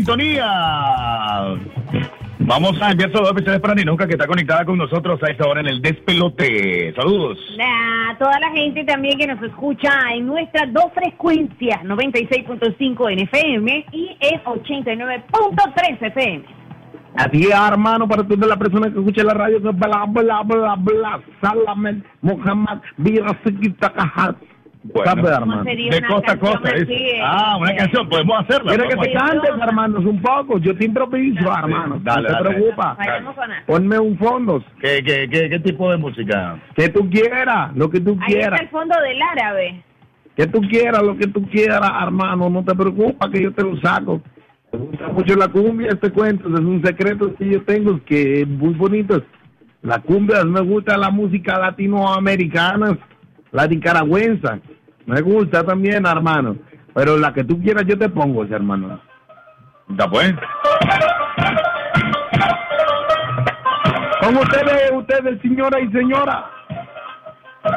Sintonía. 0.08 1.58
Vamos 2.40 2.80
a 2.80 2.92
especiales 2.92 3.60
para 3.60 3.74
Ninouska 3.74 4.06
que 4.06 4.14
está 4.14 4.26
conectada 4.26 4.64
con 4.64 4.78
nosotros 4.78 5.22
a 5.22 5.30
esta 5.30 5.46
hora 5.46 5.60
en 5.60 5.66
el 5.66 5.82
despelote. 5.82 6.94
Saludos. 6.94 7.38
A 7.60 8.16
toda 8.18 8.40
la 8.40 8.50
gente 8.52 8.84
también 8.84 9.18
que 9.18 9.26
nos 9.26 9.42
escucha 9.42 9.90
en 10.14 10.26
nuestras 10.26 10.72
dos 10.72 10.86
frecuencias, 10.94 11.82
96.5 11.82 13.12
en 13.12 13.18
FM 13.18 13.86
y 13.92 14.16
en 14.20 14.40
89.3 14.44 15.98
FM. 16.00 16.44
Así 17.14 17.42
es, 17.42 17.54
hermano, 17.54 18.08
para 18.08 18.26
toda 18.26 18.46
la 18.46 18.56
persona 18.56 18.90
que 18.90 18.98
escucha 18.98 19.22
la 19.24 19.34
radio, 19.34 19.60
que 19.60 19.70
bla, 19.70 20.06
bla, 20.06 20.42
bla, 20.42 20.74
bla, 20.76 21.20
Salamen, 21.42 22.04
Muhammad, 22.22 22.78
Vira, 22.96 23.38
Sikita, 23.44 23.92
Kahat. 25.04 25.16
¿Sabes, 25.18 25.30
hermano? 25.38 25.64
sería 25.64 25.90
De 25.90 26.02
costa 26.02 26.32
a 26.32 26.38
costa, 26.38 26.70
así, 26.74 27.06
Ah, 27.22 27.56
una 27.60 27.74
canción, 27.76 28.08
podemos 28.08 28.40
hacerla. 28.40 28.72
¿Quieres 28.74 28.94
que 28.94 29.00
te 29.08 29.12
cantes, 29.12 29.50
hermanos, 29.60 30.04
un 30.04 30.20
poco? 30.22 30.58
Yo 30.58 30.76
te 30.76 30.84
improviso, 30.84 31.40
hermano. 31.40 32.00
Dale, 32.02 32.28
no 32.28 32.38
te 32.42 32.76
nada. 32.76 33.62
Ponme 33.66 33.98
un 33.98 34.18
fondo. 34.18 34.62
¿Qué, 34.80 35.02
qué, 35.04 35.28
qué, 35.30 35.50
qué 35.50 35.58
tipo 35.60 35.90
de 35.90 35.96
música? 35.96 36.58
Que 36.74 36.88
tú 36.88 37.08
quieras, 37.10 37.74
lo 37.76 37.90
que 37.90 38.00
tú 38.00 38.10
Ahí 38.20 38.34
está 38.34 38.40
quieras. 38.40 38.60
el 38.62 38.68
fondo 38.68 38.94
del 39.00 39.22
árabe. 39.22 39.82
Que 40.36 40.46
tú 40.46 40.60
quieras, 40.60 41.02
lo 41.02 41.16
que 41.16 41.26
tú 41.26 41.42
quieras, 41.48 41.90
hermano. 42.02 42.48
No 42.48 42.64
te 42.64 42.74
preocupes 42.74 43.30
que 43.32 43.42
yo 43.42 43.52
te 43.52 43.62
lo 43.62 43.76
saco. 43.80 44.20
Me 44.72 44.78
gusta 44.78 45.08
mucho 45.08 45.34
la 45.34 45.48
cumbia, 45.48 45.88
este 45.88 46.10
cuento. 46.12 46.48
Es 46.48 46.60
un 46.60 46.82
secreto 46.84 47.34
que 47.34 47.48
yo 47.48 47.62
tengo 47.62 48.00
que 48.04 48.42
es 48.42 48.48
muy 48.48 48.74
bonito. 48.74 49.22
La 49.82 49.98
cumbia, 50.00 50.44
me 50.44 50.60
gusta 50.60 50.96
la 50.98 51.10
música 51.10 51.58
latinoamericana, 51.58 52.98
la 53.52 53.66
nicaragüense. 53.66 54.48
Me 55.08 55.22
gusta 55.22 55.64
también, 55.64 56.04
hermano. 56.04 56.54
Pero 56.94 57.16
la 57.16 57.32
que 57.32 57.42
tú 57.42 57.58
quieras, 57.62 57.84
yo 57.86 57.98
te 57.98 58.10
pongo, 58.10 58.44
hermano. 58.44 59.00
Ya 59.88 60.06
pues. 60.06 60.34
Con 64.20 64.36
ustedes, 64.36 64.92
ustedes, 64.92 65.40
señora 65.40 65.80
y 65.80 65.90
señora. 65.92 66.50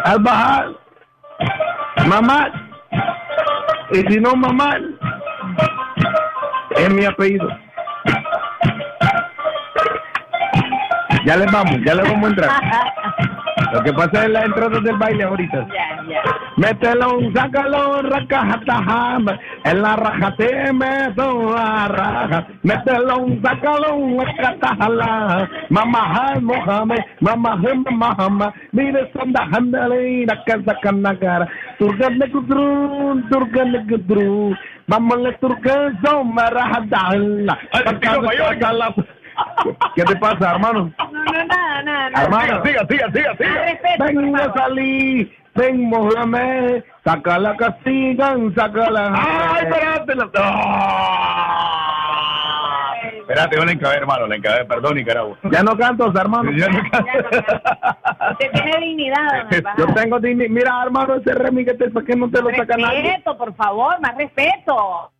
Al 0.03 0.19
bajar, 0.19 0.71
mamá. 2.05 2.51
Y 3.91 4.01
si 4.11 4.19
no, 4.19 4.35
mamá, 4.35 4.75
es 6.75 6.93
mi 6.93 7.05
apellido. 7.05 7.47
Ya 11.25 11.37
les 11.37 11.49
vamos, 11.49 11.77
ya 11.85 11.95
les 11.95 12.11
vamos 12.11 12.25
a 12.25 12.29
entrar. 12.29 12.49
Lo 13.73 13.83
que 13.83 13.93
pasa 13.93 14.25
es 14.25 14.31
la 14.31 14.43
entrada 14.43 14.81
del 14.81 14.97
baile 14.97 15.23
ahorita. 15.23 15.65
Ya, 15.67 16.03
ya. 16.09 16.40
Mételo, 16.57 17.19
sácalo, 17.33 18.01
racajataja, 18.01 19.17
en 19.63 19.81
la 19.81 19.95
raja 19.95 20.35
te 20.35 20.73
meto 20.73 21.53
la 21.55 21.87
raja. 21.87 22.47
Mételo, 22.63 23.27
sácalo, 23.41 24.17
racatajala, 24.19 25.49
mamá, 25.69 26.35
Mohamed, 26.41 26.99
mamá, 27.21 27.55
mamá, 27.55 28.53
mire, 28.73 29.09
sanda, 29.13 29.47
handale, 29.51 30.25
la 30.25 30.43
casa, 30.43 30.75
canagara, 30.81 31.47
turgane 31.79 32.29
kudru, 32.31 33.21
turgane 33.29 33.85
mamá, 34.87 35.15
le 35.15 35.31
turgane, 35.33 35.97
somara, 36.03 36.65
hadala, 36.65 37.57
¿Qué 39.95 40.03
te 40.03 40.15
pasa, 40.17 40.51
hermano? 40.51 40.91
No, 40.97 41.11
no, 41.11 41.45
nada, 41.45 41.83
nada. 41.83 42.23
Hermano, 42.23 42.61
Siga, 42.63 42.85
siga, 42.87 43.11
siga, 43.11 43.35
siga. 43.37 43.49
Más 43.97 44.13
respeto, 44.13 45.40
por 45.53 45.63
Vengo 45.63 45.97
a 45.97 45.99
favor. 45.99 46.13
salir, 46.13 46.45
vengo 46.45 46.67
a 46.67 46.71
me, 46.71 46.83
saca 47.03 47.39
la 47.39 47.55
castigan, 47.57 48.53
saca 48.55 48.89
la... 48.89 49.11
¡Ay, 49.13 49.63
espérate! 49.67 50.15
La... 50.15 50.29
¡Ah! 50.35 51.91
Espérate, 53.21 53.55
yo 53.57 53.65
la 53.65 53.71
encabé, 53.71 53.95
hermano, 53.95 54.27
la 54.27 54.35
encabé. 54.35 54.65
Perdón, 54.65 54.95
Nicaragua. 54.95 55.37
Ya 55.51 55.63
no 55.63 55.77
canto, 55.77 56.11
hermano. 56.19 56.51
Ya 56.51 56.67
no 56.67 56.79
Usted 58.31 58.51
tiene 58.51 58.77
dignidad, 58.79 59.47
don 59.49 59.53
Albajar. 59.53 59.77
Yo 59.77 59.93
tengo 59.93 60.19
dignidad. 60.19 60.49
Mira, 60.49 60.83
hermano, 60.83 61.15
ese 61.15 61.33
remi 61.33 61.63
que 61.65 61.73
te 61.75 61.89
¿para 61.89 62.05
qué 62.05 62.15
no 62.15 62.29
te 62.29 62.41
lo 62.41 62.49
saca 62.49 62.75
nadie? 62.77 63.01
Respeto, 63.03 63.37
por 63.37 63.55
favor, 63.55 63.99
más 64.01 64.15
respeto. 64.17 65.11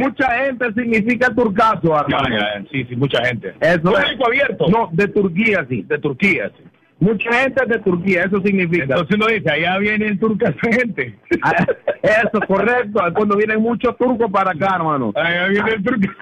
Mucha 0.00 0.30
gente 0.44 0.72
significa 0.72 1.34
turcaso, 1.34 1.88
Ya, 1.88 2.00
hermano. 2.00 2.36
ya, 2.38 2.62
sí, 2.70 2.84
sí, 2.88 2.96
mucha 2.96 3.24
gente. 3.24 3.54
Eso 3.60 3.82
Público 3.82 4.26
abierto. 4.26 4.66
No, 4.68 4.88
de 4.92 5.08
Turquía, 5.08 5.66
sí. 5.68 5.82
De 5.82 5.98
Turquía, 5.98 6.50
sí. 6.56 6.64
Mucha 6.98 7.32
gente 7.32 7.64
de 7.66 7.78
Turquía, 7.78 8.24
eso 8.24 8.40
significa. 8.42 8.84
Entonces 8.84 9.16
uno 9.16 9.26
dice, 9.28 9.50
allá 9.50 9.78
viene 9.78 10.06
el 10.06 10.18
turcaso 10.18 10.58
gente. 10.70 11.18
Ah, 11.42 11.64
Eso, 12.02 12.40
correcto. 12.46 13.06
Es 13.06 13.14
Cuando 13.14 13.36
vienen 13.36 13.60
muchos 13.62 13.96
turcos 13.96 14.30
para 14.30 14.50
acá, 14.50 14.76
hermano. 14.76 15.12
Allá 15.14 15.46
viene 15.48 15.70
el 15.72 15.82
turcaso. 15.82 16.18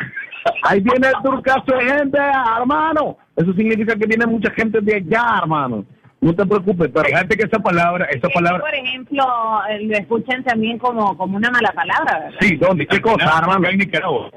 Ahí 0.62 0.80
viene 0.80 1.08
el 1.08 1.22
turcaso 1.22 1.64
de 1.76 1.84
gente, 1.84 2.18
hermano. 2.58 3.18
Eso 3.36 3.52
significa 3.54 3.94
que 3.96 4.06
viene 4.06 4.24
mucha 4.26 4.50
gente 4.52 4.80
de 4.80 4.94
allá, 4.96 5.38
hermano. 5.42 5.84
No 6.20 6.34
te 6.34 6.44
preocupes, 6.44 6.90
pero 6.92 7.04
Fíjate 7.04 7.36
que 7.36 7.44
esa 7.44 7.60
palabra, 7.60 8.06
esa 8.06 8.28
palabra. 8.28 8.60
Por 8.60 8.74
ejemplo, 8.74 9.24
eh, 9.70 9.84
lo 9.84 9.96
escuchan 9.96 10.42
también 10.42 10.78
como, 10.78 11.16
como 11.16 11.36
una 11.36 11.50
mala 11.50 11.70
palabra, 11.72 12.18
¿verdad? 12.18 12.38
Sí, 12.40 12.56
¿dónde? 12.56 12.86
¿Qué 12.86 13.00
cosa, 13.00 13.38
hermano? 13.38 13.60
Acá 13.60 13.70
en 13.70 13.78
Nicaragua. 13.78 14.30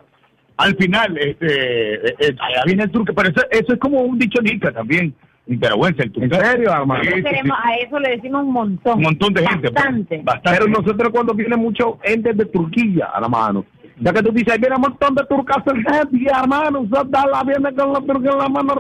Al 0.58 0.76
final, 0.76 1.18
este, 1.18 1.96
eh, 1.96 2.16
eh, 2.20 2.36
allá 2.40 2.64
viene 2.66 2.84
el 2.84 2.92
turco, 2.92 3.14
pero 3.16 3.30
eso, 3.30 3.42
eso 3.50 3.74
es 3.74 3.80
como 3.80 4.02
un 4.02 4.20
dicho 4.20 4.40
nica 4.44 4.72
también, 4.72 5.16
nicaragüense, 5.48 6.04
el 6.04 6.12
turco. 6.12 6.36
¿En 6.36 6.46
serio, 6.46 6.72
hermano? 6.72 7.04
Sí, 7.04 7.10
sí. 7.10 7.50
A 7.52 7.76
eso 7.78 8.00
le 8.00 8.10
decimos 8.12 8.44
un 8.44 8.54
montón. 8.54 8.98
Un 8.98 9.04
montón 9.04 9.34
de 9.34 9.48
gente. 9.48 9.72
pues. 9.72 9.74
Bastante. 9.74 10.22
Bastante. 10.24 10.60
Pero 10.60 10.68
nosotros 10.72 11.10
cuando 11.12 11.34
viene 11.34 11.58
mucho 11.58 11.98
gente 12.04 12.34
de 12.34 12.46
Turquía, 12.46 13.10
hermano. 13.18 13.66
Ya 14.04 14.12
que 14.12 14.24
tú 14.24 14.32
dices, 14.32 14.60
viene 14.60 14.76
un 14.76 14.82
montón 14.82 15.14
de 15.14 15.24
turcas 15.28 15.58
en 15.68 15.76
gente, 15.84 16.32
hermano. 16.36 16.80
Usted 16.82 17.06
da 17.10 17.24
la 17.28 17.44
viene 17.44 17.72
con 17.76 17.94
la 17.94 18.00
turca 18.00 18.32
en 18.32 18.38
la 18.40 18.50
mano. 18.50 18.74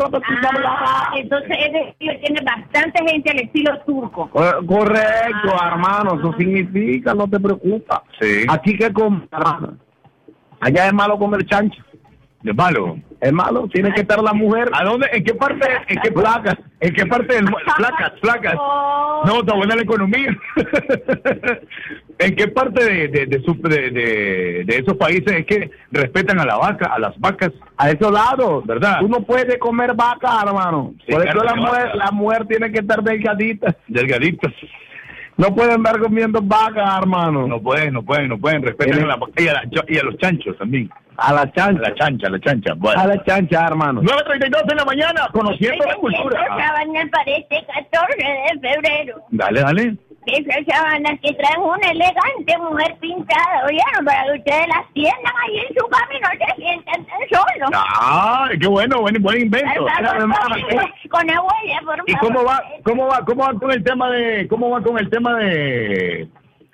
Ah, 0.65 1.11
entonces 1.15 1.57
es 1.59 1.73
decir, 1.73 2.19
tiene 2.25 2.41
bastante 2.43 3.03
gente 3.07 3.29
al 3.29 3.39
estilo 3.39 3.79
turco. 3.85 4.29
Co- 4.31 4.65
Correcto, 4.65 5.53
hermano. 5.63 6.15
Eso 6.19 6.33
significa, 6.39 7.13
no 7.13 7.27
te 7.27 7.39
preocupes. 7.39 7.97
Sí. 8.19 8.45
Aquí 8.49 8.75
que 8.75 8.91
comer. 8.91 9.29
Allá 10.59 10.87
es 10.87 10.93
malo 10.93 11.17
comer 11.19 11.45
chancho. 11.45 11.83
De 12.43 12.53
malo. 12.53 12.97
Es 13.19 13.31
malo, 13.31 13.67
tiene 13.71 13.93
que 13.93 14.01
estar 14.01 14.19
la 14.23 14.33
mujer. 14.33 14.69
¿A 14.73 14.83
dónde? 14.83 15.07
¿En 15.13 15.23
qué 15.23 15.33
parte? 15.35 15.67
¿En 15.87 15.99
qué 16.01 16.11
placas? 16.11 16.55
¿En 16.79 16.93
qué 16.93 17.05
parte 17.05 17.35
del 17.35 17.45
placas? 17.77 18.13
Placas. 18.19 18.55
No, 19.25 19.41
está 19.41 19.53
buena 19.53 19.75
la 19.75 19.83
economía. 19.83 20.35
¿En 22.19 22.35
qué 22.35 22.47
parte 22.47 22.83
de, 22.83 23.07
de, 23.07 23.25
de, 23.25 23.41
su- 23.43 23.53
de, 23.61 24.65
esos 24.67 24.95
países 24.97 25.31
es 25.31 25.45
que 25.45 25.71
respetan 25.91 26.39
a 26.39 26.45
la 26.45 26.57
vaca, 26.57 26.87
a 26.93 26.99
las 26.99 27.19
vacas? 27.19 27.51
A 27.77 27.89
esos 27.91 28.11
lados, 28.11 28.65
¿Verdad? 28.65 28.99
Tú 28.99 29.07
no 29.07 29.21
puedes 29.21 29.57
comer 29.57 29.93
vaca, 29.95 30.41
hermano. 30.45 30.93
Sí, 31.05 31.11
Por 31.13 31.27
eso 31.27 31.43
la 31.43 31.55
mujer, 31.55 31.85
vaca. 31.87 31.95
la 31.95 32.11
mujer 32.11 32.45
tiene 32.47 32.71
que 32.71 32.79
estar 32.79 33.03
delgadita. 33.03 33.75
Delgaditas. 33.87 34.53
No 35.37 35.53
pueden 35.55 35.73
andar 35.75 35.99
comiendo 35.99 36.41
vaca, 36.41 36.97
hermano. 36.99 37.47
No 37.47 37.59
pueden, 37.61 37.93
no 37.93 38.03
pueden, 38.03 38.29
no 38.29 38.37
pueden. 38.37 38.61
Respetan 38.63 38.93
Tiene- 38.97 39.05
a 39.05 39.09
la 39.09 39.15
vaca 39.15 39.41
y 39.41 39.47
a, 39.47 39.53
la 39.53 39.63
y 39.87 39.97
a 39.97 40.03
los 40.03 40.17
chanchos 40.17 40.57
también. 40.57 40.89
A 41.21 41.33
la 41.33 41.41
A 41.41 41.51
chancha. 41.51 41.81
la 41.81 41.95
chancha, 41.95 42.27
a 42.27 42.29
la 42.31 42.39
chancha. 42.39 42.73
Bueno. 42.77 43.01
A 43.01 43.07
la 43.07 43.23
chancha, 43.23 43.67
hermano. 43.67 44.01
9.32 44.01 44.65
de 44.65 44.75
la 44.75 44.85
mañana, 44.85 45.27
conociendo 45.31 45.85
la 45.85 45.95
cultura. 45.95 46.45
sábana 46.47 47.09
para 47.11 47.31
este 47.37 47.65
14 47.65 48.17
de 48.17 48.59
febrero. 48.59 49.21
Dale, 49.29 49.61
dale. 49.61 49.97
Esas 50.27 50.63
sábanas 50.67 51.19
que 51.23 51.33
traen 51.33 51.61
una 51.61 51.89
elegante 51.89 52.57
mujer 52.59 52.95
pintada, 52.99 53.65
¿oyeron? 53.65 54.05
Para 54.05 54.23
que 54.25 54.37
ustedes 54.37 54.67
las 54.67 54.93
tiendan 54.93 55.33
ahí 55.43 55.57
en 55.57 55.75
su 55.75 55.87
cama 55.87 56.13
y 56.15 56.19
no 56.21 56.29
se 56.29 56.55
sientan 56.61 57.05
tan 57.05 57.19
solos. 57.31 57.69
Ah, 57.73 58.47
qué 58.59 58.67
bueno, 58.67 59.01
buen, 59.01 59.15
buen 59.21 59.41
invento. 59.41 59.83
Con, 61.09 61.29
abuela, 61.29 61.81
por 61.85 62.03
¿Y 62.05 62.13
favor. 62.13 62.27
cómo 62.33 62.45
va, 62.45 62.63
cómo 62.83 63.07
va, 63.07 63.25
cómo 63.25 63.43
va 63.43 63.53
con 63.59 63.71
el 63.71 63.83
tema 63.83 64.09
de, 64.11 64.47
cómo 64.47 64.69
va 64.69 64.81
con 64.81 64.99
el 64.99 65.09
tema 65.09 65.33
de 65.39 66.27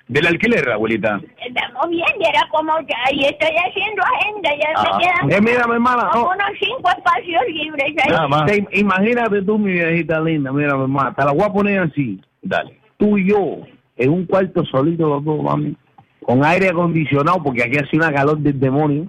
del 0.08 0.26
alquiler, 0.26 0.68
abuelita? 0.70 1.20
Estamos 1.46 1.88
bien, 1.90 2.04
y 2.18 2.24
era 2.28 2.46
como 2.50 2.72
ya, 2.80 2.96
y 3.12 3.24
estoy 3.26 3.50
haciendo 3.56 4.02
agenda, 4.02 4.50
ya 4.60 4.72
Ah. 4.76 4.98
me 4.98 5.04
quedan 5.04 5.30
Eh, 5.32 5.50
mira, 5.52 5.66
mi 5.66 5.74
hermana, 5.74 6.08
como 6.12 6.24
no. 6.24 6.30
unos 6.32 6.58
cinco 6.58 6.90
espacios 6.96 7.42
libres 7.48 7.92
ahí. 8.04 8.10
Nada 8.10 8.28
más. 8.28 8.46
Te- 8.46 8.66
imagínate 8.72 9.42
tú, 9.42 9.58
mi 9.58 9.72
viejita 9.72 10.20
linda, 10.20 10.52
mira, 10.52 10.74
mi 10.76 10.82
hermana, 10.82 11.14
te 11.14 11.24
la 11.24 11.32
voy 11.32 11.42
a 11.44 11.52
poner 11.52 11.80
así. 11.80 12.20
Dale. 12.42 12.78
Tú 12.96 13.18
y 13.18 13.28
yo, 13.30 13.58
en 13.96 14.10
un 14.10 14.26
cuarto 14.26 14.64
solito 14.64 15.08
los 15.08 15.24
dos, 15.24 15.42
mami, 15.42 15.76
con 16.22 16.44
aire 16.44 16.68
acondicionado, 16.68 17.42
porque 17.42 17.62
aquí 17.62 17.76
hace 17.78 17.96
una 17.96 18.12
calor 18.12 18.38
del 18.38 18.58
demonio. 18.58 19.02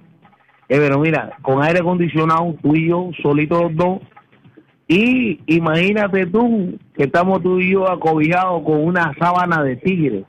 Eh, 0.68 0.76
pero 0.78 0.98
mira, 1.00 1.32
con 1.42 1.62
aire 1.62 1.80
acondicionado, 1.80 2.54
tú 2.62 2.74
y 2.76 2.88
yo, 2.88 3.10
solitos 3.22 3.62
los 3.62 3.74
dos. 3.76 3.98
Y 4.86 5.40
imagínate 5.46 6.26
tú, 6.26 6.78
que 6.96 7.04
estamos 7.04 7.42
tú 7.42 7.60
y 7.60 7.72
yo 7.72 7.88
acobijados 7.90 8.62
con 8.64 8.84
una 8.84 9.12
sábana 9.18 9.62
de 9.62 9.76
tigre. 9.76 10.24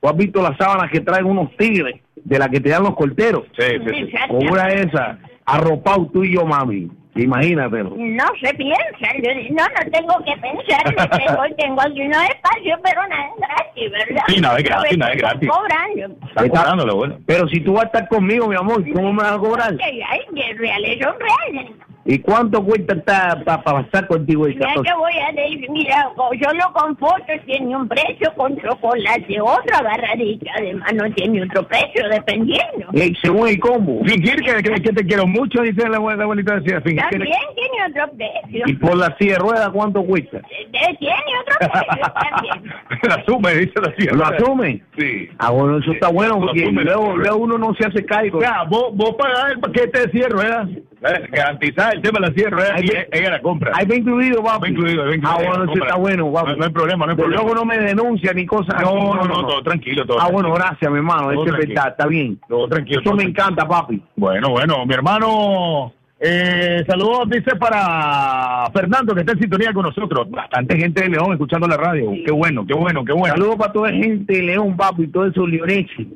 ¿Tú 0.00 0.08
has 0.08 0.16
visto 0.16 0.42
las 0.42 0.56
sábanas 0.56 0.90
que 0.90 1.00
traen 1.00 1.26
unos 1.26 1.56
tigres, 1.56 2.00
de 2.14 2.38
las 2.38 2.48
que 2.48 2.60
te 2.60 2.70
dan 2.70 2.84
los 2.84 2.94
corteros? 2.94 3.44
Sí, 3.58 3.66
sí, 3.86 4.06
sí. 4.06 4.12
Con 4.28 4.48
una 4.48 4.66
de 4.66 4.82
esas, 4.82 5.18
arropado 5.44 6.06
tú 6.12 6.24
y 6.24 6.34
yo, 6.34 6.44
mami. 6.44 6.88
Imagínatelo. 7.16 7.94
No 7.96 8.24
se 8.40 8.54
piensa, 8.54 9.08
yo 9.20 9.34
no, 9.50 9.64
no 9.64 9.90
tengo 9.90 10.24
que 10.24 10.36
pensar, 10.40 10.84
tengo, 11.18 11.42
tengo 11.56 11.80
aquí 11.80 12.02
unos 12.02 12.22
espacios, 12.22 12.78
pero 12.84 13.08
nada 13.08 13.24
es 13.24 13.40
gratis, 13.40 13.90
¿verdad? 13.90 14.22
Sí, 14.28 14.40
nada 14.40 14.58
es 14.58 14.64
gratis, 14.64 14.98
nada 14.98 15.12
es 15.12 15.18
gratis. 15.18 15.50
cobrando. 15.50 16.26
Está 16.28 16.48
cobrándolo, 16.48 16.96
bueno. 16.96 17.18
Pero 17.26 17.48
si 17.48 17.60
tú 17.60 17.72
vas 17.72 17.84
a 17.84 17.86
estar 17.86 18.08
conmigo, 18.08 18.46
mi 18.46 18.54
amor, 18.54 18.84
¿cómo 18.92 19.12
me 19.12 19.22
vas 19.22 19.32
a 19.32 19.38
cobrar? 19.38 19.74
Ay, 19.82 20.00
ay, 20.08 20.20
que 20.32 20.54
reales 20.54 20.98
son 21.02 21.14
reales. 21.18 21.72
¿Y 22.10 22.20
cuánto 22.20 22.64
cuesta 22.64 22.96
para 23.44 23.62
pasar 23.62 24.06
contigo 24.06 24.46
el 24.46 24.54
Mira 24.54 24.68
14? 24.68 24.88
que 24.90 24.96
voy 24.96 25.12
a 25.18 25.32
decir, 25.32 25.70
mira, 25.70 26.08
solo 26.16 26.72
con 26.72 26.96
fotos 26.96 27.36
tiene 27.44 27.76
un 27.76 27.86
precio, 27.86 28.32
con 28.34 28.56
chocolate 28.56 29.38
otro, 29.42 29.76
agarradita, 29.76 30.50
además 30.56 30.90
no 30.94 31.12
tiene 31.12 31.42
otro 31.42 31.68
precio, 31.68 32.08
dependiendo. 32.08 32.86
Eh, 32.94 33.12
según 33.20 33.48
el 33.48 33.60
combo. 33.60 34.02
Fingir 34.06 34.36
que, 34.36 34.62
que, 34.62 34.80
que 34.80 34.92
te 34.94 35.04
quiero 35.06 35.26
mucho, 35.26 35.60
dice 35.60 35.86
la, 35.86 35.98
la 35.98 36.22
abuelita 36.24 36.54
decía, 36.58 36.80
fingir 36.80 37.04
que 37.10 37.18
También 37.18 37.36
tiene 37.54 37.90
otro 37.90 38.16
precio. 38.16 38.64
¿Y 38.66 38.72
por 38.76 38.96
la 38.96 39.14
silla 39.18 39.34
de 39.34 39.38
ruedas 39.40 39.68
cuánto 39.68 40.02
cuesta? 40.02 40.38
Eh, 40.38 40.96
Tiene 40.98 41.14
otro 41.42 41.58
precio 41.68 42.12
también. 42.14 42.74
la 43.02 43.14
asume, 43.16 43.54
dice 43.54 43.74
la 43.82 43.94
silla. 43.96 44.12
¿Lo 44.14 44.24
asume? 44.24 44.82
Sí. 44.96 45.28
Ah, 45.38 45.50
bueno, 45.50 45.76
eso 45.76 45.92
está 45.92 46.08
bueno, 46.08 46.36
Lo 46.36 46.46
porque 46.46 46.62
asume, 46.62 46.84
luego, 46.84 47.08
lo 47.08 47.16
luego 47.18 47.36
uno 47.36 47.58
no 47.58 47.74
se 47.74 47.86
hace 47.86 48.02
caigo. 48.06 48.38
O 48.38 48.40
sea, 48.40 48.62
vos, 48.64 48.96
vos 48.96 49.14
pagás 49.18 49.52
el 49.52 49.60
paquete 49.60 50.06
de 50.06 50.10
silla 50.10 50.24
de 50.28 50.30
ruedas, 50.30 50.68
¿eh? 50.70 51.28
garantizar 51.30 51.97
el 51.98 52.02
tema 52.02 52.26
de 52.26 52.42
la 52.44 52.50
ruedas 52.50 52.72
Ahí 52.74 52.84
y 52.84 52.88
ve- 52.88 53.08
ella 53.12 53.30
la 53.30 53.40
compra. 53.42 53.72
Ahí 53.74 53.86
va 53.86 53.94
incluido, 53.94 54.42
papi. 54.42 54.60
Va 54.62 54.68
incluido, 54.68 55.04
va 55.06 55.14
incluido. 55.14 55.30
Ah, 55.30 55.36
bueno, 55.48 55.64
eso 55.72 55.82
está 55.84 55.96
bueno, 55.96 56.32
papi. 56.32 56.50
No, 56.50 56.56
no 56.56 56.64
hay 56.64 56.70
problema, 56.70 57.04
no 57.06 57.10
hay 57.12 57.16
problema. 57.16 57.42
luego 57.42 57.54
no 57.56 57.64
me 57.64 57.78
denuncia 57.78 58.32
ni 58.32 58.46
cosas 58.46 58.74
así. 58.76 58.84
No, 58.84 59.14
no, 59.14 59.24
no, 59.24 59.46
todo 59.46 59.62
tranquilo, 59.62 60.06
todo 60.06 60.20
Ah, 60.20 60.28
bueno, 60.30 60.52
gracias, 60.52 60.90
mi 60.90 60.96
hermano. 60.98 61.30
Eso 61.32 61.44
es 61.44 61.52
verdad, 61.68 61.88
está 61.88 62.06
bien. 62.06 62.38
Todo 62.48 62.68
tranquilo. 62.68 63.00
Eso 63.00 63.04
todo 63.10 63.16
me 63.16 63.22
tranquilo. 63.24 63.44
encanta, 63.44 63.68
papi. 63.68 64.02
Bueno, 64.16 64.50
bueno, 64.50 64.86
mi 64.86 64.94
hermano, 64.94 65.92
eh, 66.20 66.84
saludos, 66.88 67.28
dice 67.30 67.54
para 67.56 68.68
Fernando, 68.72 69.14
que 69.14 69.20
está 69.20 69.32
en 69.32 69.40
sintonía 69.40 69.72
con 69.72 69.84
nosotros. 69.84 70.30
Bastante 70.30 70.76
gente 70.78 71.02
de 71.02 71.10
León 71.10 71.32
escuchando 71.32 71.66
la 71.68 71.76
radio. 71.76 72.10
Qué 72.24 72.32
bueno, 72.32 72.64
qué 72.66 72.74
bueno, 72.74 73.04
qué 73.04 73.12
bueno. 73.12 73.34
Saludos 73.36 73.56
para 73.56 73.72
toda 73.72 73.90
la 73.90 73.96
gente 73.96 74.32
de 74.34 74.42
León, 74.42 74.76
papi, 74.76 75.04
y 75.04 75.08
todos 75.08 75.30
esos 75.30 75.48
leoneses. 75.48 76.06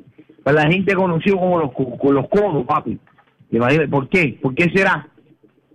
Para 0.43 0.63
la 0.65 0.71
gente 0.71 0.93
conocida 0.93 1.35
como 1.37 1.57
los, 1.59 1.71
con 1.71 2.13
los 2.15 2.27
codos, 2.27 2.65
papi. 2.65 2.97
Imagínate, 3.51 3.87
¿por 3.87 4.09
qué? 4.09 4.37
¿Por 4.41 4.53
qué 4.55 4.69
será? 4.75 5.07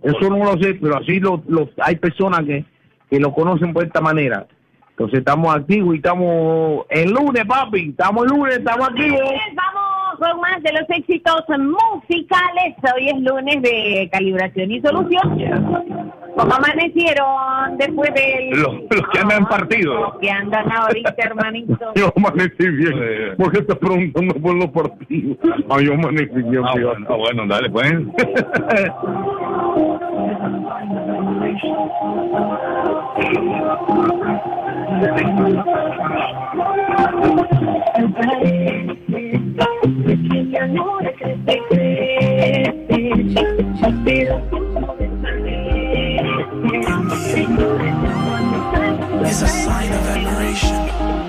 Eso 0.01 0.29
no 0.29 0.37
lo 0.37 0.61
sé, 0.61 0.75
pero 0.75 0.97
así 0.97 1.19
lo, 1.19 1.41
lo- 1.47 1.69
hay 1.81 1.95
personas 1.97 2.41
que, 2.45 2.65
que 3.09 3.19
lo 3.19 3.33
conocen 3.33 3.73
por 3.73 3.83
esta 3.83 3.99
manera. 4.01 4.47
Entonces 4.91 5.19
estamos 5.19 5.53
activos 5.55 5.93
y 5.95 5.97
estamos 5.97 6.85
el 6.89 7.11
lunes, 7.11 7.45
papi. 7.45 7.89
Estamos 7.89 8.23
el 8.25 8.29
lunes, 8.37 8.57
estamos 8.57 8.89
activos. 8.89 9.19
Vamos 9.55 9.88
con 10.19 10.39
más 10.41 10.61
de 10.61 10.73
los 10.73 10.89
éxitos 10.89 11.45
musicales. 11.47 12.75
Hoy 12.95 13.09
es 13.09 13.19
lunes 13.21 13.61
de 13.61 14.09
calibración 14.11 14.71
y 14.71 14.81
solución. 14.81 16.11
¿Cómo 16.35 16.53
amanecieron 16.53 17.77
después 17.77 18.13
del... 18.13 18.49
Los, 18.51 18.75
los 18.89 19.09
que 19.11 19.19
andan 19.19 19.45
partidos. 19.47 20.13
que 20.21 20.29
andan 20.29 20.71
ahorita, 20.71 21.15
hermanito? 21.17 21.91
Yo 21.95 22.13
amanecí 22.15 22.69
bien. 22.69 23.35
¿Por 23.37 23.51
qué 23.51 23.59
estás 23.59 23.77
preguntando 23.77 24.35
por 24.35 24.55
los 24.55 24.67
partidos? 24.67 25.37
Ah, 25.69 25.81
yo 25.81 25.93
amanecí 25.93 26.41
bien. 26.43 26.63
Ah, 26.65 26.73
bueno, 26.73 27.07
ah, 27.09 27.15
bueno, 27.15 27.47
dale, 27.47 27.69
pues. 27.69 27.91
Is 40.09 40.17
a 49.43 49.47
sign 49.47 49.91
of 49.93 50.07
admiration. 50.07 51.28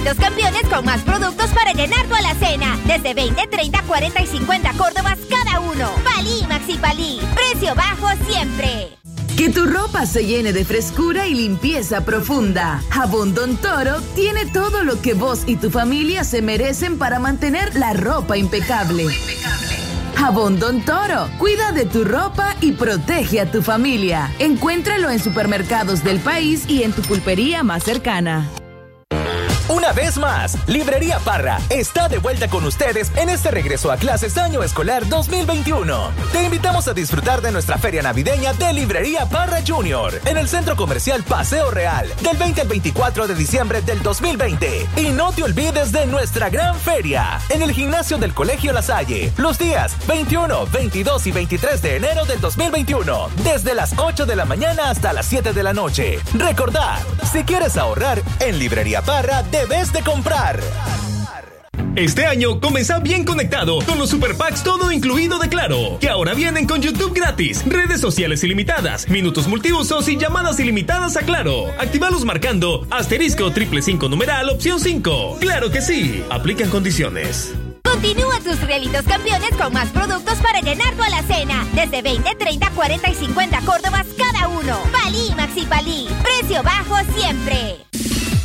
Realitos 0.00 0.24
campeones 0.24 0.62
con 0.70 0.84
más 0.86 1.02
productos 1.02 1.50
para 1.50 1.74
llenar 1.74 2.06
tu 2.06 2.14
alacena. 2.14 2.78
Desde 2.86 3.12
20, 3.12 3.48
30, 3.48 3.82
40 3.82 4.22
y 4.22 4.26
50 4.26 4.72
córdobas 4.72 5.18
cada 5.28 5.60
uno. 5.60 5.90
Palí 6.02 6.46
Maxi 6.48 6.78
Palí. 6.78 7.20
Precio 7.34 7.74
bajo 7.74 8.08
siempre. 8.26 8.96
Que 9.36 9.50
tu 9.50 9.66
ropa 9.66 10.06
se 10.06 10.24
llene 10.24 10.54
de 10.54 10.64
frescura 10.64 11.26
y 11.26 11.34
limpieza 11.34 12.02
profunda. 12.06 12.82
Jabón 12.88 13.34
Don 13.34 13.58
Toro 13.58 14.00
tiene 14.14 14.46
todo 14.46 14.84
lo 14.84 15.02
que 15.02 15.12
vos 15.12 15.42
y 15.46 15.56
tu 15.56 15.70
familia 15.70 16.24
se 16.24 16.40
merecen 16.40 16.96
para 16.96 17.18
mantener 17.18 17.74
la 17.74 17.92
ropa 17.92 18.38
impecable. 18.38 19.06
Jabón 20.16 20.58
Don 20.58 20.82
Toro, 20.82 21.28
cuida 21.38 21.72
de 21.72 21.84
tu 21.84 22.04
ropa 22.04 22.56
y 22.62 22.72
protege 22.72 23.40
a 23.40 23.50
tu 23.50 23.60
familia. 23.60 24.32
Encuéntralo 24.38 25.10
en 25.10 25.22
supermercados 25.22 26.02
del 26.04 26.20
país 26.20 26.64
y 26.68 26.84
en 26.84 26.92
tu 26.92 27.02
pulpería 27.02 27.62
más 27.62 27.82
cercana. 27.84 28.48
Una 29.70 29.92
vez 29.92 30.18
más, 30.18 30.58
Librería 30.66 31.20
Parra 31.20 31.60
está 31.68 32.08
de 32.08 32.18
vuelta 32.18 32.48
con 32.48 32.64
ustedes 32.64 33.12
en 33.14 33.28
este 33.28 33.52
regreso 33.52 33.92
a 33.92 33.98
clases 33.98 34.36
año 34.36 34.64
escolar 34.64 35.08
2021. 35.08 36.10
Te 36.32 36.42
invitamos 36.42 36.88
a 36.88 36.92
disfrutar 36.92 37.40
de 37.40 37.52
nuestra 37.52 37.78
feria 37.78 38.02
navideña 38.02 38.52
de 38.52 38.72
Librería 38.72 39.26
Parra 39.26 39.60
Junior 39.64 40.20
en 40.24 40.38
el 40.38 40.48
Centro 40.48 40.74
Comercial 40.74 41.22
Paseo 41.22 41.70
Real 41.70 42.12
del 42.20 42.36
20 42.36 42.62
al 42.62 42.66
24 42.66 43.28
de 43.28 43.34
diciembre 43.36 43.80
del 43.80 44.02
2020. 44.02 44.88
Y 44.96 45.10
no 45.10 45.30
te 45.30 45.44
olvides 45.44 45.92
de 45.92 46.04
nuestra 46.06 46.50
gran 46.50 46.74
feria 46.74 47.38
en 47.48 47.62
el 47.62 47.70
gimnasio 47.70 48.18
del 48.18 48.34
Colegio 48.34 48.72
La 48.72 48.82
Salle 48.82 49.32
los 49.36 49.56
días 49.56 49.94
21, 50.08 50.66
22 50.66 51.26
y 51.28 51.30
23 51.30 51.80
de 51.80 51.96
enero 51.96 52.24
del 52.24 52.40
2021 52.40 53.28
desde 53.44 53.76
las 53.76 53.96
8 53.96 54.26
de 54.26 54.34
la 54.34 54.46
mañana 54.46 54.90
hasta 54.90 55.12
las 55.12 55.26
7 55.26 55.52
de 55.52 55.62
la 55.62 55.72
noche. 55.72 56.18
Recordad, 56.34 56.98
si 57.32 57.44
quieres 57.44 57.76
ahorrar, 57.76 58.20
en 58.40 58.58
Librería 58.58 59.02
Parra 59.02 59.44
debes 59.60 59.92
de 59.92 60.00
comprar. 60.02 60.60
Este 61.96 62.24
año 62.24 62.60
comienza 62.60 62.98
bien 62.98 63.24
conectado 63.24 63.80
con 63.84 63.98
los 63.98 64.10
Super 64.10 64.34
Packs 64.36 64.62
todo 64.62 64.90
incluido 64.92 65.38
de 65.38 65.48
Claro, 65.48 65.98
que 66.00 66.08
ahora 66.08 66.34
vienen 66.34 66.66
con 66.66 66.80
YouTube 66.80 67.12
gratis, 67.14 67.62
redes 67.66 68.00
sociales 68.00 68.42
ilimitadas, 68.44 69.08
minutos 69.08 69.48
multiusos 69.48 70.08
y 70.08 70.16
llamadas 70.16 70.60
ilimitadas 70.60 71.16
a 71.16 71.22
Claro. 71.22 71.66
Actívalos 71.78 72.24
marcando 72.24 72.86
asterisco 72.90 73.50
triple 73.50 73.82
cinco 73.82 74.08
numeral 74.08 74.48
opción 74.48 74.80
5. 74.80 75.38
Claro 75.40 75.70
que 75.70 75.82
sí, 75.82 76.24
aplican 76.30 76.70
condiciones. 76.70 77.52
Continúa 77.82 78.38
tus 78.40 78.60
realitos 78.62 79.02
campeones 79.02 79.50
con 79.56 79.72
más 79.72 79.88
productos 79.88 80.38
para 80.38 80.60
llenar 80.60 80.94
tu 80.94 81.02
alacena. 81.02 81.66
Desde 81.74 82.02
20, 82.02 82.34
30, 82.36 82.70
40 82.70 83.10
y 83.10 83.14
50 83.14 83.60
córdobas 83.62 84.06
cada 84.16 84.48
uno. 84.48 84.78
Palí 84.92 85.34
Maxi 85.36 85.66
Palí. 85.66 86.08
Precio 86.22 86.62
bajo 86.62 86.96
siempre. 87.14 87.76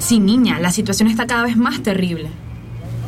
Sí, 0.00 0.18
niña, 0.18 0.58
la 0.58 0.72
situación 0.72 1.08
está 1.10 1.26
cada 1.26 1.42
vez 1.42 1.58
más 1.58 1.82
terrible. 1.82 2.30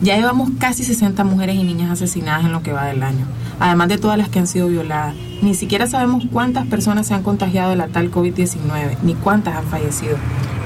Ya 0.02 0.16
llevamos 0.16 0.51
casi 0.59 0.85
60 0.85 1.24
mujeres 1.24 1.56
y 1.56 1.62
niñas 1.62 1.90
asesinadas 1.90 2.44
en 2.44 2.52
lo 2.52 2.62
que 2.62 2.73
va 2.73 2.85
del 2.85 3.02
año, 3.02 3.24
además 3.59 3.89
de 3.89 3.97
todas 3.97 4.19
las 4.19 4.28
que 4.28 4.40
han 4.40 4.47
sido 4.47 4.69
violadas. 4.69 5.14
Ni 5.40 5.55
siquiera 5.55 5.86
sabemos 5.86 6.24
cuántas 6.31 6.66
personas 6.66 7.06
se 7.06 7.14
han 7.14 7.23
contagiado 7.23 7.70
de 7.70 7.77
la 7.77 7.89
tal 7.89 8.10
COVID-19, 8.10 8.98
ni 9.02 9.14
cuántas 9.14 9.56
han 9.56 9.64
fallecido. 9.64 10.19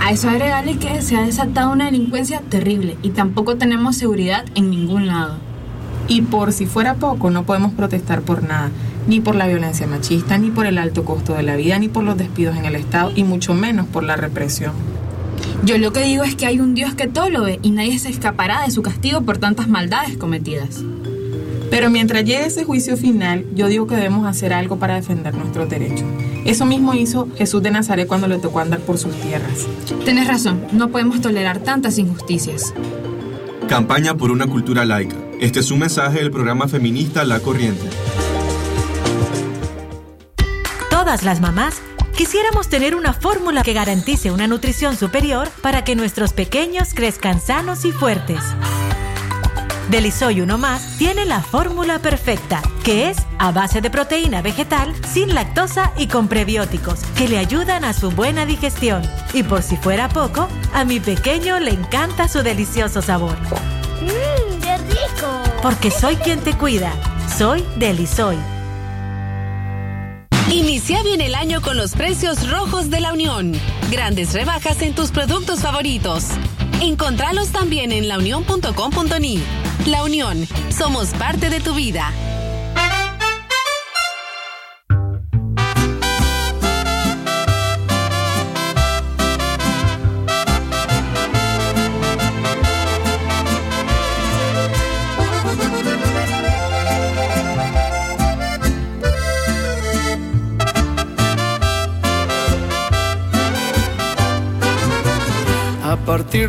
A 0.05 0.11
eso 0.11 0.28
agregarle 0.28 0.78
que 0.78 1.01
se 1.01 1.16
ha 1.16 1.23
desatado 1.23 1.70
una 1.70 1.85
delincuencia 1.85 2.40
terrible 2.40 2.97
y 3.03 3.11
tampoco 3.11 3.57
tenemos 3.57 3.97
seguridad 3.97 4.44
en 4.57 4.69
ningún 4.70 5.07
lado. 5.07 5.36
Y 6.09 6.23
por 6.23 6.53
si 6.53 6.66
fuera 6.66 6.94
poco, 6.94 7.31
no 7.31 7.44
podemos 7.44 7.73
protestar 7.73 8.23
por 8.23 8.43
nada, 8.43 8.70
ni 9.07 9.20
por 9.20 9.36
la 9.36 9.47
violencia 9.47 9.86
machista, 9.86 10.39
ni 10.39 10.51
por 10.51 10.66
el 10.66 10.78
alto 10.78 11.05
costo 11.05 11.35
de 11.35 11.44
la 11.44 11.55
vida, 11.55 11.78
ni 11.78 11.89
por 11.89 12.03
los 12.03 12.19
despidos 12.19 12.57
en 12.57 12.65
el 12.65 12.74
Estado, 12.74 13.12
y 13.15 13.23
mucho 13.23 13.55
menos 13.55 13.86
por 13.86 14.03
la 14.03 14.16
represión. 14.16 14.73
Yo 15.65 15.78
lo 15.78 15.93
que 15.93 16.05
digo 16.05 16.23
es 16.23 16.37
que 16.37 16.47
hay 16.47 16.61
un 16.61 16.74
Dios 16.74 16.95
que 16.95 17.07
todo 17.09 17.28
lo 17.28 17.43
ve 17.43 17.59
y 17.62 17.70
nadie 17.70 17.99
se 17.99 18.09
escapará 18.09 18.62
de 18.62 18.70
su 18.70 18.83
castigo 18.83 19.23
por 19.23 19.39
tantas 19.39 19.69
maldades 19.69 20.16
cometidas. 20.16 20.83
Pero 21.70 21.91
mientras 21.91 22.24
llegue 22.24 22.47
ese 22.47 22.65
juicio 22.65 22.97
final, 22.97 23.45
yo 23.55 23.66
digo 23.66 23.87
que 23.87 23.97
debemos 23.97 24.27
hacer 24.27 24.53
algo 24.53 24.78
para 24.78 24.95
defender 24.95 25.35
nuestros 25.35 25.69
derechos. 25.69 26.07
Eso 26.45 26.65
mismo 26.65 26.95
hizo 26.95 27.28
Jesús 27.37 27.62
de 27.62 27.73
Nazaret 27.73 28.07
cuando 28.07 28.28
le 28.28 28.39
tocó 28.39 28.61
andar 28.61 28.81
por 28.81 28.99
sus 28.99 29.15
tierras. 29.16 29.66
Tienes 30.05 30.28
razón, 30.28 30.65
no 30.73 30.91
podemos 30.91 31.20
tolerar 31.20 31.59
tantas 31.59 31.99
injusticias. 31.99 32.73
Campaña 33.69 34.16
por 34.16 34.31
una 34.31 34.47
cultura 34.47 34.85
laica. 34.85 35.16
Este 35.41 35.59
es 35.59 35.73
un 35.73 35.81
mensaje 35.81 36.20
del 36.20 36.31
programa 36.31 36.69
feminista 36.69 37.24
La 37.24 37.41
Corriente. 37.41 37.89
Todas 40.89 41.24
las 41.24 41.41
mamás 41.41 41.83
quisiéramos 42.17 42.69
tener 42.69 42.95
una 42.95 43.13
fórmula 43.13 43.63
que 43.63 43.75
garantice 43.75 44.31
una 44.31 44.49
nutrición 44.49 44.97
superior 44.97 45.49
para 45.61 45.85
que 45.85 45.95
nuestros 45.95 46.33
pequeños 46.33 46.95
crezcan 46.95 47.41
sanos 47.41 47.85
y 47.85 47.93
fuertes. 47.93 48.41
Delisoy 49.91 50.41
Uno 50.41 50.59
Más 50.59 50.97
tiene 50.99 51.25
la 51.27 51.41
fórmula 51.41 52.01
perfecta, 52.01 52.61
que 52.83 53.09
es 53.11 53.19
a 53.39 53.53
base 53.53 53.81
de 53.81 53.91
proteína 53.91 54.43
vegetal, 54.43 54.93
sin 55.07 55.33
lactosa 55.33 55.93
y 55.97 56.09
con 56.09 56.27
prebióticos, 56.27 57.01
que 57.17 57.29
le 57.29 57.39
ayudan 57.39 57.85
a 57.85 57.93
su 57.93 58.11
buena 58.11 58.47
digestión. 58.47 59.03
Y 59.33 59.45
por 59.45 59.63
si 59.63 59.77
fuera 59.77 60.09
poco, 60.09 60.49
a 60.75 60.85
mi 60.85 60.99
pequeño 60.99 61.61
le 61.61 61.71
encanta 61.71 62.27
su 62.27 62.43
delicioso 62.43 63.01
sabor. 63.01 63.37
¡Mmm, 64.03 64.61
qué 64.61 64.77
rico! 64.79 65.61
Porque 65.63 65.91
soy 65.93 66.17
quien 66.17 66.41
te 66.41 66.55
cuida. 66.55 66.93
Soy 67.39 67.65
Delisoy. 67.77 68.56
Inicia 70.57 71.03
bien 71.03 71.20
el 71.20 71.35
año 71.35 71.61
con 71.61 71.77
los 71.77 71.93
precios 71.93 72.51
rojos 72.51 72.89
de 72.89 73.03
la 73.03 73.12
Unión. 73.12 73.53
Grandes 73.91 74.33
rebajas 74.33 74.81
en 74.81 74.95
tus 74.95 75.11
productos 75.11 75.61
favoritos. 75.61 76.28
Encontralos 76.81 77.53
también 77.53 77.93
en 77.93 78.09
launión.com.ni. 78.09 79.39
La 79.85 80.03
Unión, 80.03 80.49
somos 80.70 81.09
parte 81.09 81.51
de 81.51 81.61
tu 81.61 81.74
vida. 81.74 82.11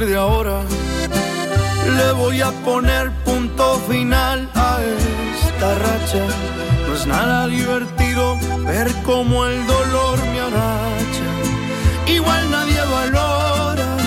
De 0.06 0.16
ahora 0.16 0.62
le 1.98 2.12
voy 2.12 2.40
a 2.42 2.52
poner 2.64 3.10
punto 3.26 3.80
final 3.90 4.48
a 4.54 4.78
esta 4.82 5.76
racha. 5.76 6.26
No 6.88 6.94
es 6.94 7.08
nada 7.08 7.48
divertido 7.48 8.38
ver 8.66 8.94
cómo 9.04 9.46
el 9.46 9.66
dolor 9.66 10.20
me 10.32 10.40
agacha. 10.40 11.30
Igual 12.06 12.52
nadie 12.52 12.80
valora 12.92 13.98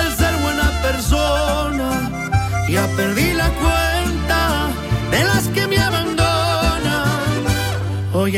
el 0.00 0.16
ser 0.16 0.34
buena 0.42 0.70
persona. 0.82 2.10
Ya 2.68 2.86
perdí 2.96 3.32
la 3.32 3.48
cuenta 3.48 4.68
de 5.12 5.24
las 5.24 5.48
que 5.48 5.66
me 5.66 5.78
abandonan. 5.78 7.02
Hoy 8.12 8.36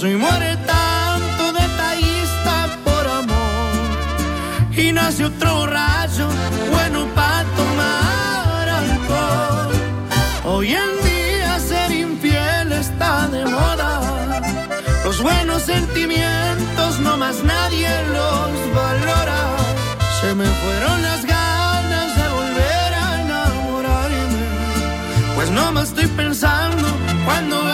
Por 0.00 0.08
eso 0.08 0.16
y 0.16 0.18
muere 0.18 0.56
tanto 0.66 1.52
detallista 1.52 2.68
por 2.84 3.06
amor. 3.06 4.74
Y 4.74 4.92
nace 4.92 5.26
otro 5.26 5.56
borracho 5.56 6.26
bueno 6.70 7.06
para 7.14 7.44
tomar 7.58 8.68
alcohol. 8.82 9.72
Hoy 10.46 10.72
en 10.72 10.90
día 11.04 11.58
ser 11.58 11.92
infiel 11.92 12.72
está 12.72 13.28
de 13.28 13.44
moda. 13.44 14.00
Los 15.04 15.20
buenos 15.20 15.64
sentimientos 15.64 16.98
no 17.00 17.18
más 17.18 17.44
nadie 17.44 17.90
los 18.16 18.74
valora. 18.74 19.40
Se 20.22 20.34
me 20.34 20.46
fueron 20.46 21.02
las 21.02 21.26
ganas 21.26 22.16
de 22.16 22.26
volver 22.38 22.94
a 22.94 23.20
enamorarme. 23.20 24.46
Pues 25.34 25.50
no 25.50 25.72
me 25.72 25.82
estoy 25.82 26.06
pensando 26.06 26.88
cuando 27.26 27.69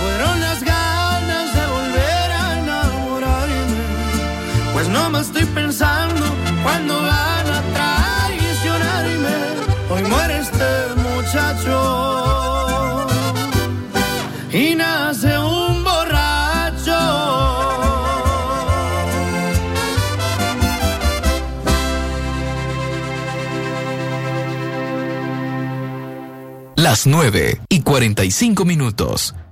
fueron 0.00 0.40
las 0.40 0.62
ganas 0.62 1.54
de 1.54 1.66
volver 1.66 2.32
a 2.32 2.58
enamorarme. 2.60 3.82
Pues 4.72 4.88
no 4.88 5.10
me 5.10 5.20
estoy 5.20 5.44
pensando 5.46 6.26
cuando 6.62 7.02
van 7.02 7.46
a 7.58 7.62
traicionarme. 7.78 9.36
Hoy 9.90 10.02
muere 10.04 10.38
este 10.38 10.70
muchacho 11.06 13.06
y 14.52 14.74
nace 14.74 15.38
un 15.38 15.84
borracho. 15.84 16.98
Las 26.76 27.06
9 27.06 27.60
y 27.68 27.82
45 27.82 28.64
minutos. 28.64 28.76
Y 28.76 28.78
llegaron 28.98 29.28
Los 29.28 29.47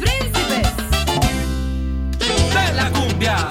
príncipes. 0.00 0.68
de 2.18 2.72
la 2.74 2.90
cumbia. 2.90 3.50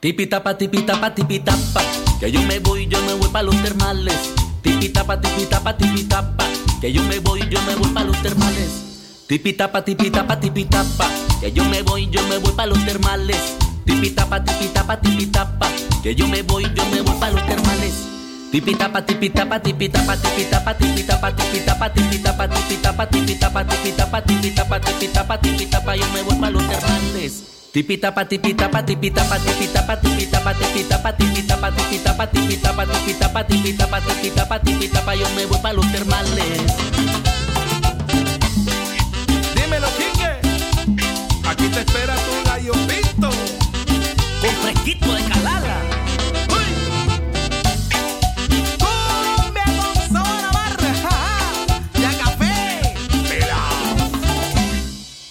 Tipitapa, 0.00 0.56
tipitapa, 0.56 1.14
tipitapa. 1.14 1.82
Que 2.20 2.30
yo 2.30 2.42
me 2.42 2.58
voy, 2.60 2.86
yo 2.86 3.00
me 3.02 3.14
voy 3.14 3.28
para 3.30 3.44
los 3.44 3.62
termales. 3.62 4.34
Tipitapa, 4.62 5.20
tipitapa, 5.20 5.76
tipitapa. 5.76 6.44
Que 6.80 6.92
yo 6.92 7.02
me 7.04 7.18
voy, 7.18 7.40
yo 7.48 7.60
me 7.62 7.74
voy 7.74 7.88
para 7.90 8.06
los 8.06 8.22
termales. 8.22 8.85
Tipitapa, 9.26 9.82
tipitapa, 9.82 10.38
tipitapa. 10.38 11.10
Que 11.40 11.50
yo 11.50 11.64
me 11.64 11.82
voy, 11.82 12.08
yo 12.10 12.22
me 12.28 12.38
voy 12.38 12.52
para 12.52 12.68
los 12.68 12.84
termales. 12.86 13.56
Tipitapa, 13.84 14.44
tipitapa, 14.44 15.00
tipitapa. 15.00 15.68
Que 16.00 16.14
yo 16.14 16.28
me 16.28 16.42
voy, 16.42 16.62
yo 16.72 16.86
me 16.92 17.00
voy 17.00 17.14
para 17.18 17.32
los 17.32 17.44
termales. 17.44 18.06
Tipitapa, 18.52 19.04
tipitapa, 19.04 19.58
tipitapa, 19.60 20.16
tipitapa, 20.16 20.74
tipitapa, 20.78 21.34
tipitapa, 21.34 21.92
tipitapa, 21.92 22.48
tipitapa, 22.48 23.10
tipitapa, 23.10 23.64
tipitapa, 23.66 24.22
tipitapa, 24.22 24.80
tipitapa, 24.80 25.40
tipitapa, 25.40 25.96
yo 25.96 26.06
me 26.12 26.22
voy 26.22 26.36
para 26.36 26.50
los 26.52 26.68
termales. 26.68 27.42
Tipitapa, 27.72 28.28
tipitapa, 28.28 28.86
tipitapa, 28.86 29.38
tipitapa, 29.40 29.96
tipitapa, 30.00 30.54
tipitapa, 30.54 31.16
tipitapa, 31.16 31.72
tipitapa, 31.72 31.72
tipitapa, 31.72 32.26
tipitapa, 32.30 33.44
tipitapa, 33.44 34.00
tipitapa, 34.00 34.60
tipitapa, 34.60 35.14
yo 35.16 35.28
me 35.34 35.46
voy 35.46 35.58
para 35.58 35.74
los 35.74 35.90
termales. 35.90 37.35
Aquí 41.56 41.68
te 41.70 41.80
espera 41.80 42.14
tu 42.16 42.50
gallo 42.50 42.72
pinto. 42.86 43.30
Con 44.40 44.54
fresquito 44.60 45.14
de 45.14 45.22
calala. 45.24 45.80
Cumbia 48.78 49.64
con 49.64 49.96
sabor 50.12 50.44
a 50.44 50.52
barra, 50.52 50.94
ja, 51.02 51.08
ja. 51.08 51.80
Ya 51.98 52.18
café. 52.18 52.94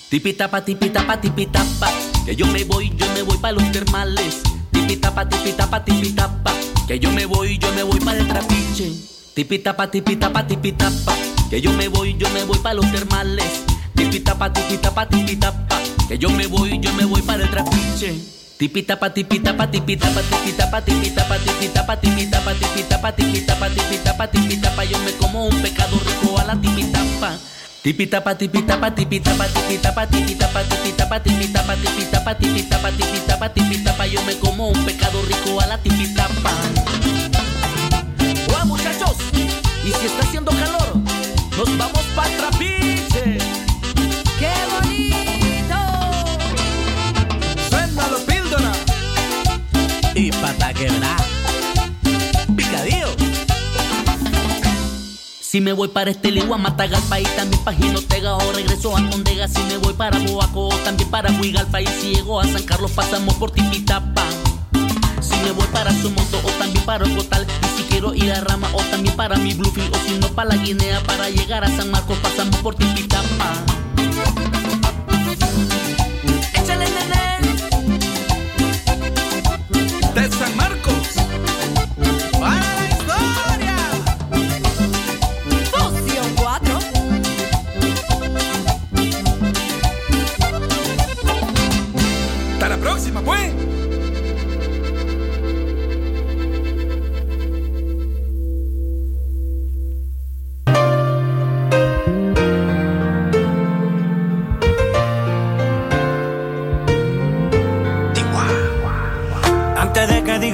Tipitapa, 0.10 0.66
tipitapa, 0.66 1.22
tipitapa, 1.22 1.90
que 2.26 2.36
yo 2.36 2.48
me 2.48 2.64
voy, 2.64 2.92
yo 2.98 3.06
me 3.14 3.22
voy 3.22 3.38
para 3.38 3.52
los 3.52 3.72
termales. 3.72 4.42
Tipitapa, 4.72 5.30
tipitapa, 5.30 5.86
tipitapa, 5.86 6.52
que 6.88 6.98
yo 7.00 7.12
me 7.12 7.28
voy, 7.28 7.60
yo 7.60 7.72
me 7.74 7.84
voy 7.84 8.00
para 8.00 8.18
el 8.18 8.28
trapiche. 8.28 8.92
Tipitapa, 9.36 9.92
tipitapa, 9.92 10.48
tipitapa, 10.48 11.14
que 11.52 11.62
yo 11.62 11.72
me 11.74 11.88
voy, 11.88 12.18
yo 12.18 12.28
me 12.32 12.44
voy 12.46 12.58
para 12.58 12.74
los 12.74 12.92
termales. 12.92 13.62
Tipitapa, 13.96 14.52
tipitapa, 14.52 15.08
tipitapa, 15.08 15.78
que 16.08 16.18
yo 16.18 16.30
me 16.30 16.48
voy, 16.48 16.80
yo 16.80 16.94
me 16.94 17.06
voy 17.06 17.22
para 17.22 17.44
el 17.44 17.50
trapiche. 17.50 18.16
Tipitapa, 18.58 19.14
tipitapa, 19.14 19.70
tipitapa, 19.70 20.22
tipitapa, 20.22 20.82
tipitapa, 20.82 21.38
tipitapa, 21.40 22.00
tipitapa, 22.00 22.54
tipitapa, 22.54 23.12
tipitapa, 23.16 23.70
tipitapa, 23.70 24.28
tipitapa, 24.28 24.84
yo 24.86 25.00
me 25.00 25.12
como 25.14 25.46
un 25.46 25.62
pecado 25.62 26.00
rico 26.00 26.40
a 26.40 26.46
la 26.46 26.56
tipitapa. 26.56 27.38
Tipitapa, 27.82 28.38
tipitapa, 28.38 28.96
tipitapa, 28.96 29.48
tipitapa, 29.48 30.08
tipitapa, 30.08 30.64
tipitapa, 30.64 31.20
tipitapa, 31.20 31.76
tipitapa, 31.76 31.76
tipitapa, 31.76 32.92
tipitapa, 32.92 33.50
tipitapa, 33.50 34.08
yo 34.08 34.24
me 34.24 34.36
como 34.40 34.70
un 34.70 34.86
pecado 34.86 35.22
rico 35.22 35.60
a 35.60 35.68
la 35.68 35.78
tipitapa. 35.78 36.52
Hola 38.48 38.66
muchachos, 38.66 39.18
y 39.84 39.92
si 39.92 40.06
está 40.06 40.24
haciendo 40.24 40.52
calor, 40.52 40.96
nos 41.58 41.78
vamos 41.78 42.05
Y 50.16 50.32
pata 50.32 50.74
quebrar. 50.74 51.22
Picadillo. 52.56 53.10
Si 55.42 55.60
me 55.60 55.74
voy 55.74 55.90
para 55.90 56.10
este 56.10 56.32
ligua, 56.32 56.58
Matagalpa 56.58 57.20
y 57.20 57.24
también 57.24 57.62
pa' 57.66 57.74
Jinotega 57.74 58.36
o 58.38 58.52
regreso 58.54 58.96
a 58.96 59.02
Mondega. 59.02 59.50
Si 59.50 59.62
me 59.64 59.76
voy 59.76 59.94
para 59.94 60.18
Boaco 60.20 60.70
o 60.70 60.76
también 60.86 61.10
para 61.10 61.32
Huigalpa 61.34 61.82
y 61.82 61.88
si 61.88 62.16
llego 62.16 62.40
a 62.40 62.48
San 62.48 62.64
Carlos 62.64 62.92
pasamos 62.92 63.36
por 63.36 63.52
Tipitapa. 63.52 64.24
Si 65.20 65.36
me 65.44 65.52
voy 65.52 65.68
para 65.74 65.92
Somoto 65.92 66.40
o 66.44 66.50
también 66.60 66.86
para 66.86 67.06
Ocotal 67.06 67.46
y 67.64 67.78
si 67.78 67.84
quiero 67.84 68.16
ir 68.16 68.32
a 68.32 68.40
Rama 68.40 68.70
o 68.74 68.82
también 68.84 69.18
para 69.18 69.36
mi 69.36 69.54
Bluefield 69.54 69.94
o 69.94 70.00
si 70.00 70.18
no 70.18 70.30
para 70.30 70.56
la 70.56 70.64
Guinea 70.64 71.02
para 71.04 71.30
llegar 71.30 71.66
a 71.66 71.68
San 71.76 71.92
Marcos 71.92 72.18
pasamos 72.20 72.56
por 72.58 72.76
Tipitapa. 72.76 73.75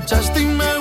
just 0.00 0.36
imagine 0.36 0.75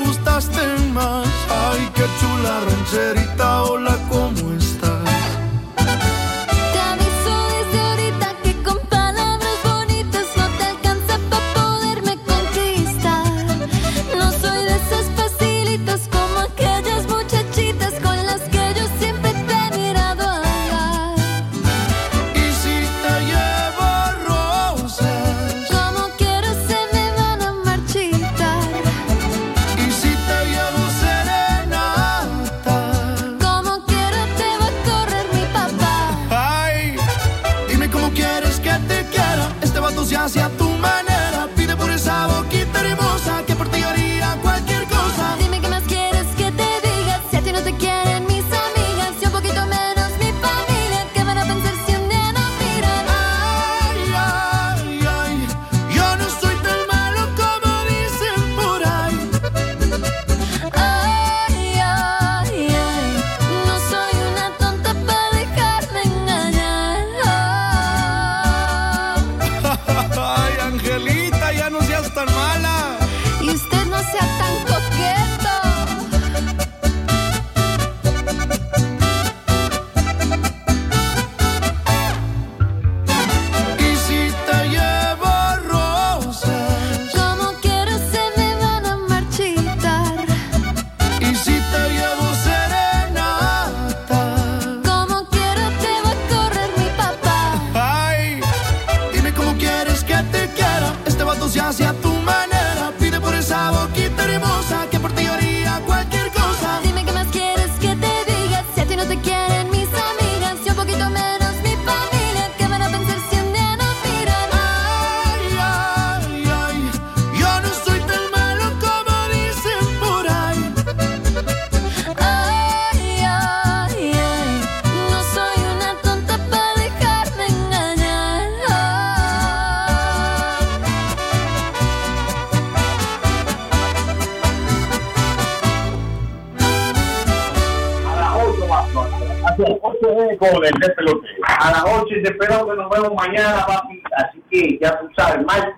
mañana, 143.14 143.65
papi. 143.68 144.02
Así 144.18 144.44
que 144.49 144.80
ya 144.82 144.99
tú 144.99 145.07
sabes, 145.15 145.45
martes. 145.45 145.76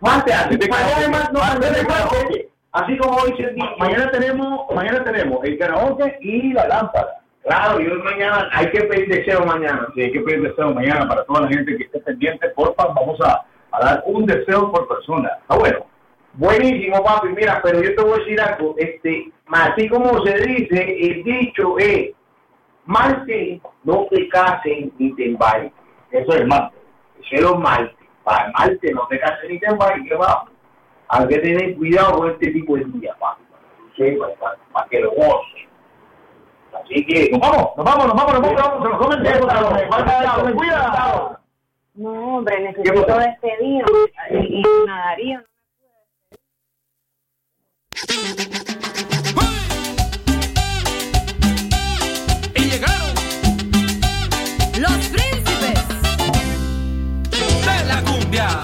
Martes, 0.00 0.34
así 0.34 0.56
no 0.56 1.40
Así 2.72 2.96
como 2.98 3.16
hoy 3.16 3.34
se 3.36 3.50
dice. 3.50 3.66
Mañana 3.78 4.10
tenemos, 4.10 4.60
mañana 4.74 5.02
tenemos 5.02 5.44
el 5.44 5.58
karaoke 5.58 6.18
y 6.20 6.52
la 6.52 6.68
lámpara. 6.68 7.18
Claro, 7.42 7.80
yo 7.80 7.94
mañana, 8.04 8.48
hay 8.52 8.70
que 8.70 8.82
pedir 8.82 9.08
deseo 9.08 9.44
mañana. 9.46 9.88
Sí, 9.94 10.02
hay 10.02 10.12
que 10.12 10.20
pedir 10.20 10.42
deseo 10.42 10.74
mañana 10.74 11.08
para 11.08 11.24
toda 11.24 11.42
la 11.42 11.48
gente 11.48 11.76
que 11.76 11.84
esté 11.84 11.98
pendiente. 12.00 12.48
Porfa, 12.50 12.88
vamos 12.88 13.18
a, 13.22 13.44
dar 13.80 14.02
un 14.06 14.26
deseo 14.26 14.70
por 14.70 14.86
persona. 14.86 15.30
Está 15.40 15.56
bueno. 15.56 15.86
Buenísimo, 16.34 17.02
papi. 17.02 17.28
Mira, 17.28 17.60
pero 17.62 17.82
yo 17.82 17.94
te 17.94 18.02
voy 18.02 18.12
a 18.12 18.18
decir 18.18 18.40
algo. 18.40 18.74
Este, 18.76 19.32
así 19.50 19.88
como 19.88 20.24
se 20.24 20.34
dice, 20.46 20.96
el 21.00 21.24
dicho 21.24 21.78
es, 21.78 22.12
Marte, 22.84 23.60
no 23.84 24.06
te 24.10 24.28
casen 24.28 24.92
ni 24.98 25.14
te 25.14 25.26
inviten. 25.26 25.72
Eso 26.10 26.32
es 26.32 26.40
el 26.40 26.46
malte. 26.46 26.76
Eso 27.30 27.54
es 27.54 27.60
malte. 27.60 27.96
Para 28.24 28.46
el 28.46 28.52
malte 28.52 28.92
no 28.92 29.06
te 29.08 29.18
cases 29.18 29.50
ni 29.50 29.58
te 29.58 29.66
y 29.66 30.08
que 30.08 30.14
va. 30.16 30.44
Hay 31.08 31.26
que 31.26 31.38
tener 31.38 31.76
cuidado 31.76 32.18
con 32.18 32.30
este 32.30 32.50
tipo 32.50 32.76
de 32.76 32.84
días, 32.84 33.16
para, 33.18 33.36
para, 34.72 34.88
que 34.88 35.00
lo 35.00 35.10
goce. 35.12 35.68
Así 36.74 37.06
que 37.06 37.30
nos 37.30 37.40
vamos, 37.40 37.70
nos 37.76 37.84
vamos, 37.84 38.06
nos 38.06 38.14
vamos, 38.14 38.34
nos 38.34 38.42
vamos, 38.42 38.80
nos 38.80 38.98
vamos, 38.98 39.18
nos 39.18 40.92
vamos, 40.92 41.38
no, 41.98 42.36
hombre, 42.36 42.60
necesito 42.60 43.18
despedirme. 43.18 43.82
Y, 44.30 44.60
y 44.60 44.62
nadaría. 44.86 45.44
Colombia. 58.38 58.62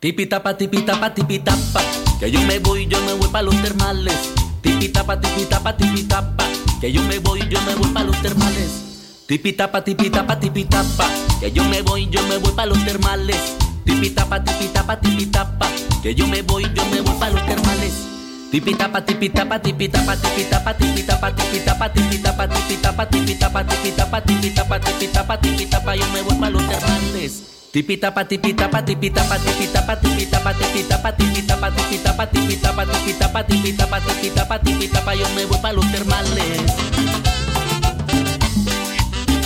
Tipitapa, 0.00 0.56
tipitapa, 0.56 1.14
tipitapa, 1.14 1.82
que 2.18 2.30
yo 2.30 2.40
me 2.42 2.58
voy, 2.58 2.86
yo 2.86 3.00
me 3.02 3.12
voy 3.12 3.28
para 3.28 3.42
los 3.42 3.62
termales. 3.62 4.16
Tipitapa, 4.62 5.20
tipitapa, 5.20 5.76
tipitapa, 5.76 6.44
que 6.80 6.90
yo 6.90 7.02
me 7.02 7.18
voy, 7.18 7.46
yo 7.50 7.60
me 7.62 7.74
voy 7.74 7.88
para 7.90 8.06
los 8.06 8.22
termales. 8.22 9.26
Tipitapa, 9.26 9.84
tipitapa, 9.84 10.40
tipitapa, 10.40 11.06
que 11.38 11.52
yo 11.52 11.64
me 11.64 11.82
voy, 11.82 12.08
yo 12.08 12.22
me 12.28 12.38
voy 12.38 12.52
para 12.52 12.70
los 12.70 12.82
termales. 12.84 13.56
Tipitapa, 13.84 14.42
tipitapa, 14.42 15.00
tipitapa, 15.00 15.66
que 16.02 16.14
yo 16.14 16.26
me 16.26 16.40
voy, 16.42 16.64
yo 16.74 16.84
me 16.86 17.02
voy 17.02 17.14
para 17.18 17.32
los 17.32 17.46
termales. 17.46 18.09
Tipitapa, 18.50 19.00
tipitapa, 19.06 19.62
tipitapa, 19.62 20.16
tipitapa, 20.16 20.74
tipitapa, 20.74 21.30
tipitapa, 21.30 21.90
tipitapa, 21.94 22.48
tipitapa, 22.48 23.06
tipitapa, 23.06 23.64
tipitapa, 23.64 24.20
tipitapa, 24.26 24.80
tipitapa, 24.80 25.38
tipitapa, 25.38 25.94
yo 25.94 26.04
me 26.12 26.22
voy 26.22 26.34
para 26.34 26.50
los 26.50 26.66
termales. 26.66 27.42
Tipitapa, 27.70 28.24
tipitapa, 28.26 28.84
tipitapa, 28.84 29.38
tipitapa, 29.38 30.00
tipitapa, 30.00 30.52
tipitapa, 30.54 31.12
tipitapa, 31.14 31.70
tipitapa, 31.70 32.26
tipitapa, 32.26 32.26
tipitapa, 32.26 33.46
tipitapa, 33.46 34.00
tipitapa, 34.00 34.58
tipitapa, 34.58 35.14
yo 35.14 35.28
me 35.36 35.44
voy 35.44 35.58
para 35.62 35.74
los 35.74 35.92
termales. 35.92 36.58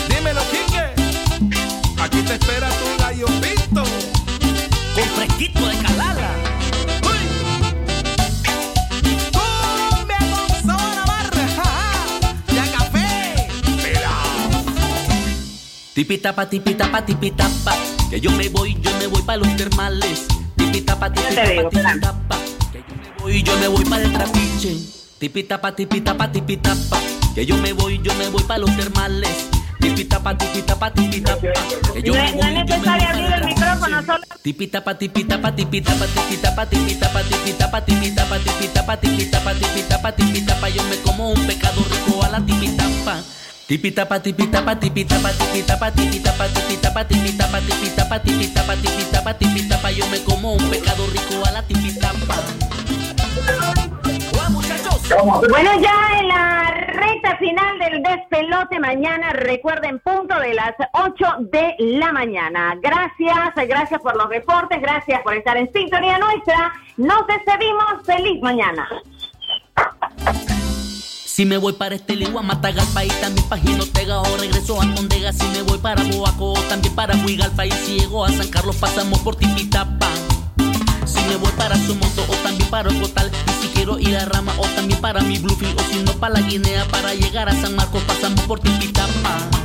Dímelo, 0.09 0.41
Quique. 0.49 0.87
Aquí 2.01 2.23
te 2.23 2.35
espera 2.41 2.71
tu 2.71 3.03
gallo 3.03 3.27
pinto. 3.27 3.85
Con 4.95 5.09
fresquito 5.15 5.61
de 5.69 5.77
calala. 5.83 6.44
Tipitapa, 15.95 16.51
tipitapa, 16.51 17.07
tipitapa. 17.07 17.73
Que 18.11 18.21
yo 18.21 18.33
me 18.33 18.49
voy, 18.49 18.75
yo 18.81 18.91
me 18.99 19.07
voy 19.07 19.23
para 19.23 19.39
los 19.39 19.57
termales. 19.57 20.27
Tipitapa, 20.57 21.13
tipitapa, 21.13 21.71
tipitapa. 21.71 22.37
Que 22.73 22.83
yo 22.83 22.97
me 22.97 23.23
voy, 23.23 23.43
yo 23.45 23.57
me 23.59 23.69
voy 23.69 23.85
para 23.85 24.03
el 24.03 24.13
trapiche. 24.13 24.77
Tipitapa, 25.21 25.71
tipitapa, 25.77 26.33
tipitapa. 26.33 26.99
Que 27.33 27.47
yo 27.47 27.57
me 27.59 27.73
voy, 27.73 28.01
yo 28.03 28.13
me 28.15 28.29
voy 28.29 28.43
para 28.43 28.59
los 28.59 28.77
termales. 28.77 29.49
Tipitapa, 29.79 30.37
tipitapa, 30.37 30.93
tipitapa. 30.93 31.41
Que 31.93 32.03
yo 32.03 32.13
me 32.13 32.33
voy, 32.33 32.41
no 32.41 32.43
es 32.43 32.43
yo 32.43 32.43
me 32.43 32.65
necesario 32.65 33.09
abrir 33.09 33.33
el 33.33 33.45
micrófono, 33.45 34.03
solo 34.05 34.25
Tipitapa, 34.43 34.99
tipitapa, 34.99 35.55
tipitapa, 35.55 36.07
tipitapa, 36.07 36.67
tipitapa, 36.67 37.23
tipitapa, 37.23 37.85
tipitapa, 37.85 38.41
tipitapa, 38.41 38.97
tipitapa, 38.97 39.55
tipitapa, 39.55 40.13
tipitapa, 40.13 40.69
yo 40.71 40.83
me 40.91 40.97
como 41.03 41.31
un 41.31 41.47
pecado 41.47 41.85
rico 41.89 42.25
a 42.25 42.31
la 42.31 42.45
tipitapa. 42.45 43.23
Tipitapa, 43.67 44.21
tipitapa, 44.21 44.77
tipitapa, 44.77 45.31
tipitapa, 45.33 45.91
tipitapa, 45.91 46.49
tipitapa, 46.53 47.05
tipitapa, 47.09 47.61
tipitapa, 47.61 48.21
tipitapa, 48.21 48.77
tipitapa, 48.77 49.35
tipitapa, 49.39 49.91
yo 49.91 50.07
me 50.09 50.23
como 50.23 50.53
un 50.53 50.71
pecado 50.71 51.07
rico 51.07 51.43
a 51.47 51.51
la. 51.51 51.65
Hola 54.33 54.51
muchachos. 54.51 55.09
Bueno, 55.49 55.81
ya 55.81 55.97
en 56.21 56.29
la 56.29 56.71
recta 56.89 57.39
final 57.39 57.79
del 57.79 58.03
despelote 58.03 58.79
mañana, 58.81 59.33
recuerden, 59.33 59.99
punto 60.01 60.39
de 60.41 60.53
las 60.53 60.75
8 60.93 61.25
de 61.51 61.75
la 61.79 62.13
mañana. 62.13 62.77
Gracias, 62.83 63.67
gracias 63.67 63.99
por 64.03 64.15
los 64.15 64.29
reportes, 64.29 64.79
gracias 64.83 65.23
por 65.23 65.35
estar 65.35 65.57
en 65.57 65.73
sintonía 65.73 66.19
nuestra. 66.19 66.71
Nos 66.99 67.27
despedimos, 67.27 68.05
feliz 68.05 68.43
mañana. 68.43 68.87
Si 71.35 71.45
me 71.45 71.57
voy 71.57 71.73
para 71.73 71.97
este 71.97 72.15
ligua, 72.15 72.43
Matagalpa 72.43 73.05
y 73.05 73.09
también 73.09 73.49
para 73.49 73.61
Jinotega 73.61 74.21
o 74.21 74.37
regreso 74.37 74.81
a 74.81 74.95
Condega. 74.95 75.33
Si 75.33 75.45
me 75.49 75.63
voy 75.63 75.79
para 75.79 76.05
Boaco 76.05 76.53
o 76.53 76.61
también 76.69 76.95
para 76.95 77.17
Huigalpa 77.17 77.67
y 77.67 77.73
si 77.73 77.99
llego 77.99 78.25
a 78.25 78.31
San 78.31 78.47
Carlos 78.47 78.77
pasamos 78.77 79.19
por 79.19 79.35
Tipitapa. 79.35 80.09
Si 81.05 81.19
me 81.23 81.35
voy 81.35 81.51
para 81.57 81.75
Somoto 81.75 82.23
o 82.29 82.37
también 82.45 82.71
para 82.71 82.89
Ocotal 82.89 83.33
Y 83.49 83.63
si 83.63 83.69
quiero 83.73 83.99
ir 83.99 84.17
a 84.17 84.27
Rama 84.27 84.53
o 84.59 84.67
también 84.77 85.01
para 85.01 85.23
mi 85.23 85.39
Bluefield 85.39 85.79
O 85.79 85.83
si 85.93 86.05
no 86.05 86.13
para 86.13 86.35
la 86.35 86.41
Guinea 86.41 86.87
para 86.87 87.13
llegar 87.15 87.49
a 87.49 87.53
San 87.53 87.75
Marcos 87.75 88.03
pasamos 88.05 88.41
por 88.43 88.61
Tipitapa 88.61 89.64